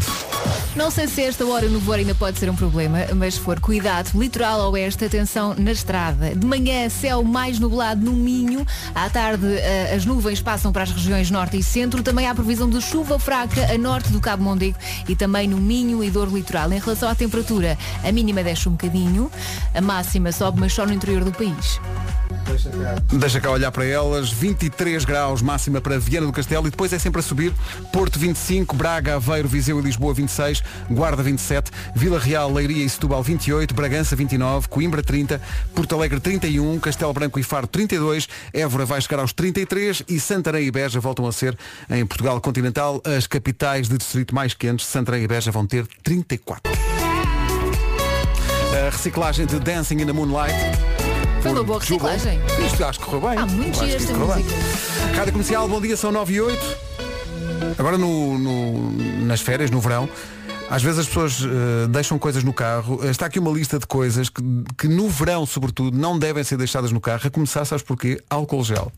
Não 0.76 0.92
sei 0.92 1.08
se 1.08 1.22
esta 1.22 1.46
hora 1.46 1.70
no 1.70 1.80
voar 1.80 2.00
ainda 2.00 2.14
pode 2.14 2.38
ser 2.38 2.50
um 2.50 2.56
problema, 2.56 3.00
mas 3.16 3.36
se 3.36 3.40
for 3.40 3.62
cuidado, 3.62 4.10
litoral 4.20 4.70
oeste, 4.72 5.06
atenção 5.06 5.56
na 5.58 5.72
estrada. 5.72 6.36
De 6.36 6.46
manhã, 6.46 6.90
céu 6.90 7.24
mais 7.24 7.58
nublado 7.58 8.04
no 8.04 8.12
Minho. 8.12 8.68
À 8.94 9.10
tarde, 9.10 9.46
eh, 9.46 9.94
as 9.96 10.06
nuvens 10.06 10.42
passam 10.42 10.74
para 10.74 10.84
as 10.84 10.92
regiões 10.92 11.32
norte 11.32 11.58
e 11.58 11.64
centro. 11.64 12.04
Também 12.04 12.28
há 12.28 12.36
previsão 12.36 12.65
de 12.70 12.82
chuva 12.82 13.20
fraca 13.20 13.74
a 13.74 13.78
norte 13.78 14.12
do 14.12 14.20
Cabo 14.20 14.44
Mondego 14.44 14.78
e 15.08 15.16
também 15.16 15.48
no 15.48 15.58
Minho 15.58 16.04
e 16.04 16.10
dor 16.10 16.28
litoral. 16.28 16.72
Em 16.72 16.80
relação 16.80 17.10
à 17.10 17.16
temperatura, 17.16 17.78
a 18.04 18.12
mínima 18.12 18.44
desce 18.44 18.68
um 18.70 18.74
bocadinho, 18.74 19.32
a 19.74 19.82
máxima 19.82 20.32
sobe, 20.32 20.60
mas 20.60 20.74
só 20.74 20.86
no 20.86 20.94
interior 20.94 21.24
do 21.24 21.32
país. 21.32 21.80
Deixa 23.12 23.42
cá 23.42 23.50
olhar 23.50 23.72
para 23.72 23.86
elas. 23.86 24.32
23 24.32 25.04
graus 25.04 25.42
máxima 25.42 25.82
para 25.82 25.98
Viana 25.98 26.28
do 26.28 26.34
Castelo 26.34 26.68
e 26.68 26.70
depois 26.70 26.94
é 26.94 27.00
sempre 27.00 27.20
a 27.20 27.24
subir. 27.24 27.54
Porto 27.92 28.20
25, 28.20 28.76
Braga, 28.76 29.16
Aveiro, 29.16 29.48
Viseu 29.48 29.80
e 29.80 29.82
Lisboa 29.82 30.14
26, 30.14 30.64
Guarda 30.90 31.24
27, 31.24 31.72
Vila 31.96 32.20
Real, 32.20 32.52
Leiria 32.52 32.86
e 32.86 32.90
Setúbal 32.90 33.24
28, 33.24 33.74
Bragança 33.74 34.16
29, 34.16 34.68
Coimbra 34.68 35.02
30, 35.02 35.42
Porto 35.74 35.96
Alegre 35.96 36.20
31, 36.20 36.80
Castelo 36.80 37.14
Branco 37.14 37.40
e 37.40 37.44
Faro 37.44 37.68
32, 37.68 38.28
Évora 38.54 38.86
vai 38.86 39.02
chegar 39.02 39.20
aos 39.20 39.34
33 39.34 40.04
e 40.08 40.20
Santarém 40.20 40.68
e 40.68 40.72
Beja 40.72 41.00
voltam 41.00 41.26
a 41.28 41.32
ser 41.32 41.58
em 41.90 42.06
Portugal 42.06 42.40
continental 42.60 43.02
as 43.04 43.28
capitais 43.28 43.90
de 43.90 43.98
distrito 43.98 44.34
mais 44.34 44.54
quentes. 44.54 44.86
Santarém 44.86 45.24
e 45.24 45.28
Beja 45.28 45.52
vão 45.52 45.68
ter 45.68 45.86
34. 46.04 46.72
A 46.72 46.76
reciclagem 48.90 49.46
de 49.46 49.60
Dancing 49.60 49.96
in 49.96 50.06
the 50.06 50.14
Moonlight. 50.14 50.56
Foi 51.42 51.52
uma 51.52 51.64
boa 51.66 51.80
reciclagem. 51.82 52.40
Isto 52.66 52.86
acho 52.86 53.00
que 53.00 53.06
correu 53.06 53.30
bem. 53.30 53.38
Há 53.40 53.46
muito 53.46 53.78
Eu 53.78 53.84
acho 53.84 53.86
gira 53.86 53.98
que 53.98 54.04
isto 54.04 54.12
esta 54.14 54.26
correu 54.26 54.36
bem. 54.36 54.44
música. 54.46 55.18
Rádio 55.18 55.32
Comercial, 55.34 55.68
bom 55.68 55.82
dia, 55.82 55.98
são 55.98 56.12
9 56.14 56.34
e 56.34 56.42
8. 56.42 56.78
Agora 57.78 57.98
no, 57.98 58.38
no- 58.40 58.92
nas 59.26 59.42
férias, 59.42 59.70
no 59.70 59.82
verão, 59.82 60.08
às 60.70 60.82
vezes 60.82 61.00
as 61.00 61.08
pessoas 61.08 61.42
eh, 61.44 61.88
deixam 61.88 62.18
coisas 62.18 62.44
no 62.44 62.54
carro. 62.54 63.00
Eh, 63.04 63.10
Está 63.10 63.26
aqui 63.28 63.40
uma 63.40 63.52
lista 63.52 63.78
de 63.80 63.86
coisas 63.86 64.30
que, 64.30 64.42
que 64.78 64.88
no 64.88 65.08
verão, 65.10 65.46
sobretudo, 65.46 65.98
não 65.98 66.18
devem 66.18 66.44
ser 66.44 66.58
deixadas 66.58 66.92
no 66.92 67.00
carro. 67.00 67.22
A 67.26 67.30
começar, 67.30 67.66
sabes 67.66 67.84
porquê? 67.84 68.22
Álcool 68.30 68.64
gel. 68.64 68.92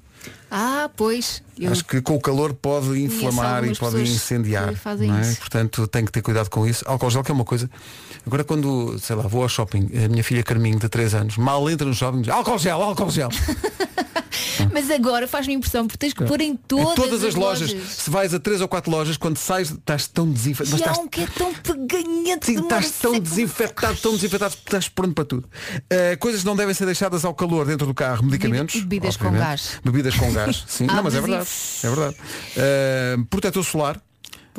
Ah, 0.49 0.89
pois. 0.95 1.43
Eu 1.59 1.71
Acho 1.71 1.85
que 1.85 2.01
com 2.01 2.15
o 2.15 2.21
calor 2.21 2.53
pode 2.53 2.99
inflamar 3.01 3.63
e 3.65 3.75
pode 3.75 4.01
incendiar. 4.01 4.73
é? 5.13 5.21
isso. 5.21 5.39
Portanto, 5.39 5.87
tem 5.87 6.05
que 6.05 6.11
ter 6.11 6.21
cuidado 6.21 6.49
com 6.49 6.65
isso. 6.65 6.83
Álcool 6.87 7.09
gel 7.09 7.23
que 7.23 7.31
é 7.31 7.33
uma 7.33 7.45
coisa. 7.45 7.69
Agora 8.25 8.43
quando, 8.43 8.97
sei 8.99 9.15
lá, 9.15 9.23
vou 9.23 9.43
ao 9.43 9.49
shopping, 9.49 9.89
a 10.03 10.09
minha 10.09 10.23
filha 10.23 10.43
Carminho, 10.43 10.79
de 10.79 10.89
3 10.89 11.13
anos, 11.15 11.37
mal 11.37 11.69
entra 11.69 11.87
no 11.87 11.93
shopping, 11.93 12.21
diz, 12.21 12.29
álcool 12.33 12.57
gel, 12.57 12.81
álcool 12.81 13.09
gel. 13.09 13.29
Mas 14.71 14.89
agora 14.89 15.27
faz-me 15.27 15.53
impressão 15.53 15.85
porque 15.85 15.97
tens 15.97 16.13
que 16.13 16.23
pôr 16.23 16.41
em 16.41 16.51
Em 16.51 16.55
todas, 16.55 16.95
todas 16.95 17.23
as 17.23 17.35
lojas. 17.35 17.71
Se 17.71 18.09
vais 18.09 18.33
a 18.33 18.39
três 18.39 18.61
ou 18.61 18.67
quatro 18.67 18.89
lojas, 18.91 19.17
quando 19.17 19.37
sais, 19.37 19.69
estás 19.69 20.07
tão 20.07 20.29
desinfetado. 20.29 20.81
E 20.81 20.99
um 20.99 21.07
que 21.07 21.21
é 21.21 21.27
tão 21.27 21.53
peganhento. 21.53 22.45
Sim, 22.45 22.59
estás 22.59 22.91
tão 22.91 23.19
desinfetado, 23.19 23.97
tão 23.97 24.15
desinfetado 24.15 24.55
que 24.55 24.61
estás 24.61 24.89
pronto 24.89 25.13
para 25.13 25.25
tudo. 25.25 25.47
Uh, 25.77 26.17
coisas 26.19 26.41
que 26.41 26.47
não 26.47 26.55
devem 26.55 26.73
ser 26.73 26.85
deixadas 26.85 27.25
ao 27.25 27.33
calor 27.33 27.65
dentro 27.65 27.85
do 27.85 27.93
carro, 27.93 28.23
medicamentos. 28.23 28.75
bebidas 28.75 29.17
com 29.17 29.25
obviamente. 29.27 29.47
gás. 29.47 29.79
Bebidas 29.83 30.15
com 30.15 30.31
gás, 30.31 30.63
sim. 30.67 30.85
não, 30.85 31.03
mas 31.03 31.15
é 31.15 31.21
verdade. 31.21 31.47
É 31.83 31.89
verdade. 31.89 32.15
Uh, 32.55 33.25
protetor 33.25 33.63
solar. 33.63 34.01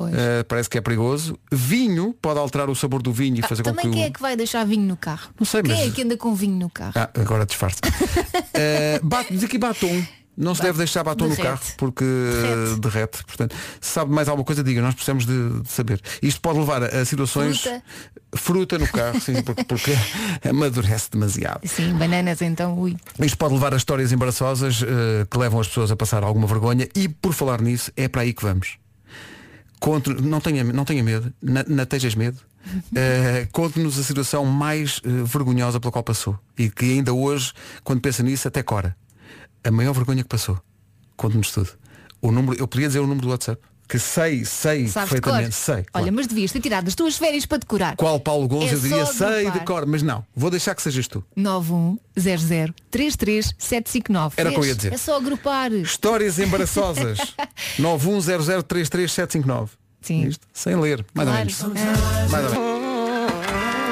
Uh, 0.05 0.45
parece 0.49 0.69
que 0.71 0.79
é 0.79 0.81
perigoso. 0.81 1.39
Vinho 1.53 2.15
pode 2.21 2.39
alterar 2.39 2.69
o 2.71 2.75
sabor 2.75 3.03
do 3.03 3.13
vinho 3.13 3.39
e 3.39 3.43
fazer 3.43 3.63
com 3.63 3.71
que 3.71 3.77
Também 3.77 3.91
o. 3.91 3.95
quem 3.95 4.05
é 4.05 4.11
que 4.11 4.21
vai 4.21 4.37
deixar 4.37 4.65
vinho 4.65 4.87
no 4.87 4.97
carro? 4.97 5.31
Não 5.39 5.45
sei, 5.47 5.63
Quem 5.63 5.75
mas- 5.75 5.87
é 5.89 5.91
que 5.91 6.03
anda 6.03 6.17
com 6.17 6.35
vinho 6.35 6.57
no 6.57 6.71
carro? 6.71 6.93
Ah, 6.95 7.11
agora 7.19 7.45
disfarce. 7.47 7.81
uh, 7.85 9.01
bat- 9.07 9.27
diz 9.31 9.45
aqui 9.45 9.59
batom. 9.59 10.05
Não 10.41 10.55
se 10.55 10.63
deve 10.63 10.79
deixar 10.79 11.03
batom 11.03 11.25
no 11.27 11.35
Derrete. 11.35 11.49
carro 11.49 11.73
porque 11.79 12.05
derrete. 12.05 12.81
derrete. 12.81 13.25
Portanto, 13.25 13.57
se 13.81 13.91
sabe 13.91 14.13
mais 14.13 14.29
alguma 14.29 14.45
coisa, 14.45 14.63
diga, 14.63 14.81
nós 14.81 14.95
precisamos 14.95 15.27
de, 15.27 15.63
de 15.63 15.69
saber. 15.69 16.01
Isto 16.23 16.41
pode 16.41 16.61
levar 16.61 16.81
a, 16.85 17.05
situações. 17.05 17.61
Fruta. 17.61 17.83
Fruta 18.37 18.79
no 18.79 18.87
carro, 18.87 19.21
sim, 19.21 19.43
porque, 19.43 19.65
porque 19.65 19.91
amadurece 20.49 21.11
demasiado. 21.11 21.67
Sim, 21.67 21.93
bananas 21.95 22.41
então, 22.41 22.79
ui. 22.79 22.97
Isto 23.21 23.37
pode 23.37 23.55
levar 23.55 23.75
a 23.75 23.77
histórias 23.77 24.13
embaraçosas 24.13 24.81
eh, 24.81 25.27
que 25.29 25.37
levam 25.39 25.59
as 25.59 25.67
pessoas 25.67 25.91
a 25.91 25.97
passar 25.97 26.23
alguma 26.23 26.47
vergonha 26.47 26.87
e 26.95 27.09
por 27.09 27.33
falar 27.33 27.61
nisso, 27.61 27.91
é 27.97 28.07
para 28.07 28.23
aí 28.23 28.33
que 28.33 28.43
vamos. 28.45 28.77
Conte, 29.81 30.11
não, 30.11 30.41
tenha, 30.41 30.64
não 30.64 30.85
tenha 30.85 31.03
medo, 31.03 31.33
na, 31.41 31.64
não 31.64 31.87
tejas 31.87 32.14
medo. 32.14 32.38
Eh, 32.95 33.49
Conte-nos 33.53 33.99
a 33.99 34.03
situação 34.03 34.45
mais 34.45 35.01
eh, 35.05 35.09
vergonhosa 35.25 35.81
pela 35.81 35.93
qual 35.93 36.03
passou 36.03 36.38
e 36.59 36.69
que 36.69 36.85
ainda 36.85 37.12
hoje, 37.12 37.53
quando 37.85 38.01
pensa 38.01 38.23
nisso, 38.23 38.49
até 38.49 38.62
cora. 38.62 38.97
A 39.64 39.71
maior 39.71 39.93
vergonha 39.93 40.23
que 40.23 40.29
passou. 40.29 40.59
Conte-nos 41.17 41.51
tudo. 41.53 41.71
O 42.21 42.33
número, 42.33 42.59
eu 42.59 42.67
podia 42.67 42.88
dizer 42.88 42.99
o 42.99 43.07
número 43.07 43.23
do 43.23 43.31
WhatsApp, 43.31 43.62
que 43.88 43.98
sei, 43.98 44.44
sei 44.44 44.87
Sabes 44.88 45.09
de 45.09 45.14
perfeitamente, 45.20 45.55
sei. 45.55 45.74
Olha, 45.77 45.85
claro. 45.92 46.12
mas 46.12 46.27
devias 46.27 46.53
ter 46.53 46.61
tirado 46.61 46.88
as 46.88 46.94
tuas 46.94 47.16
férias 47.16 47.46
para 47.46 47.57
decorar. 47.59 47.96
Qual 47.96 48.20
Paulo 48.20 48.46
Gonçalves 48.46 48.72
É 48.72 48.77
eu 48.77 48.81
diria 48.81 49.07
sei 49.07 49.29
de 49.42 49.46
agrupar. 49.48 49.64
cor, 49.66 49.87
mas 49.87 50.03
não, 50.03 50.24
vou 50.37 50.51
deixar 50.51 50.74
que 50.74 50.83
sejas 50.83 51.09
tu. 51.09 51.24
910033759. 51.37 54.33
Era 54.37 54.51
o 54.51 54.53
que 54.53 54.59
eu 54.59 54.64
ia 54.66 54.74
dizer. 54.74 54.92
É 54.92 54.98
só 54.98 55.16
agrupar. 55.16 55.72
Histórias 55.72 56.38
embaraçosas. 56.38 57.18
910033759. 57.79 59.68
Sim. 60.01 60.29
Isto, 60.29 60.46
sem 60.53 60.77
ler, 60.77 61.05
mais 61.12 61.29
Claro. 61.29 61.40
ou 61.40 61.46
menos. 61.74 62.31
Mais 62.31 62.44
ou 62.44 62.51
menos. 62.62 62.78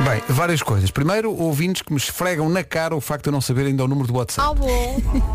Bem, 0.04 0.22
várias 0.28 0.62
coisas. 0.62 0.90
Primeiro, 0.90 1.34
ouvintes 1.36 1.82
que 1.82 1.92
me 1.92 1.98
esfregam 1.98 2.48
na 2.48 2.62
cara 2.62 2.94
o 2.94 3.00
facto 3.00 3.24
de 3.24 3.28
eu 3.30 3.32
não 3.32 3.40
saber 3.40 3.66
ainda 3.66 3.84
o 3.84 3.88
número 3.88 4.06
do 4.06 4.14
WhatsApp. 4.14 4.46
Alô, 4.48 4.66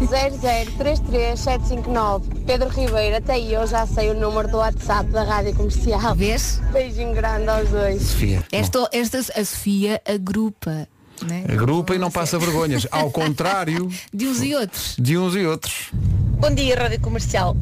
0033759. 0.02 2.24
Pedro 2.46 2.70
Ribeiro, 2.70 3.18
até 3.18 3.38
eu 3.40 3.68
já 3.68 3.86
sei 3.86 4.10
o 4.12 4.14
número 4.14 4.48
do 4.48 4.58
WhatsApp 4.58 5.10
da 5.10 5.24
Rádio 5.24 5.54
Comercial. 5.56 6.16
Vês? 6.16 6.62
Beijinho 6.72 7.14
grande 7.14 7.50
aos 7.50 7.68
dois. 7.70 8.02
Sofia. 8.02 8.44
Esta, 8.52 8.88
esta, 8.94 9.18
a 9.20 9.46
Sofia 9.46 10.02
agrupa. 10.08 10.88
Né? 11.24 11.44
Agrupa 11.52 11.94
e 11.94 12.00
não 12.00 12.10
passa 12.10 12.40
vergonhas. 12.40 12.88
Ao 12.92 13.12
contrário 13.12 13.90
De 14.14 14.28
uns 14.28 14.42
e 14.42 14.56
outros. 14.56 14.96
de 14.98 15.18
uns 15.18 15.36
e 15.36 15.46
outros. 15.46 15.90
Bom 16.40 16.54
dia, 16.56 16.76
Rádio 16.76 17.00
Comercial. 17.02 17.56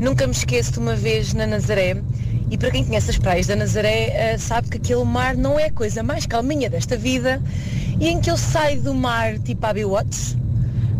Nunca 0.00 0.26
me 0.26 0.32
esqueço 0.32 0.72
de 0.72 0.78
uma 0.80 0.96
vez 0.96 1.32
na 1.34 1.46
Nazaré, 1.46 2.02
e 2.50 2.58
para 2.58 2.70
quem 2.70 2.84
conhece 2.84 3.10
as 3.10 3.18
praias 3.18 3.46
da 3.46 3.56
Nazaré, 3.56 4.10
eh, 4.10 4.38
sabe 4.38 4.68
que 4.68 4.76
aquele 4.76 5.04
mar 5.04 5.36
não 5.36 5.58
é 5.58 5.66
a 5.66 5.72
coisa 5.72 6.02
mais 6.02 6.26
calminha 6.26 6.68
desta 6.68 6.96
vida, 6.96 7.42
e 7.98 8.08
em 8.08 8.20
que 8.20 8.30
eu 8.30 8.36
saio 8.36 8.80
do 8.82 8.94
mar 8.94 9.38
tipo 9.38 9.64
a 9.66 9.72
Watts, 9.72 10.36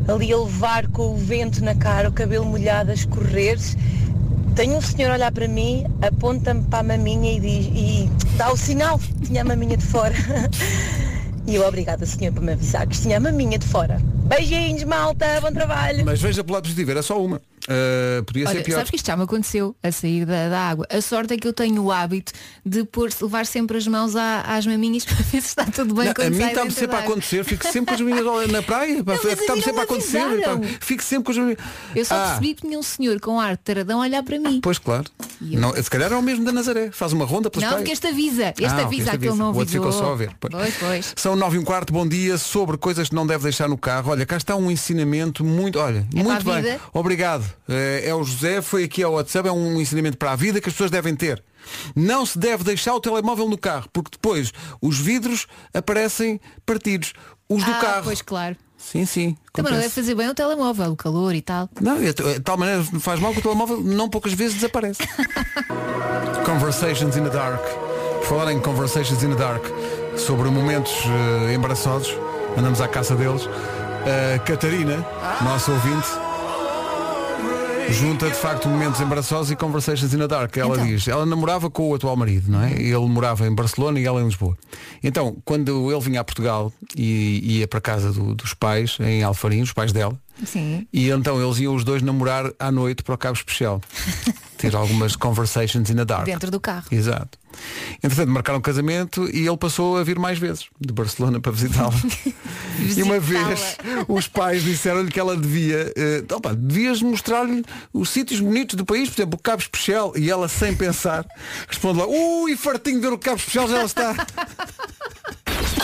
ali 0.08 0.32
a 0.32 0.38
levar 0.38 0.88
com 0.88 1.14
o 1.14 1.16
vento 1.16 1.62
na 1.62 1.74
cara, 1.74 2.08
o 2.08 2.12
cabelo 2.12 2.44
molhado 2.44 2.90
a 2.90 2.94
escorrer, 2.94 3.58
tenho 4.54 4.76
um 4.76 4.80
senhor 4.80 5.10
a 5.10 5.14
olhar 5.14 5.32
para 5.32 5.48
mim, 5.48 5.84
aponta-me 6.00 6.62
para 6.62 6.78
a 6.78 6.82
maminha 6.82 7.32
e, 7.32 7.40
diz, 7.40 7.66
e 7.66 8.10
dá 8.36 8.52
o 8.52 8.56
sinal 8.56 8.98
que 8.98 9.12
tinha 9.26 9.42
a 9.42 9.44
maminha 9.44 9.76
de 9.76 9.84
fora. 9.84 10.14
E 11.46 11.56
eu, 11.56 11.66
obrigada 11.66 12.06
senhor 12.06 12.32
por 12.32 12.42
me 12.42 12.52
avisar 12.52 12.86
que 12.86 12.98
tinha 12.98 13.18
a 13.18 13.20
maminha 13.20 13.58
de 13.58 13.66
fora. 13.66 14.00
Beijinhos, 14.02 14.82
malta, 14.84 15.42
bom 15.42 15.52
trabalho. 15.52 16.02
Mas 16.02 16.20
veja 16.20 16.42
pelo 16.42 16.54
lado 16.54 16.62
positivo, 16.62 16.90
era 16.90 17.02
só 17.02 17.22
uma. 17.22 17.38
Uh, 17.66 18.22
podia 18.24 18.46
Olha, 18.46 18.58
ser 18.58 18.62
pior. 18.64 18.76
sabes 18.76 18.90
que 18.90 18.96
isto 18.96 19.06
já 19.06 19.16
me 19.16 19.22
aconteceu 19.24 19.74
a 19.82 19.90
sair 19.90 20.26
da, 20.26 20.50
da 20.50 20.60
água. 20.68 20.86
A 20.90 21.00
sorte 21.00 21.32
é 21.32 21.36
que 21.38 21.48
eu 21.48 21.52
tenho 21.52 21.82
o 21.82 21.90
hábito 21.90 22.32
de 22.64 22.84
pôr, 22.84 23.10
levar 23.22 23.46
sempre 23.46 23.78
as 23.78 23.86
mãos 23.86 24.14
à- 24.14 24.42
às 24.42 24.66
maminhas 24.66 25.04
para 25.06 25.16
ver 25.16 25.40
se 25.40 25.48
está 25.48 25.64
tudo 25.64 25.94
bem 25.94 26.04
Não, 26.06 26.26
a 26.26 26.30
mim 26.30 26.42
está-me 26.44 26.70
sempre 26.70 26.96
a 26.96 26.98
acontecer, 26.98 27.42
fico 27.44 27.64
sempre 27.66 27.86
com 27.86 27.94
as 27.94 28.00
minhas 28.02 28.26
olhas 28.26 28.50
na 28.52 28.62
praia, 28.62 28.98
está-me 28.98 29.62
sempre 29.62 29.80
a 29.80 29.84
acontecer, 29.84 30.42
pá, 30.42 30.60
fico 30.80 31.02
sempre 31.02 31.24
com 31.24 31.30
as 31.32 31.38
minhas. 31.38 31.58
Eu 31.96 32.04
só 32.04 32.14
Ah, 32.14 32.24
percebi 32.26 32.54
que 32.54 32.62
tinha 32.66 32.78
um 32.78 32.82
senhor 32.82 33.18
com 33.20 33.40
ar 33.40 33.52
de 33.56 33.62
taradão 33.62 33.98
a 34.00 34.02
olhar 34.02 34.22
para 34.22 34.38
mim. 34.38 34.60
Pois 34.62 34.78
claro. 34.78 35.04
Não, 35.40 35.74
se 35.74 35.88
calhar 35.90 36.12
é 36.12 36.16
o 36.16 36.22
mesmo 36.22 36.44
da 36.44 36.52
Nazaré, 36.52 36.90
faz 36.92 37.12
uma 37.14 37.24
ronda 37.24 37.50
pelas 37.50 37.68
Não, 37.70 37.76
porque 37.78 37.92
este 37.92 38.06
avisa. 38.08 38.48
Este 38.58 38.64
Ah, 38.66 38.84
avisa 38.84 39.12
aquele 39.12 39.34
não 39.36 39.46
O 39.52 39.56
outro 39.56 39.62
avisou. 39.62 39.84
ficou 39.84 39.92
só 39.92 40.12
a 40.12 40.16
ver. 40.16 40.30
Pois. 40.38 40.52
Pois, 40.52 40.74
pois. 40.78 41.12
São 41.16 41.34
nove 41.34 41.56
e 41.56 41.58
um 41.60 41.64
quarto, 41.64 41.92
bom 41.92 42.06
dia, 42.06 42.36
sobre 42.36 42.76
coisas 42.76 43.08
que 43.08 43.14
não 43.14 43.26
deve 43.26 43.42
deixar 43.44 43.68
no 43.68 43.78
carro. 43.78 44.10
Olha, 44.10 44.26
cá 44.26 44.36
está 44.36 44.54
um 44.54 44.70
ensinamento 44.70 45.42
muito, 45.44 45.78
olha, 45.78 46.06
É 46.14 46.22
muito 46.22 46.44
bem. 46.44 46.78
Obrigado. 46.92 47.53
É, 47.68 48.08
é 48.08 48.14
o 48.14 48.22
José, 48.22 48.60
foi 48.60 48.84
aqui 48.84 49.02
ao 49.02 49.12
WhatsApp, 49.12 49.48
é 49.48 49.52
um 49.52 49.80
ensinamento 49.80 50.16
para 50.16 50.32
a 50.32 50.36
vida 50.36 50.60
que 50.60 50.68
as 50.68 50.74
pessoas 50.74 50.90
devem 50.90 51.14
ter. 51.14 51.42
Não 51.94 52.26
se 52.26 52.38
deve 52.38 52.64
deixar 52.64 52.94
o 52.94 53.00
telemóvel 53.00 53.48
no 53.48 53.56
carro, 53.56 53.88
porque 53.92 54.10
depois 54.12 54.52
os 54.80 54.98
vidros 54.98 55.46
aparecem 55.72 56.40
partidos. 56.66 57.14
Os 57.48 57.64
do 57.64 57.70
ah, 57.70 57.78
carro. 57.78 58.04
pois 58.04 58.22
claro. 58.22 58.56
Sim, 58.76 59.06
sim. 59.06 59.36
Também 59.52 59.72
não 59.72 59.78
acontece. 59.78 59.82
deve 59.82 59.94
fazer 59.94 60.14
bem 60.14 60.28
o 60.28 60.34
telemóvel, 60.34 60.92
o 60.92 60.96
calor 60.96 61.34
e 61.34 61.40
tal. 61.40 61.68
Não, 61.80 61.96
de 61.98 62.40
tal 62.40 62.58
maneira 62.58 62.84
faz 63.00 63.18
mal 63.18 63.32
que 63.32 63.38
o 63.38 63.42
telemóvel 63.42 63.80
não 63.80 64.10
poucas 64.10 64.34
vezes 64.34 64.56
desaparece. 64.56 65.00
Conversations 66.44 67.16
in 67.16 67.24
the 67.24 67.30
Dark. 67.30 67.62
Por 68.18 68.26
falar 68.26 68.52
em 68.52 68.60
Conversations 68.60 69.22
in 69.22 69.30
the 69.30 69.36
Dark, 69.36 69.64
sobre 70.16 70.50
momentos 70.50 70.92
eh, 71.48 71.54
embaraçosos, 71.54 72.14
andamos 72.56 72.80
à 72.80 72.88
caça 72.88 73.14
deles. 73.14 73.48
A 74.04 74.38
Catarina, 74.40 75.04
nosso 75.42 75.72
ouvinte, 75.72 76.08
Junta 77.90 78.28
de 78.28 78.34
facto 78.36 78.68
momentos 78.68 79.00
embaraçosos 79.00 79.50
e 79.52 79.56
conversations 79.56 80.12
in 80.12 80.18
the 80.18 80.26
dark. 80.26 80.56
Ela 80.56 80.74
Então. 80.74 80.86
diz, 80.86 81.06
ela 81.08 81.24
namorava 81.24 81.70
com 81.70 81.90
o 81.90 81.94
atual 81.94 82.16
marido, 82.16 82.50
não 82.50 82.62
é? 82.62 82.72
Ele 82.72 83.06
morava 83.06 83.46
em 83.46 83.54
Barcelona 83.54 84.00
e 84.00 84.04
ela 84.04 84.20
em 84.20 84.24
Lisboa. 84.24 84.56
Então, 85.02 85.36
quando 85.44 85.90
ele 85.90 86.00
vinha 86.00 86.20
a 86.20 86.24
Portugal 86.24 86.72
e 86.96 87.58
ia 87.58 87.68
para 87.68 87.80
casa 87.80 88.12
do- 88.12 88.34
dos 88.34 88.54
pais, 88.54 88.96
em 89.00 89.22
Alfarim, 89.22 89.62
os 89.62 89.72
pais 89.72 89.92
dela, 89.92 90.18
Sim. 90.44 90.86
e 90.92 91.08
então 91.10 91.40
eles 91.42 91.58
iam 91.58 91.74
os 91.74 91.84
dois 91.84 92.02
namorar 92.02 92.50
à 92.58 92.70
noite 92.72 93.02
para 93.02 93.14
o 93.14 93.18
Cabo 93.18 93.36
Especial. 93.36 93.80
Ter 94.70 94.76
algumas 94.76 95.16
conversations 95.16 95.90
in 95.90 95.96
the 95.96 96.04
dark. 96.04 96.24
Dentro 96.24 96.50
do 96.50 96.60
carro. 96.60 96.86
Exato. 96.90 97.38
Entretanto, 98.02 98.30
marcaram 98.30 98.58
um 98.58 98.62
casamento 98.62 99.28
e 99.32 99.46
ele 99.46 99.56
passou 99.56 99.96
a 99.96 100.02
vir 100.02 100.18
mais 100.18 100.38
vezes 100.38 100.66
de 100.80 100.92
Barcelona 100.92 101.40
para 101.40 101.52
visitá-la. 101.52 101.94
e 102.96 103.02
uma 103.02 103.18
vez 103.20 103.76
os 104.08 104.28
pais 104.28 104.62
disseram-lhe 104.62 105.10
que 105.10 105.20
ela 105.20 105.36
devia, 105.36 105.92
eh, 105.96 106.24
opa, 106.32 106.54
devias 106.54 107.00
mostrar-lhe 107.00 107.64
os 107.92 108.10
sítios 108.10 108.40
bonitos 108.40 108.74
do 108.74 108.84
país, 108.84 109.08
por 109.08 109.20
exemplo, 109.20 109.38
o 109.38 109.42
Cabo 109.42 109.62
Especial. 109.62 110.12
E 110.16 110.30
ela, 110.30 110.48
sem 110.48 110.74
pensar, 110.74 111.24
responde 111.68 112.00
lá, 112.00 112.06
ui, 112.06 112.56
fartinho 112.56 112.96
de 113.00 113.06
ver 113.06 113.12
o 113.12 113.18
Cabo 113.18 113.36
Especial, 113.36 113.68
já 113.68 113.84
está. 113.84 114.14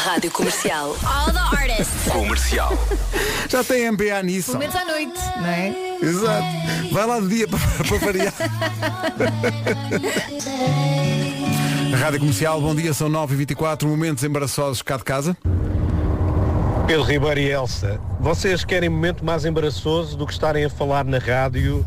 Rádio 0.01 0.31
Comercial. 0.31 0.97
All 1.05 1.31
the 1.31 1.39
artists. 1.39 2.11
Comercial. 2.11 2.73
Já 3.51 3.63
tem 3.63 3.91
MBA 3.91 4.23
nisso. 4.23 4.53
Pelo 4.53 4.61
menos 4.61 4.75
à 4.75 4.85
noite, 4.87 5.21
não 5.37 5.47
é? 5.47 5.99
Exato. 6.01 6.47
Vai 6.91 7.07
lá 7.07 7.21
de 7.21 7.29
dia 7.29 7.47
para, 7.47 7.59
para 7.87 7.99
variar. 7.99 8.33
Rádio 11.99 12.21
Comercial, 12.21 12.61
bom 12.63 12.75
dia, 12.75 12.95
são 12.95 13.11
9h24, 13.11 13.85
momentos 13.85 14.25
embaraçosos 14.25 14.81
cá 14.81 14.97
de 14.97 15.05
casa. 15.05 15.37
Pedro 16.87 17.03
Ribeiro 17.03 17.41
e 17.41 17.51
Elsa, 17.51 18.01
vocês 18.19 18.65
querem 18.65 18.89
momento 18.89 19.23
mais 19.23 19.45
embaraçoso 19.45 20.17
do 20.17 20.27
que 20.27 20.33
estarem 20.33 20.65
a 20.65 20.71
falar 20.71 21.05
na 21.05 21.19
rádio 21.19 21.85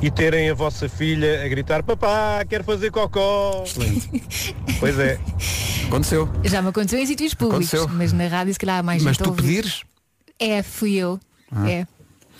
e 0.00 0.10
terem 0.10 0.48
a 0.50 0.54
vossa 0.54 0.88
filha 0.88 1.44
a 1.44 1.48
gritar 1.48 1.82
papá, 1.82 2.44
quero 2.48 2.64
fazer 2.64 2.90
cocó. 2.90 3.62
Excelente. 3.66 4.54
Pois 4.78 4.98
é. 4.98 5.18
Aconteceu. 5.86 6.28
Já 6.44 6.62
me 6.62 6.68
aconteceu 6.68 6.98
em 6.98 7.06
sítios 7.06 7.34
públicos, 7.34 7.74
Aconteceu. 7.74 7.96
mas 7.96 8.12
na 8.12 8.26
rádio 8.28 8.52
se 8.52 8.58
calhar 8.58 8.78
há 8.78 8.82
mais 8.82 9.02
Mas 9.02 9.16
tu 9.18 9.28
ouvir. 9.28 9.42
pedires? 9.42 9.82
É, 10.38 10.62
fui 10.62 10.94
eu. 10.94 11.20
Ah. 11.52 11.68
É. 11.70 11.86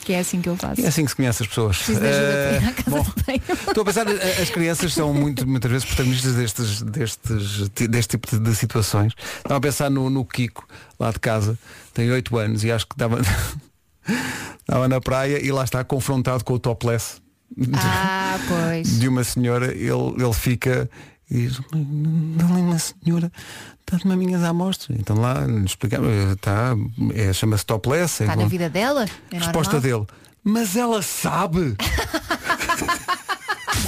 Que 0.05 0.15
é 0.15 0.21
assim 0.21 0.41
que 0.41 0.49
eu 0.49 0.57
faço. 0.57 0.81
É 0.81 0.87
assim 0.87 1.05
que 1.05 1.11
se 1.11 1.17
conhece 1.17 1.43
as 1.43 1.49
pessoas. 1.49 1.77
Preciso 1.77 2.01
de 2.01 2.07
ajuda 2.07 2.73
casa 2.73 2.91
bom. 2.91 3.07
Estou 3.69 3.83
a 3.83 3.85
pensar, 3.85 4.09
eh, 4.09 4.41
as 4.41 4.49
crianças 4.49 4.95
são 4.95 5.13
muito, 5.13 5.47
muitas 5.47 5.71
vezes 5.71 5.87
protagonistas 5.87 6.35
destes, 6.35 6.83
destes, 6.83 7.69
deste 7.69 8.17
tipo 8.17 8.31
de, 8.31 8.39
de 8.39 8.57
situações. 8.57 9.13
Estava 9.37 9.57
a 9.57 9.61
pensar 9.61 9.91
no, 9.91 10.09
no 10.09 10.25
Kiko, 10.25 10.67
lá 10.99 11.11
de 11.11 11.19
casa, 11.19 11.59
tem 11.93 12.11
8 12.11 12.39
anos 12.39 12.65
e 12.65 12.73
acho 12.73 12.87
que 12.87 12.95
estava, 12.95 13.21
estava 14.61 14.89
na 14.89 15.01
praia 15.03 15.45
e 15.45 15.53
lá 15.53 15.65
está 15.65 15.85
confrontado 15.85 16.45
com 16.45 16.55
o 16.55 16.59
topless 16.59 17.20
Ah, 17.75 18.39
pois. 18.49 18.99
de 18.99 19.09
uma 19.09 19.25
senhora, 19.25 19.67
ele, 19.75 20.15
ele 20.17 20.33
fica 20.33 20.89
e 21.31 21.47
diz, 21.47 21.61
não 21.73 22.47
uma 22.61 22.79
senhora, 22.79 23.31
está-me 23.81 24.05
maminhas 24.17 24.43
à 24.43 24.49
amostra. 24.49 24.95
Então 24.99 25.17
lá 25.17 25.47
explicamos, 25.65 26.09
está, 26.33 26.75
é, 27.15 27.33
chama-se 27.33 27.65
topless. 27.67 28.23
é 28.23 28.27
Está 28.27 28.37
na 28.37 28.47
vida 28.49 28.69
dela? 28.71 29.07
É 29.31 29.39
Resposta 29.39 29.81
normal? 29.81 30.07
dele. 30.07 30.21
Mas 30.43 30.75
ela 30.77 31.03
sabe. 31.03 31.77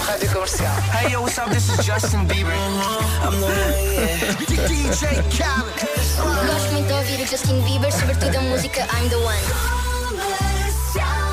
Rádio 0.06 0.30
Comercial. 0.32 0.74
Hey, 0.92 1.12
yo, 1.12 1.20
what's 1.22 1.38
up? 1.38 1.50
This 1.50 1.68
is 1.68 1.84
Justin 1.84 2.26
Bieber. 2.26 2.52
I'm 2.52 3.40
the 3.40 3.46
one, 3.46 3.54
yeah. 3.94 4.36
DJ 4.46 5.22
Khaled. 5.30 6.46
Gosto 6.46 6.72
muito 6.72 6.86
de 6.88 6.92
ouvir 6.92 7.22
o 7.22 7.26
Justin 7.26 7.60
Bieber, 7.62 7.92
sobretudo 7.92 8.36
a 8.36 8.40
música 8.42 8.80
I'm 8.82 9.08
the 9.08 9.16
One. 9.16 9.42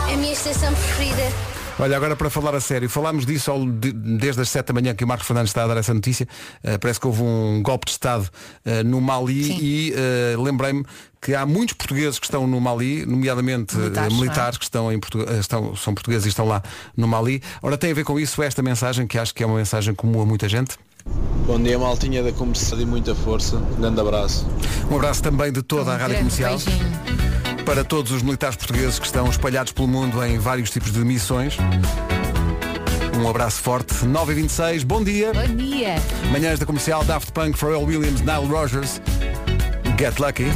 É 0.10 0.14
a 0.14 0.18
minha 0.18 0.34
estação 0.34 0.74
preferida. 0.74 1.32
Olha, 1.82 1.96
agora 1.96 2.14
para 2.14 2.30
falar 2.30 2.54
a 2.54 2.60
sério, 2.60 2.90
falámos 2.90 3.26
disso 3.26 3.50
ao- 3.50 3.66
de- 3.66 3.94
desde 3.94 4.42
as 4.42 4.50
7 4.50 4.68
da 4.68 4.74
manhã 4.74 4.94
que 4.94 5.02
o 5.04 5.08
Marcos 5.08 5.26
Fernandes 5.26 5.50
está 5.52 5.64
a 5.64 5.68
dar 5.68 5.78
essa 5.78 5.94
notícia. 5.94 6.28
Uh, 6.62 6.78
parece 6.78 7.00
que 7.00 7.08
houve 7.08 7.22
um 7.24 7.62
golpe 7.64 7.86
de 7.86 7.92
Estado 7.92 8.24
uh, 8.66 8.84
no 8.86 9.00
Mali 9.00 9.58
e 9.62 9.94
uh, 10.36 10.42
lembrei-me 10.42 10.84
que 11.22 11.34
há 11.34 11.46
muitos 11.46 11.74
portugueses 11.76 12.20
que 12.20 12.26
estão 12.26 12.46
no 12.46 12.60
Mali, 12.60 13.06
nomeadamente 13.06 13.76
uh, 13.78 13.80
Militares, 13.80 14.14
militares, 14.14 14.38
não 14.38 14.48
é? 14.56 14.58
que 14.60 14.64
estão 14.66 14.92
em 14.92 15.00
Portu- 15.00 15.20
uh, 15.24 15.40
estão, 15.40 15.74
são 15.76 15.94
portugueses 15.94 16.26
e 16.26 16.30
estão 16.30 16.46
lá 16.46 16.62
no 16.98 17.08
Mali. 17.08 17.42
Ora, 17.62 17.78
tem 17.78 17.92
a 17.92 17.94
ver 17.94 18.04
com 18.04 18.20
isso 18.20 18.44
esta 18.44 18.62
mensagem, 18.62 19.08
que 19.08 19.18
acho 19.18 19.34
que 19.34 19.42
é 19.42 19.46
uma 19.46 19.56
mensagem 19.58 19.96
comum 19.96 20.22
a 20.22 20.26
muita 20.26 20.50
gente. 20.50 20.76
Bom 21.48 21.62
dia, 21.64 21.80
maltinha 21.80 22.22
da 22.22 22.34
comercial 22.34 22.82
e 22.82 22.86
muita 22.86 23.16
força. 23.16 23.56
Um 23.56 23.76
grande 23.80 24.02
abraço. 24.02 24.46
Um 24.92 24.98
abraço 24.98 25.24
também 25.24 25.50
de 25.52 25.64
toda 25.64 25.94
a 25.94 25.98
Rádio 25.98 26.18
Comercial. 26.18 26.60
Para 27.70 27.84
todos 27.84 28.12
os 28.12 28.24
militares 28.24 28.56
portugueses 28.56 28.98
que 28.98 29.06
estão 29.06 29.30
espalhados 29.30 29.72
pelo 29.72 29.88
mundo 29.88 30.26
em 30.26 30.40
vários 30.40 30.72
tipos 30.72 30.92
de 30.92 31.02
missões. 31.02 31.56
Um 33.16 33.30
abraço 33.30 33.62
forte. 33.62 33.94
9h26, 33.94 34.84
bom 34.84 35.04
dia. 35.04 35.32
Bom 35.32 35.56
dia. 35.56 35.98
Manhãs 36.32 36.58
da 36.58 36.66
comercial 36.66 37.04
Daft 37.04 37.32
Punk, 37.32 37.56
Pharrell 37.56 37.84
Williams, 37.84 38.22
Nile 38.22 38.48
Rogers. 38.48 39.00
Get 40.00 40.18
Lucky. 40.18 40.48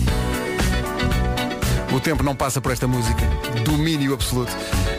O 1.96 2.00
tempo 2.00 2.24
não 2.24 2.36
passa 2.36 2.60
por 2.60 2.72
esta 2.72 2.88
música. 2.88 3.22
Domínio 3.64 4.16
absoluto. 4.16 4.52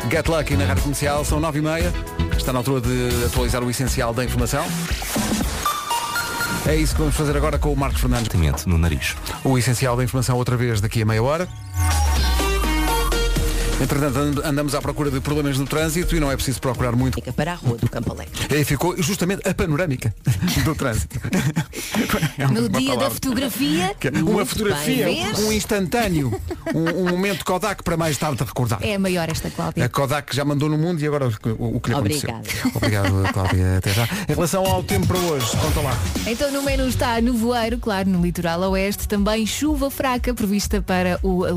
Get 0.08 0.28
Lucky 0.28 0.56
na 0.56 0.66
rádio 0.66 0.84
comercial, 0.84 1.24
são 1.24 1.40
9h30. 1.40 1.92
Está 2.36 2.52
na 2.52 2.60
altura 2.60 2.80
de 2.80 3.24
atualizar 3.26 3.64
o 3.64 3.68
essencial 3.68 4.14
da 4.14 4.24
informação. 4.24 4.64
É 6.64 6.76
isso 6.76 6.94
que 6.94 7.00
vamos 7.00 7.16
fazer 7.16 7.36
agora 7.36 7.58
com 7.58 7.72
o 7.72 7.76
Marcos 7.76 8.00
Fernandes. 8.00 8.28
no 8.66 8.78
nariz. 8.78 9.16
O 9.42 9.58
essencial 9.58 9.96
da 9.96 10.04
informação 10.04 10.36
outra 10.36 10.56
vez 10.56 10.80
daqui 10.80 11.02
a 11.02 11.04
meia 11.04 11.20
hora. 11.20 11.48
Entretanto, 13.80 14.18
and- 14.18 14.44
andamos 14.48 14.74
à 14.74 14.80
procura 14.80 15.10
de 15.10 15.20
problemas 15.20 15.58
no 15.58 15.66
trânsito 15.66 16.14
e 16.16 16.20
não 16.20 16.30
é 16.30 16.36
preciso 16.36 16.60
procurar 16.60 16.92
muito. 16.92 17.20
Para 17.32 17.52
a 17.52 17.54
rua 17.56 17.76
do 17.76 17.88
Campo 17.88 18.12
Alegre. 18.12 18.32
E 18.50 18.54
aí 18.54 18.64
ficou 18.64 18.96
justamente 19.02 19.46
a 19.48 19.52
panorâmica 19.54 20.14
do 20.64 20.74
trânsito. 20.74 21.20
É 22.36 22.46
No 22.48 22.60
uma 22.66 22.68
dia 22.68 22.88
da 22.90 22.94
palavra. 22.96 23.10
fotografia. 23.10 23.94
Que 24.00 24.08
é 24.08 24.10
Uma 24.10 24.44
fotografia, 24.44 25.04
bem, 25.06 25.24
um 25.38 25.52
instantâneo, 25.52 26.40
um, 26.74 27.02
um 27.02 27.08
momento 27.08 27.44
Kodak 27.44 27.82
para 27.84 27.96
mais 27.96 28.16
tarde 28.18 28.42
recordar. 28.42 28.80
É 28.82 28.94
a 28.96 28.98
maior 28.98 29.28
esta, 29.28 29.48
Cláudia. 29.50 29.84
A 29.84 29.88
Kodak 29.88 30.34
já 30.34 30.44
mandou 30.44 30.68
no 30.68 30.76
mundo 30.76 31.00
e 31.00 31.06
agora 31.06 31.28
o, 31.58 31.76
o 31.76 31.80
que 31.80 31.90
lhe 31.90 31.94
aconteceu. 31.96 32.30
Obrigada. 32.74 33.08
Obrigado, 33.12 33.32
Cláudia. 33.32 33.78
Até 33.78 33.92
já. 33.92 34.04
Em 34.28 34.34
relação 34.34 34.64
ao 34.66 34.82
tempo 34.82 35.06
para 35.06 35.18
hoje, 35.18 35.46
conta 35.56 35.80
lá. 35.80 35.96
Então 36.26 36.50
no 36.50 36.62
menu 36.62 36.88
está 36.88 37.20
nevoeiro, 37.20 37.78
claro, 37.78 38.08
no 38.10 38.20
litoral 38.20 38.60
oeste, 38.72 39.06
também 39.06 39.46
chuva 39.46 39.88
fraca 39.90 40.34
prevista 40.34 40.82
para 40.82 41.18
o, 41.22 41.46
eh, 41.46 41.50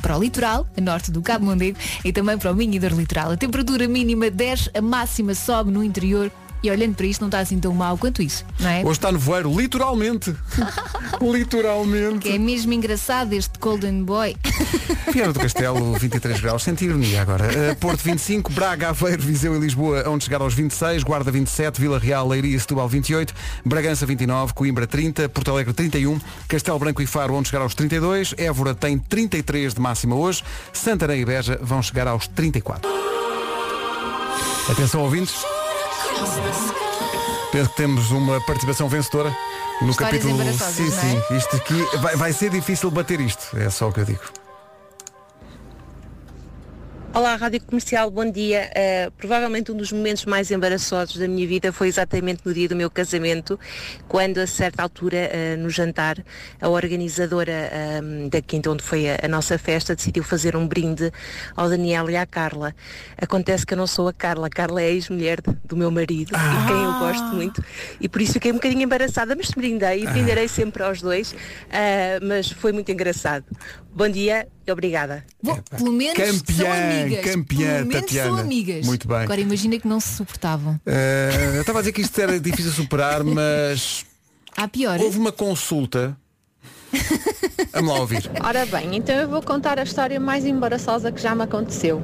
para 0.00 0.16
o 0.16 0.20
litoral, 0.20 0.66
a 0.76 0.80
norte 0.80 1.10
do 1.10 1.20
Cabo 1.22 1.44
Mondego 1.44 1.78
e 2.04 2.12
também 2.12 2.38
para 2.38 2.52
o 2.52 2.54
Minho 2.54 2.74
e 2.74 2.78
Litoral. 2.78 3.32
A 3.32 3.36
temperatura 3.36 3.86
mínima 3.86 4.30
10, 4.30 4.70
a 4.74 4.80
máxima 4.80 5.34
sobe 5.34 5.70
no 5.70 5.82
interior 5.82 6.30
e 6.62 6.70
olhando 6.70 6.94
para 6.94 7.06
isto 7.06 7.20
não 7.20 7.28
está 7.28 7.40
assim 7.40 7.58
tão 7.58 7.72
mal 7.74 7.96
quanto 7.96 8.22
isso, 8.22 8.44
não 8.58 8.68
é? 8.68 8.80
Hoje 8.80 8.92
está 8.92 9.12
nevoeiro, 9.12 9.54
literalmente. 9.54 10.34
literalmente. 11.20 12.20
Que 12.20 12.30
é 12.30 12.38
mesmo 12.38 12.72
engraçado 12.72 13.32
este 13.32 13.58
Golden 13.58 14.02
Boy. 14.04 14.36
Viana 15.12 15.32
do 15.32 15.40
Castelo, 15.40 15.94
23 15.94 16.40
graus, 16.40 16.62
senti 16.62 16.84
ironia 16.84 17.22
agora. 17.22 17.44
Uh, 17.44 17.76
Porto 17.76 18.02
25, 18.02 18.52
Braga, 18.52 18.90
Aveiro, 18.90 19.22
Viseu 19.22 19.56
e 19.56 19.58
Lisboa, 19.58 20.08
onde 20.08 20.24
chegar 20.24 20.40
aos 20.40 20.54
26, 20.54 21.02
Guarda 21.02 21.30
27, 21.30 21.80
Vila 21.80 21.98
Real, 21.98 22.28
Leiria 22.28 22.56
e 22.56 22.60
Setúbal 22.60 22.88
28, 22.88 23.34
Bragança 23.64 24.04
29, 24.04 24.52
Coimbra 24.52 24.86
30, 24.86 25.28
Porto 25.28 25.50
Alegre 25.50 25.72
31, 25.72 26.20
Castelo 26.46 26.78
Branco 26.78 27.00
e 27.00 27.06
Faro, 27.06 27.34
onde 27.34 27.48
chegar 27.48 27.62
aos 27.62 27.74
32, 27.74 28.34
Évora 28.36 28.74
tem 28.74 28.98
33 28.98 29.74
de 29.74 29.80
máxima 29.80 30.14
hoje, 30.14 30.42
Santarém 30.72 31.22
e 31.22 31.24
Beja 31.24 31.58
vão 31.62 31.82
chegar 31.82 32.06
aos 32.06 32.26
34. 32.28 32.88
Atenção 34.70 35.00
ouvintes. 35.00 35.57
Penso 37.52 37.70
que 37.70 37.76
temos 37.76 38.10
uma 38.10 38.40
participação 38.42 38.88
vencedora 38.88 39.34
no 39.80 39.90
Histórias 39.90 40.22
capítulo. 40.22 40.34
embaraçosas, 40.34 40.74
Sim, 40.74 40.90
não 40.90 41.18
é? 41.18 41.22
sim. 41.28 41.36
Isto 41.36 41.56
aqui 41.56 41.96
vai, 41.98 42.16
vai 42.16 42.32
ser 42.32 42.50
difícil 42.50 42.90
bater 42.90 43.20
isto. 43.20 43.56
É 43.56 43.70
só 43.70 43.88
o 43.88 43.92
que 43.92 44.00
eu 44.00 44.04
digo. 44.04 44.20
Olá, 47.14 47.34
Rádio 47.34 47.60
Comercial, 47.64 48.10
bom 48.10 48.30
dia. 48.30 48.70
Uh, 48.70 49.10
provavelmente 49.12 49.72
um 49.72 49.76
dos 49.76 49.90
momentos 49.90 50.24
mais 50.26 50.50
embaraçosos 50.52 51.16
da 51.16 51.26
minha 51.26 51.46
vida 51.48 51.72
foi 51.72 51.88
exatamente 51.88 52.42
no 52.44 52.54
dia 52.54 52.68
do 52.68 52.76
meu 52.76 52.88
casamento, 52.90 53.58
quando 54.06 54.38
a 54.38 54.46
certa 54.46 54.82
altura, 54.84 55.28
uh, 55.32 55.60
no 55.60 55.68
jantar, 55.68 56.22
a 56.60 56.68
organizadora 56.68 57.70
um, 58.04 58.28
da 58.28 58.40
quinta 58.40 58.70
onde 58.70 58.84
foi 58.84 59.10
a, 59.10 59.18
a 59.24 59.28
nossa 59.28 59.58
festa 59.58 59.96
decidiu 59.96 60.22
fazer 60.22 60.54
um 60.54 60.68
brinde 60.68 61.10
ao 61.56 61.68
Daniel 61.68 62.08
e 62.08 62.16
à 62.16 62.24
Carla. 62.24 62.72
Acontece 63.20 63.66
que 63.66 63.72
eu 63.74 63.78
não 63.78 63.86
sou 63.86 64.06
a 64.06 64.12
Carla, 64.12 64.46
a 64.46 64.50
Carla 64.50 64.80
é 64.82 64.86
a 64.86 64.90
ex-mulher 64.90 65.40
de- 65.40 65.56
do 65.64 65.76
meu 65.76 65.90
marido, 65.90 66.30
e 66.36 66.66
quem 66.68 66.76
eu 66.84 66.92
gosto 67.00 67.34
muito, 67.34 67.64
e 68.00 68.08
por 68.08 68.20
isso 68.20 68.34
fiquei 68.34 68.52
um 68.52 68.56
bocadinho 68.56 68.82
embaraçada, 68.82 69.34
mas 69.34 69.50
brindei 69.50 70.04
e 70.04 70.06
Ah. 70.06 70.12
brindarei 70.12 70.46
sempre 70.46 70.82
aos 70.84 71.00
dois, 71.02 71.32
uh, 71.32 71.36
mas 72.22 72.50
foi 72.52 72.70
muito 72.70 72.92
engraçado. 72.92 73.44
Bom 73.92 74.08
dia 74.08 74.46
obrigada. 74.72 75.24
Bom, 75.42 75.56
pelo 75.76 75.92
menos 75.92 76.14
Campeã, 76.16 76.56
são 76.56 76.72
amigas. 76.72 77.24
campeã, 77.24 77.66
pelo 77.76 77.86
menos 77.86 77.94
Tatiana. 78.02 78.30
são 78.30 78.38
amigas. 78.38 78.86
Muito 78.86 79.08
bem. 79.08 79.16
Agora 79.18 79.40
imagina 79.40 79.78
que 79.78 79.86
não 79.88 80.00
se 80.00 80.14
suportavam. 80.16 80.80
Eh, 80.86 81.52
eu 81.56 81.60
estava 81.60 81.78
a 81.78 81.82
dizer 81.82 81.92
que 81.92 82.00
isto 82.00 82.18
era 82.20 82.38
difícil 82.38 82.70
de 82.70 82.76
superar, 82.76 83.22
mas 83.24 84.04
Há 84.56 84.66
pior. 84.68 84.98
houve 85.00 85.18
uma 85.18 85.32
consulta 85.32 86.16
Vamos 87.72 87.92
lá 87.92 88.00
ouvir. 88.00 88.30
Ora 88.42 88.66
bem, 88.66 88.96
então 88.96 89.14
eu 89.16 89.28
vou 89.28 89.42
contar 89.42 89.78
a 89.78 89.82
história 89.82 90.18
mais 90.20 90.44
embaraçosa 90.44 91.10
que 91.10 91.20
já 91.20 91.34
me 91.34 91.42
aconteceu. 91.42 92.02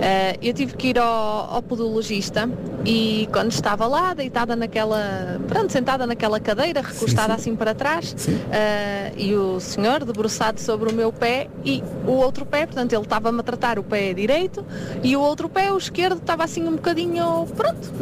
Eh, 0.00 0.38
eu 0.42 0.52
tive 0.52 0.74
que 0.74 0.88
ir 0.88 0.98
ao, 0.98 1.54
ao 1.54 1.62
podologista 1.62 2.48
e 2.84 3.28
quando 3.32 3.52
estava 3.52 3.86
lá, 3.86 4.14
deitada 4.14 4.56
naquela, 4.56 5.38
pronto, 5.46 5.70
sentada 5.70 6.06
naquela 6.06 6.40
cadeira, 6.40 6.80
recostada 6.80 7.34
assim 7.34 7.54
para 7.54 7.74
trás, 7.74 8.14
eh, 8.50 9.12
e 9.16 9.34
o 9.34 9.60
senhor 9.60 10.04
debruçado 10.04 10.58
sobre 10.60 10.90
o 10.90 10.94
meu 10.94 11.12
pé 11.12 11.48
e 11.64 11.82
o 12.06 12.12
outro 12.12 12.46
pé, 12.46 12.64
portanto 12.66 12.92
ele 12.92 13.02
estava-me 13.02 13.40
a 13.40 13.42
tratar 13.42 13.78
o 13.78 13.82
pé 13.82 14.14
direito 14.14 14.64
e 15.02 15.16
o 15.16 15.20
outro 15.20 15.48
pé, 15.48 15.70
o 15.72 15.76
esquerdo, 15.76 16.18
estava 16.18 16.44
assim 16.44 16.66
um 16.66 16.72
bocadinho, 16.72 17.46
pronto, 17.56 17.92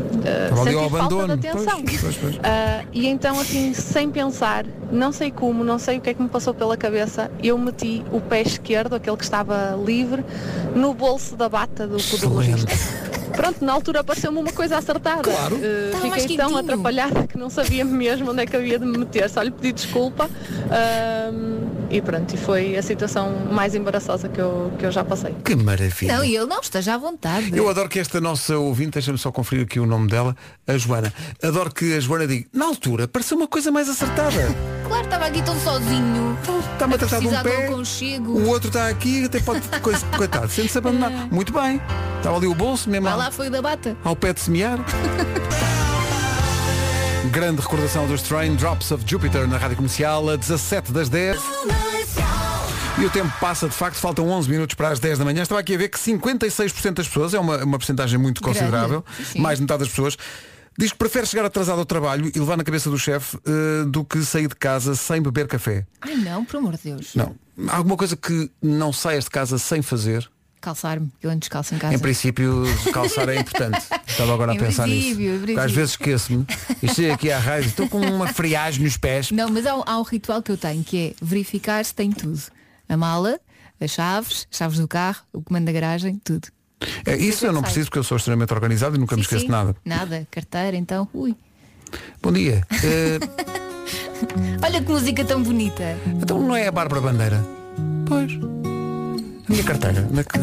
ao 0.51 0.65
sentir 0.65 0.79
falta 0.79 0.89
de 0.89 0.97
abandono. 0.97 1.33
atenção. 1.33 1.83
Pois, 1.83 2.01
pois, 2.01 2.17
pois. 2.17 2.39
Ah, 2.43 2.85
e 2.93 3.09
então 3.09 3.39
assim, 3.41 3.75
sem 3.75 4.11
pensar, 4.11 4.65
não 4.93 5.11
sei 5.13 5.31
como, 5.33 5.65
não 5.65 5.79
sei 5.79 5.99
o 5.99 6.01
que 6.01 6.11
é 6.11 6.15
que 6.15 6.23
me 6.23 6.29
passou 6.29 6.55
pela 6.55 6.77
cabeça, 6.77 6.88
eu 7.43 7.59
meti 7.59 8.03
o 8.13 8.21
pé 8.21 8.43
esquerdo, 8.43 8.95
aquele 8.95 9.17
que 9.17 9.25
estava 9.25 9.79
livre, 9.85 10.25
no 10.75 10.95
bolso 10.95 11.37
da 11.37 11.49
bata 11.49 11.87
do 11.87 11.99
podologista. 12.03 12.73
Pronto, 13.35 13.65
na 13.65 13.73
altura 13.73 14.03
pareceu-me 14.03 14.39
uma 14.39 14.53
coisa 14.53 14.79
acertada. 14.79 15.23
Claro. 15.23 15.59
Mais 16.09 16.23
fiquei 16.23 16.37
tão 16.37 16.57
atrapalhada 16.57 17.27
que 17.27 17.39
não 17.39 17.49
sabia 17.49 17.85
mesmo 17.85 18.33
onde 18.33 18.43
é 18.43 18.47
que 18.47 18.57
havia 18.57 18.79
de 18.79 18.85
me 18.85 18.99
meter. 18.99 19.31
Só 19.31 19.43
lhe 19.43 19.51
pedi 19.51 19.73
desculpa. 19.73 20.29
ahm, 20.71 21.78
e 21.91 22.01
pronto, 22.03 22.35
e 22.35 22.37
foi 22.37 22.77
a 22.77 22.83
situação 22.83 23.33
mais 23.51 23.75
embaraçosa 23.75 24.29
que 24.29 24.41
eu, 24.41 24.73
que 24.79 24.85
eu 24.87 24.91
já 24.91 25.05
passei. 25.05 25.35
Que 25.45 25.55
maravilha. 25.57 26.17
Não, 26.17 26.25
e 26.25 26.37
ele 26.37 26.47
não, 26.47 26.61
esteja 26.61 26.95
à 26.95 26.99
vontade. 26.99 27.57
Eu 27.57 27.69
adoro 27.69 27.89
que 27.89 27.99
esta 27.99 28.21
nossa 28.21 28.57
ouvinte, 28.59 28.93
deixa-me 28.93 29.19
só 29.19 29.33
conferir 29.33 29.65
aqui 29.65 29.81
o 29.81 29.87
nome 29.87 30.09
dela, 30.09 30.37
a 30.67 30.77
Joana. 30.77 31.13
Adoro 31.43 31.73
que 31.73 31.95
a 31.95 32.01
Joana 32.01 32.27
diga, 32.27 32.47
na 32.53 32.67
altura, 32.67 33.09
pareceu 33.09 33.37
uma 33.37 33.49
coisa 33.49 33.71
mais 33.71 33.89
acertada. 33.89 34.29
Claro, 34.89 35.05
estava 35.05 35.27
aqui 35.27 35.43
tão 35.43 35.55
sozinho. 35.61 36.39
Está-me 36.73 36.95
a 36.95 36.99
tratar 36.99 37.21
de 37.21 37.27
um 37.27 37.43
pé, 37.43 37.67
aconchego. 37.67 38.33
o 38.33 38.49
outro 38.49 38.69
está 38.69 38.89
aqui, 38.89 39.27
até 39.27 39.39
pode. 39.39 39.61
Coisa, 39.83 40.07
coitado, 40.17 40.49
sente-se 40.49 40.79
abandonado. 40.79 41.29
Muito 41.31 41.53
bem. 41.53 41.79
Estava 42.17 42.39
ali 42.39 42.47
o 42.47 42.55
bolso, 42.55 42.89
mesmo 42.89 43.05
Vai 43.05 43.13
ao, 43.13 43.19
lá, 43.19 43.31
foi 43.31 43.49
o 43.49 43.51
da 43.51 43.61
bata. 43.61 43.95
ao 44.03 44.17
pé 44.17 44.33
de 44.33 44.41
semear. 44.41 44.79
Grande 47.33 47.61
recordação 47.61 48.07
dos 48.07 48.23
Train 48.23 48.55
Drops 48.57 48.91
of 48.91 49.05
Jupiter 49.07 49.47
na 49.47 49.59
rádio 49.59 49.77
comercial, 49.77 50.29
a 50.31 50.37
17 50.37 50.93
das 50.93 51.09
10. 51.09 51.39
E 53.01 53.05
o 53.05 53.11
tempo 53.11 53.33
passa, 53.41 53.69
de 53.69 53.75
facto, 53.75 53.97
faltam 53.97 54.29
11 54.29 54.49
minutos 54.51 54.75
para 54.75 54.89
as 54.89 54.99
10 54.99 55.19
da 55.19 55.25
manhã. 55.25 55.43
Estava 55.43 55.61
aqui 55.61 55.75
a 55.75 55.79
ver 55.79 55.89
que 55.89 55.99
56% 55.99 56.95
das 56.95 57.07
pessoas, 57.07 57.35
é 57.35 57.39
uma, 57.39 57.63
uma 57.65 57.79
porcentagem 57.79 58.19
muito 58.19 58.41
Grande. 58.41 58.59
considerável, 58.59 59.05
Sim. 59.33 59.41
mais 59.41 59.59
de 59.59 59.63
metade 59.63 59.81
das 59.81 59.89
pessoas, 59.89 60.17
diz 60.79 60.91
que 60.93 60.99
prefere 60.99 61.27
chegar 61.27 61.45
atrasado 61.45 61.79
ao 61.79 61.85
trabalho 61.85 62.31
e 62.35 62.39
levar 62.39 62.57
na 62.57 62.65
cabeça 62.65 62.89
do 62.91 62.99
chefe 62.99 63.37
eh, 63.47 63.85
do 63.87 64.05
que 64.05 64.23
sair 64.23 64.49
de 64.49 64.57
casa 64.57 64.95
sem 64.95 65.21
beber 65.21 65.47
café. 65.47 65.87
Ai 66.01 66.17
não, 66.17 66.45
por 66.45 66.57
amor 66.57 66.77
de 66.77 66.91
Deus. 66.91 67.15
Não. 67.15 67.35
Há 67.69 67.77
alguma 67.77 67.97
coisa 67.97 68.17
que 68.17 68.51
não 68.63 68.93
saias 68.93 69.25
de 69.25 69.31
casa 69.31 69.59
sem 69.59 69.83
fazer? 69.83 70.29
Calçar-me, 70.61 71.09
eu 71.23 71.31
ando 71.31 71.41
descalço 71.41 71.75
em 71.75 71.79
casa. 71.79 71.95
Em 71.95 71.99
princípio, 71.99 72.65
calçar 72.93 73.29
é 73.29 73.37
importante. 73.39 73.81
Estava 74.07 74.35
agora 74.35 74.53
a 74.53 74.55
Em 74.55 74.59
pensar 74.59 74.87
nisso. 74.89 75.17
Porque 75.41 75.59
Às 75.61 75.71
vezes 75.73 75.91
esqueço-me 75.93 76.45
e 76.83 76.89
chego 76.89 77.15
aqui 77.15 77.31
à 77.31 77.61
e 77.61 77.67
estou 77.67 77.89
com 77.89 78.01
uma 78.01 78.27
friagem 78.29 78.83
nos 78.83 78.97
pés. 78.97 79.31
Não, 79.31 79.49
mas 79.49 79.65
há, 79.67 79.77
um- 79.77 79.83
há 79.87 79.99
um 79.99 80.03
ritual 80.03 80.43
que 80.43 80.51
eu 80.51 80.57
tenho, 80.57 80.83
que 80.83 80.99
é 80.99 81.15
verificar 81.25 81.85
se 81.85 81.95
tem 81.95 82.11
tudo. 82.11 82.41
A 82.89 82.97
mala, 82.97 83.39
as 83.81 83.91
chaves, 83.93 84.47
as 84.51 84.59
chaves 84.59 84.79
do 84.79 84.89
carro, 84.89 85.21
o 85.33 85.41
comando 85.43 85.67
da 85.67 85.73
garagem, 85.73 86.21
tudo. 86.25 86.49
É, 87.07 87.17
isso 87.17 87.45
eu 87.47 87.53
não 87.53 87.63
preciso 87.63 87.87
porque 87.87 87.99
eu 88.01 88.05
sou 88.05 88.17
extremamente 88.17 88.53
organizado 88.53 88.97
e 88.97 88.99
nunca 88.99 89.15
me 89.17 89.23
Sim, 89.23 89.27
esqueço 89.27 89.41
sim. 89.43 89.47
de 89.47 89.53
nada. 89.53 89.77
Nada, 89.85 90.27
carteira, 90.31 90.77
então, 90.77 91.09
ui. 91.15 91.37
Bom 92.23 92.33
dia. 92.33 92.67
Eh, 92.85 93.19
Olha 94.65 94.83
que 94.83 94.91
música 94.91 95.25
tão 95.25 95.41
bonita. 95.43 95.97
então 96.21 96.41
não 96.41 96.55
é 96.57 96.67
a 96.67 96.73
Bárbara 96.73 97.01
Bandeira? 97.01 97.45
Pois. 98.07 98.33
Minha 99.49 99.65
carteira. 99.65 100.07
Na 100.11 100.23
que... 100.25 100.39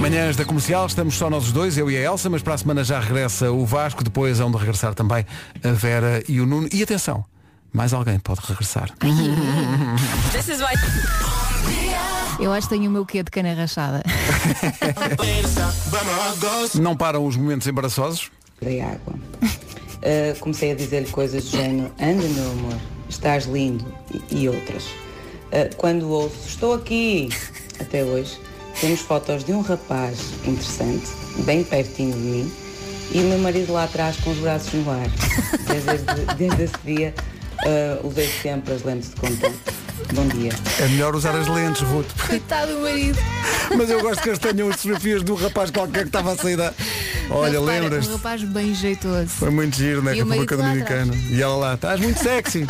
Manhãs 0.00 0.36
da 0.36 0.44
comercial, 0.44 0.86
estamos 0.86 1.14
só 1.14 1.30
nós 1.30 1.44
os 1.46 1.52
dois, 1.52 1.78
eu 1.78 1.90
e 1.90 1.96
a 1.96 2.00
Elsa, 2.00 2.28
mas 2.28 2.42
para 2.42 2.54
a 2.54 2.58
semana 2.58 2.84
já 2.84 3.00
regressa 3.00 3.50
o 3.50 3.64
Vasco, 3.64 4.04
depois 4.04 4.40
hão 4.40 4.50
de 4.50 4.58
regressar 4.58 4.94
também 4.94 5.24
a 5.64 5.72
Vera 5.72 6.22
e 6.28 6.40
o 6.40 6.46
Nuno. 6.46 6.68
E 6.72 6.82
atenção, 6.82 7.24
mais 7.72 7.92
alguém 7.92 8.18
pode 8.18 8.40
regressar. 8.46 8.90
This 10.32 10.48
is 10.48 10.60
why. 10.60 10.74
Eu 12.38 12.52
acho 12.52 12.68
que 12.68 12.74
tenho 12.74 12.90
o 12.90 12.92
meu 12.92 13.06
quê 13.06 13.22
de 13.22 13.30
cana 13.30 13.54
rachada. 13.54 14.02
Não 16.78 16.94
param 16.94 17.24
os 17.26 17.36
momentos 17.36 17.66
embaraçosos. 17.66 18.30
Dei 18.60 18.82
água. 18.82 19.14
Uh, 19.42 20.38
comecei 20.40 20.72
a 20.72 20.74
dizer-lhe 20.74 21.10
coisas 21.10 21.44
do 21.44 21.50
género, 21.50 21.90
anda 21.98 22.28
meu 22.28 22.50
amor, 22.50 22.76
estás 23.08 23.46
lindo 23.46 23.84
e, 24.30 24.42
e 24.42 24.48
outras. 24.48 24.84
Uh, 25.46 25.74
quando 25.76 26.08
ouço, 26.10 26.36
estou 26.46 26.74
aqui, 26.74 27.28
até 27.80 28.02
hoje, 28.02 28.38
temos 28.80 29.00
fotos 29.00 29.44
de 29.44 29.52
um 29.52 29.60
rapaz 29.60 30.18
interessante, 30.44 31.06
bem 31.44 31.62
pertinho 31.62 32.12
de 32.12 32.18
mim, 32.18 32.52
e 33.12 33.20
o 33.20 33.22
meu 33.22 33.38
marido 33.38 33.72
lá 33.72 33.84
atrás 33.84 34.16
com 34.16 34.30
os 34.30 34.38
braços 34.38 34.72
no 34.74 34.90
ar. 34.90 35.08
Desde, 35.66 36.34
desde 36.36 36.62
esse 36.64 36.74
dia 36.84 37.14
uh, 37.64 38.06
usei 38.06 38.28
sempre 38.42 38.74
as 38.74 38.82
lentes 38.82 39.10
de 39.10 39.16
contato. 39.16 39.54
Bom 40.12 40.26
dia. 40.28 40.52
É 40.80 40.88
melhor 40.88 41.14
usar 41.14 41.34
as 41.34 41.48
lentes, 41.48 41.82
Ruth. 41.82 42.06
Coitado 42.26 42.74
do 42.74 42.82
marido. 42.82 43.18
Mas 43.76 43.90
eu 43.90 44.00
gosto 44.00 44.22
que 44.22 44.28
eles 44.28 44.38
tenham 44.38 44.68
as 44.68 44.76
fotografias 44.76 45.22
um 45.22 45.34
rapaz 45.34 45.70
qualquer 45.70 46.02
que 46.02 46.08
estava 46.08 46.32
a 46.32 46.36
sair 46.36 46.56
da. 46.56 46.72
Olha, 47.30 47.60
lembras-te? 47.60 48.10
Um 48.10 48.16
rapaz 48.16 48.42
bem 48.42 48.74
jeitoso. 48.74 49.28
Foi 49.28 49.50
muito 49.50 49.76
giro 49.76 50.02
na 50.02 50.14
E 50.14 50.22
o 50.22 50.26
República 50.26 50.56
Dominicana. 50.56 51.14
E 51.30 51.42
ela 51.42 51.56
lá, 51.56 51.74
estás 51.74 52.00
muito 52.00 52.18
sexy. 52.22 52.66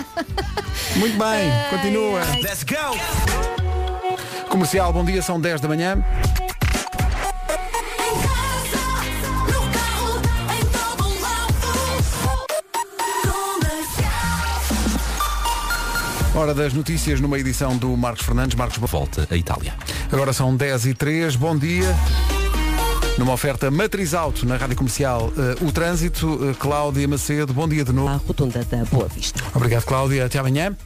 Muito 0.99 1.19
bem, 1.19 1.51
continua. 1.71 2.21
Let's 2.43 2.65
go! 2.65 2.99
Comercial, 4.49 4.93
bom 4.93 5.05
dia, 5.05 5.21
são 5.21 5.41
10 5.41 5.61
da 5.61 5.69
manhã. 5.69 6.03
Hora 16.35 16.53
das 16.53 16.75
notícias 16.75 17.19
numa 17.21 17.39
edição 17.39 17.77
do 17.79 17.97
Marcos 17.97 18.25
Fernandes. 18.25 18.55
Marcos 18.57 18.77
Volta 18.79 19.27
à 19.31 19.37
Itália. 19.37 19.75
Agora 20.13 20.33
são 20.35 20.55
10 20.55 20.87
e 20.87 20.95
3 20.95 21.35
bom 21.35 21.57
dia. 21.57 21.95
Numa 23.19 23.33
oferta 23.33 23.71
matriz 23.71 24.13
alto 24.13 24.45
na 24.45 24.57
Rádio 24.57 24.77
Comercial, 24.77 25.33
eh, 25.39 25.65
o 25.65 25.73
trânsito, 25.73 26.39
eh, 26.51 26.55
Cláudia 26.59 27.09
Macedo, 27.09 27.53
bom 27.55 27.67
dia 27.67 27.83
de 27.83 27.93
novo. 27.93 28.09
A 28.09 28.17
rotunda 28.17 28.63
da 28.65 28.85
Boa 28.85 29.09
Vista. 29.09 29.43
Obrigado, 29.55 29.85
Cláudia. 29.85 30.27
Até 30.27 30.39
amanhã. 30.39 30.77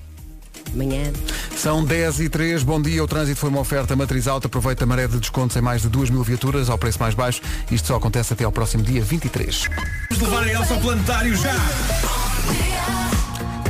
Amanhã. 0.72 1.12
São 1.56 1.84
10 1.84 2.20
e 2.20 2.28
3, 2.28 2.62
bom 2.62 2.80
dia. 2.80 3.02
O 3.02 3.08
trânsito 3.08 3.40
foi 3.40 3.50
uma 3.50 3.60
oferta 3.60 3.96
matriz 3.96 4.28
alta. 4.28 4.46
Aproveita 4.46 4.84
a 4.84 4.86
maré 4.86 5.08
de 5.08 5.18
descontos 5.18 5.56
em 5.56 5.60
mais 5.60 5.82
de 5.82 5.88
2 5.88 6.10
mil 6.10 6.22
viaturas 6.22 6.70
ao 6.70 6.78
preço 6.78 7.00
mais 7.00 7.14
baixo. 7.14 7.42
Isto 7.68 7.88
só 7.88 7.96
acontece 7.96 8.32
até 8.32 8.44
ao 8.44 8.52
próximo 8.52 8.84
dia 8.84 9.02
23. 9.02 9.68
Vamos 10.10 10.22
levar 10.22 10.44
a 10.44 10.52
Elsa 10.52 10.74
ao 10.74 10.80
planetário 10.80 11.36
já! 11.36 12.99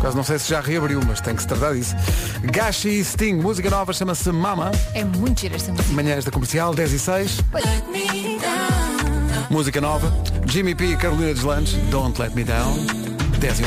Quase 0.00 0.16
não 0.16 0.24
sei 0.24 0.38
se 0.38 0.48
já 0.48 0.60
reabriu, 0.60 1.00
mas 1.06 1.20
tem 1.20 1.34
que 1.34 1.42
se 1.42 1.48
tratar 1.48 1.74
disso. 1.74 1.94
Gashi 2.52 2.88
e 2.88 3.04
Sting, 3.04 3.34
música 3.34 3.68
nova, 3.68 3.92
chama-se 3.92 4.32
Mama. 4.32 4.70
É 4.94 5.04
muito 5.04 5.40
gira 5.40 5.56
esta 5.56 5.70
música. 5.70 5.92
Manhãs 5.92 6.24
da 6.24 6.30
Comercial, 6.30 6.74
10 6.74 6.92
e 6.92 6.98
6. 6.98 7.38
Música 9.50 9.80
nova. 9.80 10.10
Jimmy 10.46 10.74
P 10.74 10.86
e 10.86 10.96
Carolina 10.96 11.34
Deslandes, 11.34 11.74
Don't 11.90 12.20
Let 12.20 12.34
Me 12.34 12.44
Down. 12.44 12.86
10 13.38 13.60
e 13.60 13.64
1. 13.64 13.66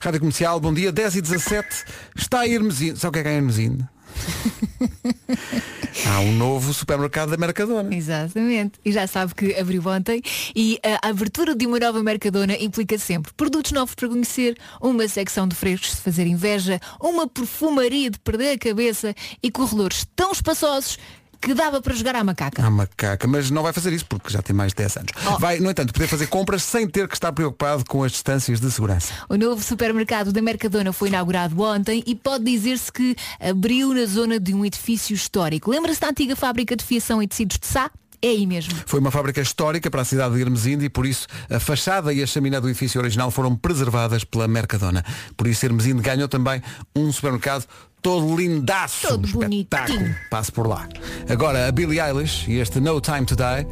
Rádio 0.00 0.20
Comercial, 0.20 0.58
bom 0.58 0.72
dia, 0.72 0.90
10 0.90 1.16
e 1.16 1.20
17. 1.20 1.84
Está 2.16 2.40
a 2.40 2.48
Hermesinde. 2.48 2.98
Sabe 2.98 3.10
o 3.10 3.12
que 3.12 3.18
é 3.18 3.22
que 3.22 3.28
é 3.28 3.36
Hermesinde? 3.36 3.86
Há 6.06 6.20
um 6.20 6.32
novo 6.32 6.72
supermercado 6.72 7.30
da 7.30 7.36
Mercadona. 7.36 7.94
Exatamente. 7.94 8.78
E 8.84 8.92
já 8.92 9.06
sabe 9.06 9.34
que 9.34 9.54
abriu 9.54 9.82
ontem 9.86 10.22
e 10.54 10.78
a 10.82 11.08
abertura 11.08 11.54
de 11.54 11.66
uma 11.66 11.78
nova 11.78 12.02
Mercadona 12.02 12.56
implica 12.56 12.98
sempre 12.98 13.32
produtos 13.34 13.72
novos 13.72 13.94
para 13.94 14.08
conhecer, 14.08 14.56
uma 14.80 15.06
secção 15.08 15.46
de 15.46 15.54
frescos 15.54 15.90
de 15.90 15.96
fazer 15.96 16.26
inveja, 16.26 16.80
uma 17.00 17.28
perfumaria 17.28 18.10
de 18.10 18.18
perder 18.18 18.52
a 18.52 18.58
cabeça 18.58 19.14
e 19.42 19.50
corredores 19.50 20.06
tão 20.14 20.32
espaçosos 20.32 20.98
que 21.40 21.54
dava 21.54 21.80
para 21.80 21.94
jogar 21.94 22.16
à 22.16 22.22
macaca. 22.22 22.64
A 22.64 22.70
macaca, 22.70 23.26
mas 23.26 23.50
não 23.50 23.62
vai 23.62 23.72
fazer 23.72 23.92
isso 23.92 24.04
porque 24.06 24.30
já 24.30 24.42
tem 24.42 24.54
mais 24.54 24.72
de 24.72 24.76
10 24.76 24.96
anos. 24.98 25.12
Vai, 25.38 25.58
no 25.58 25.70
entanto, 25.70 25.92
poder 25.92 26.06
fazer 26.06 26.26
compras 26.26 26.62
sem 26.62 26.86
ter 26.86 27.08
que 27.08 27.14
estar 27.14 27.32
preocupado 27.32 27.84
com 27.84 28.02
as 28.02 28.12
distâncias 28.12 28.60
de 28.60 28.70
segurança. 28.70 29.12
O 29.28 29.36
novo 29.36 29.62
supermercado 29.62 30.32
da 30.32 30.42
Mercadona 30.42 30.92
foi 30.92 31.08
inaugurado 31.08 31.60
ontem 31.62 32.02
e 32.06 32.14
pode 32.14 32.44
dizer-se 32.44 32.92
que 32.92 33.16
abriu 33.40 33.94
na 33.94 34.04
zona 34.04 34.38
de 34.38 34.54
um 34.54 34.64
edifício 34.64 35.14
histórico. 35.14 35.70
Lembra-se 35.70 36.00
da 36.00 36.08
antiga 36.08 36.36
fábrica 36.36 36.76
de 36.76 36.84
fiação 36.84 37.22
e 37.22 37.26
tecidos 37.26 37.58
de 37.58 37.66
Sá? 37.66 37.90
É 38.22 38.28
aí 38.28 38.46
mesmo. 38.46 38.74
Foi 38.86 39.00
uma 39.00 39.10
fábrica 39.10 39.40
histórica 39.40 39.90
para 39.90 40.02
a 40.02 40.04
cidade 40.04 40.34
de 40.34 40.42
Hermesinde 40.42 40.84
e 40.84 40.88
por 40.90 41.06
isso 41.06 41.26
a 41.48 41.58
fachada 41.58 42.12
e 42.12 42.22
a 42.22 42.26
chaminé 42.26 42.60
do 42.60 42.68
edifício 42.68 43.00
original 43.00 43.30
foram 43.30 43.56
preservadas 43.56 44.24
pela 44.24 44.46
Mercadona. 44.46 45.04
Por 45.36 45.46
isso 45.46 45.64
Hermesinde 45.64 46.02
ganhou 46.02 46.28
também 46.28 46.62
um 46.94 47.10
supermercado 47.10 47.64
todo 48.02 48.36
lindaço. 48.36 49.08
Todo 49.08 49.26
Espetáculo. 49.26 49.98
bonitinho. 49.98 50.16
Passe 50.30 50.52
por 50.52 50.66
lá. 50.66 50.86
Agora 51.28 51.68
a 51.68 51.72
Billie 51.72 52.00
Eilish 52.00 52.50
e 52.50 52.58
este 52.58 52.78
No 52.80 53.00
Time 53.00 53.24
to 53.24 53.36
Die 53.36 53.66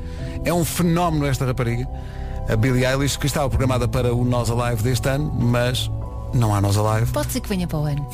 é 0.45 0.53
um 0.53 0.65
fenómeno 0.65 1.27
esta 1.27 1.45
rapariga. 1.45 1.87
A 2.49 2.57
Billie 2.57 2.87
Eilish 2.87 3.19
que 3.19 3.27
estava 3.27 3.49
programada 3.49 3.87
para 3.87 4.15
o 4.15 4.25
Nós 4.25 4.51
Alive 4.51 4.83
deste 4.83 5.09
ano, 5.09 5.31
mas 5.31 5.91
não 6.33 6.55
há 6.55 6.61
Nós 6.61 6.77
Alive. 6.79 7.13
Pode 7.13 7.33
ser 7.33 7.41
que 7.41 7.49
venha 7.49 7.67
para 7.67 7.79
o 7.79 7.85
ano. 7.85 8.09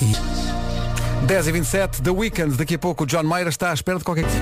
10 1.27 1.47
e 1.49 1.53
27 1.53 2.03
The 2.03 2.11
Weeknd, 2.11 2.57
daqui 2.57 2.75
a 2.75 2.79
pouco 2.79 3.05
o 3.05 3.07
John 3.07 3.22
Mayer 3.22 3.49
está 3.49 3.70
à 3.70 3.75
espera 3.75 3.99
de 3.99 4.05
qualquer 4.05 4.25
coisa. 4.25 4.41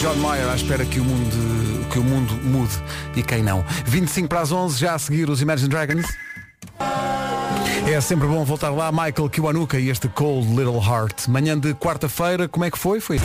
John 0.00 0.14
Mayer 0.16 0.48
à 0.48 0.54
espera 0.54 0.84
que 0.84 1.00
o 1.00 1.04
mundo, 1.04 1.86
que 1.90 1.98
o 1.98 2.04
mundo 2.04 2.34
mude 2.44 2.72
e 3.16 3.22
quem 3.22 3.42
não. 3.42 3.64
25 3.86 4.28
para 4.28 4.40
as 4.40 4.52
11, 4.52 4.78
já 4.78 4.94
a 4.94 4.98
seguir 4.98 5.28
os 5.28 5.42
Imagine 5.42 5.68
Dragons. 5.68 6.06
É 7.90 8.00
sempre 8.00 8.28
bom 8.28 8.44
voltar 8.44 8.70
lá, 8.70 8.92
Michael 8.92 9.28
Kiwanuka 9.28 9.78
e 9.78 9.88
este 9.88 10.08
Cold 10.08 10.48
Little 10.48 10.80
Heart. 10.80 11.26
Manhã 11.26 11.58
de 11.58 11.74
quarta-feira, 11.74 12.48
como 12.48 12.64
é 12.64 12.70
que 12.70 12.78
foi? 12.78 13.00
Foi. 13.00 13.18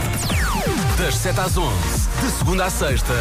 Das 0.97 1.15
7 1.15 1.39
às 1.39 1.55
11, 1.57 1.73
de 2.21 2.31
segunda 2.37 2.65
à 2.65 2.69
sexta, 2.71 3.13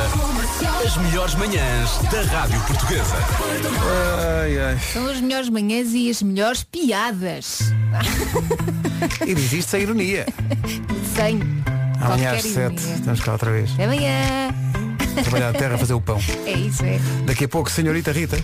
as 0.84 0.96
melhores 0.96 1.34
manhãs 1.34 1.98
da 2.10 2.22
Rádio 2.22 2.58
Portuguesa. 2.62 3.16
Ai, 4.42 4.58
ai. 4.58 4.78
São 4.92 5.06
as 5.06 5.20
melhores 5.20 5.48
manhãs 5.50 5.92
e 5.92 6.08
as 6.08 6.22
melhores 6.22 6.64
piadas. 6.64 7.72
E 9.26 9.34
diz 9.34 9.52
isto 9.52 9.70
sem 9.70 9.82
ironia. 9.82 10.26
Sem 11.14 11.40
Amanhã 12.00 12.32
às 12.32 12.42
7, 12.42 12.56
ironia. 12.58 12.94
estamos 12.94 13.20
cá 13.20 13.32
outra 13.32 13.52
vez. 13.52 13.70
Até 13.74 13.84
amanhã. 13.84 14.54
Trabalhar 15.22 15.48
a 15.50 15.52
terra 15.52 15.74
a 15.74 15.78
fazer 15.78 15.94
o 15.94 16.00
pão. 16.00 16.18
É 16.46 16.52
isso, 16.52 16.82
é. 16.84 16.98
Daqui 17.26 17.44
a 17.44 17.48
pouco, 17.48 17.70
Senhorita 17.70 18.10
Rita, 18.10 18.42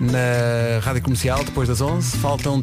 na 0.00 0.80
Rádio 0.84 1.02
Comercial, 1.02 1.44
depois 1.44 1.68
das 1.68 1.80
11, 1.80 2.16
faltam... 2.18 2.62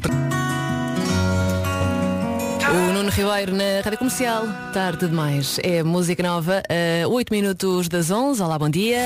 Nuno 3.12 3.30
Ribeiro 3.30 3.56
na 3.56 3.82
Rádio 3.84 3.98
Comercial, 3.98 4.46
tarde 4.74 5.08
demais. 5.08 5.60
É 5.64 5.84
música 5.84 6.24
nova, 6.24 6.64
a 6.70 7.08
8 7.08 7.30
minutos 7.32 7.90
das 7.90 8.10
11. 8.10 8.42
Olá, 8.42 8.58
bom 8.58 8.70
dia. 8.70 9.06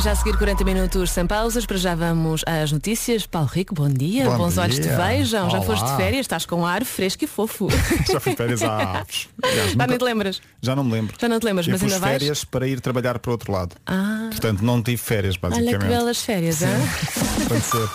E 0.00 0.02
já 0.02 0.12
a 0.12 0.16
seguir 0.16 0.34
40 0.38 0.64
minutos 0.64 1.10
sem 1.10 1.26
pausas, 1.26 1.66
para 1.66 1.76
já 1.76 1.94
vamos 1.94 2.42
às 2.46 2.72
notícias. 2.72 3.26
Paulo 3.26 3.46
Rico, 3.52 3.74
bom 3.74 3.90
dia, 3.90 4.24
Bom 4.24 4.38
bons 4.38 4.56
olhos 4.56 4.76
te 4.76 4.80
dia. 4.82 4.96
vejam. 4.96 5.50
Já 5.50 5.58
Olá. 5.58 5.66
foste 5.66 5.84
de 5.90 5.96
férias, 5.98 6.20
estás 6.22 6.46
com 6.46 6.64
ar 6.64 6.86
fresco 6.86 7.24
e 7.24 7.26
fofo. 7.26 7.68
Já 8.10 8.18
fui 8.18 8.32
de 8.32 8.38
férias 8.38 8.62
há. 8.62 9.04
Já 9.44 9.68
nunca- 9.72 9.86
nem 9.88 9.98
te 9.98 10.04
lembras? 10.04 10.40
Já 10.62 10.74
não 10.74 10.84
me 10.84 10.92
lembro. 10.92 11.14
Já 11.20 11.28
não 11.28 11.38
te 11.38 11.44
lembras, 11.44 11.66
eu 11.66 11.72
mas 11.72 11.82
ainda 11.82 11.98
vais? 11.98 12.12
férias 12.18 12.44
para 12.44 12.66
ir 12.66 12.80
trabalhar 12.80 13.18
para 13.18 13.28
o 13.28 13.32
outro 13.32 13.52
lado. 13.52 13.76
Ah, 13.86 14.28
Portanto, 14.30 14.62
não 14.64 14.82
tive 14.82 14.96
férias, 14.96 15.36
basicamente. 15.36 15.74
olha 15.74 15.78
que 15.78 15.86
belas 15.86 16.18
férias, 16.22 16.62
hein? 16.62 16.68
Pode 17.46 17.60
ser. 17.60 17.88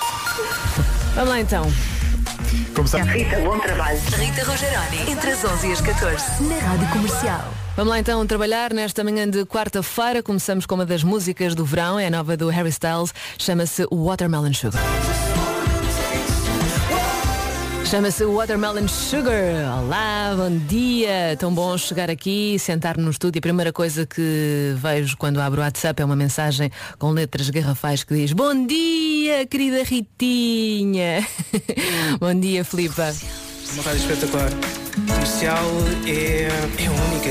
Vamos 1.15 1.29
lá 1.29 1.39
então. 1.41 1.65
Começar. 2.75 3.03
Rita, 3.03 3.39
bom 3.39 3.57
trabalho. 3.59 3.99
Rita 4.17 4.43
Rogeroni, 4.43 5.11
entre 5.11 5.31
as 5.31 5.43
11 5.43 5.67
e 5.67 5.71
as 5.71 5.81
14, 5.81 6.43
na 6.43 6.55
Rádio 6.59 6.87
Comercial. 6.89 7.53
Vamos 7.75 7.91
lá 7.91 7.99
então 7.99 8.25
trabalhar 8.25 8.73
nesta 8.73 9.03
manhã 9.03 9.29
de 9.29 9.45
quarta-feira. 9.45 10.23
Começamos 10.23 10.65
com 10.65 10.75
uma 10.75 10.85
das 10.85 11.03
músicas 11.03 11.53
do 11.53 11.65
verão, 11.65 11.99
é 11.99 12.07
a 12.07 12.09
nova 12.09 12.37
do 12.37 12.49
Harry 12.49 12.69
Styles, 12.69 13.13
chama-se 13.37 13.85
Watermelon 13.91 14.53
Sugar. 14.53 14.81
Chama-se 17.85 18.25
Watermelon 18.25 18.87
Sugar. 18.87 19.79
Olá, 19.79 20.33
bom 20.35 20.57
dia. 20.65 21.37
Tão 21.37 21.53
bom 21.53 21.77
chegar 21.77 22.09
aqui, 22.09 22.57
sentar 22.57 22.97
no 22.97 23.11
estúdio. 23.11 23.37
A 23.37 23.41
primeira 23.41 23.71
coisa 23.71 24.07
que 24.07 24.73
vejo 24.75 25.15
quando 25.17 25.39
abro 25.39 25.61
o 25.61 25.63
WhatsApp 25.63 26.01
é 26.01 26.05
uma 26.05 26.15
mensagem 26.15 26.71
com 26.97 27.11
letras 27.11 27.47
garrafais 27.51 28.03
que 28.03 28.15
diz 28.15 28.33
Bom 28.33 28.65
dia, 28.65 29.45
querida 29.45 29.83
Ritinha. 29.83 31.25
bom 32.19 32.33
dia, 32.33 32.65
Filipa. 32.65 33.13
Uma 33.73 33.83
rádio 33.83 33.99
espetacular. 34.01 34.49
Comercial 35.07 35.65
é, 36.07 36.47
é 36.83 36.89
única. 36.89 37.29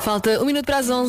Falta 0.00 0.40
um 0.40 0.46
minuto 0.46 0.64
para 0.64 0.78
as 0.78 0.90
11. 0.90 1.06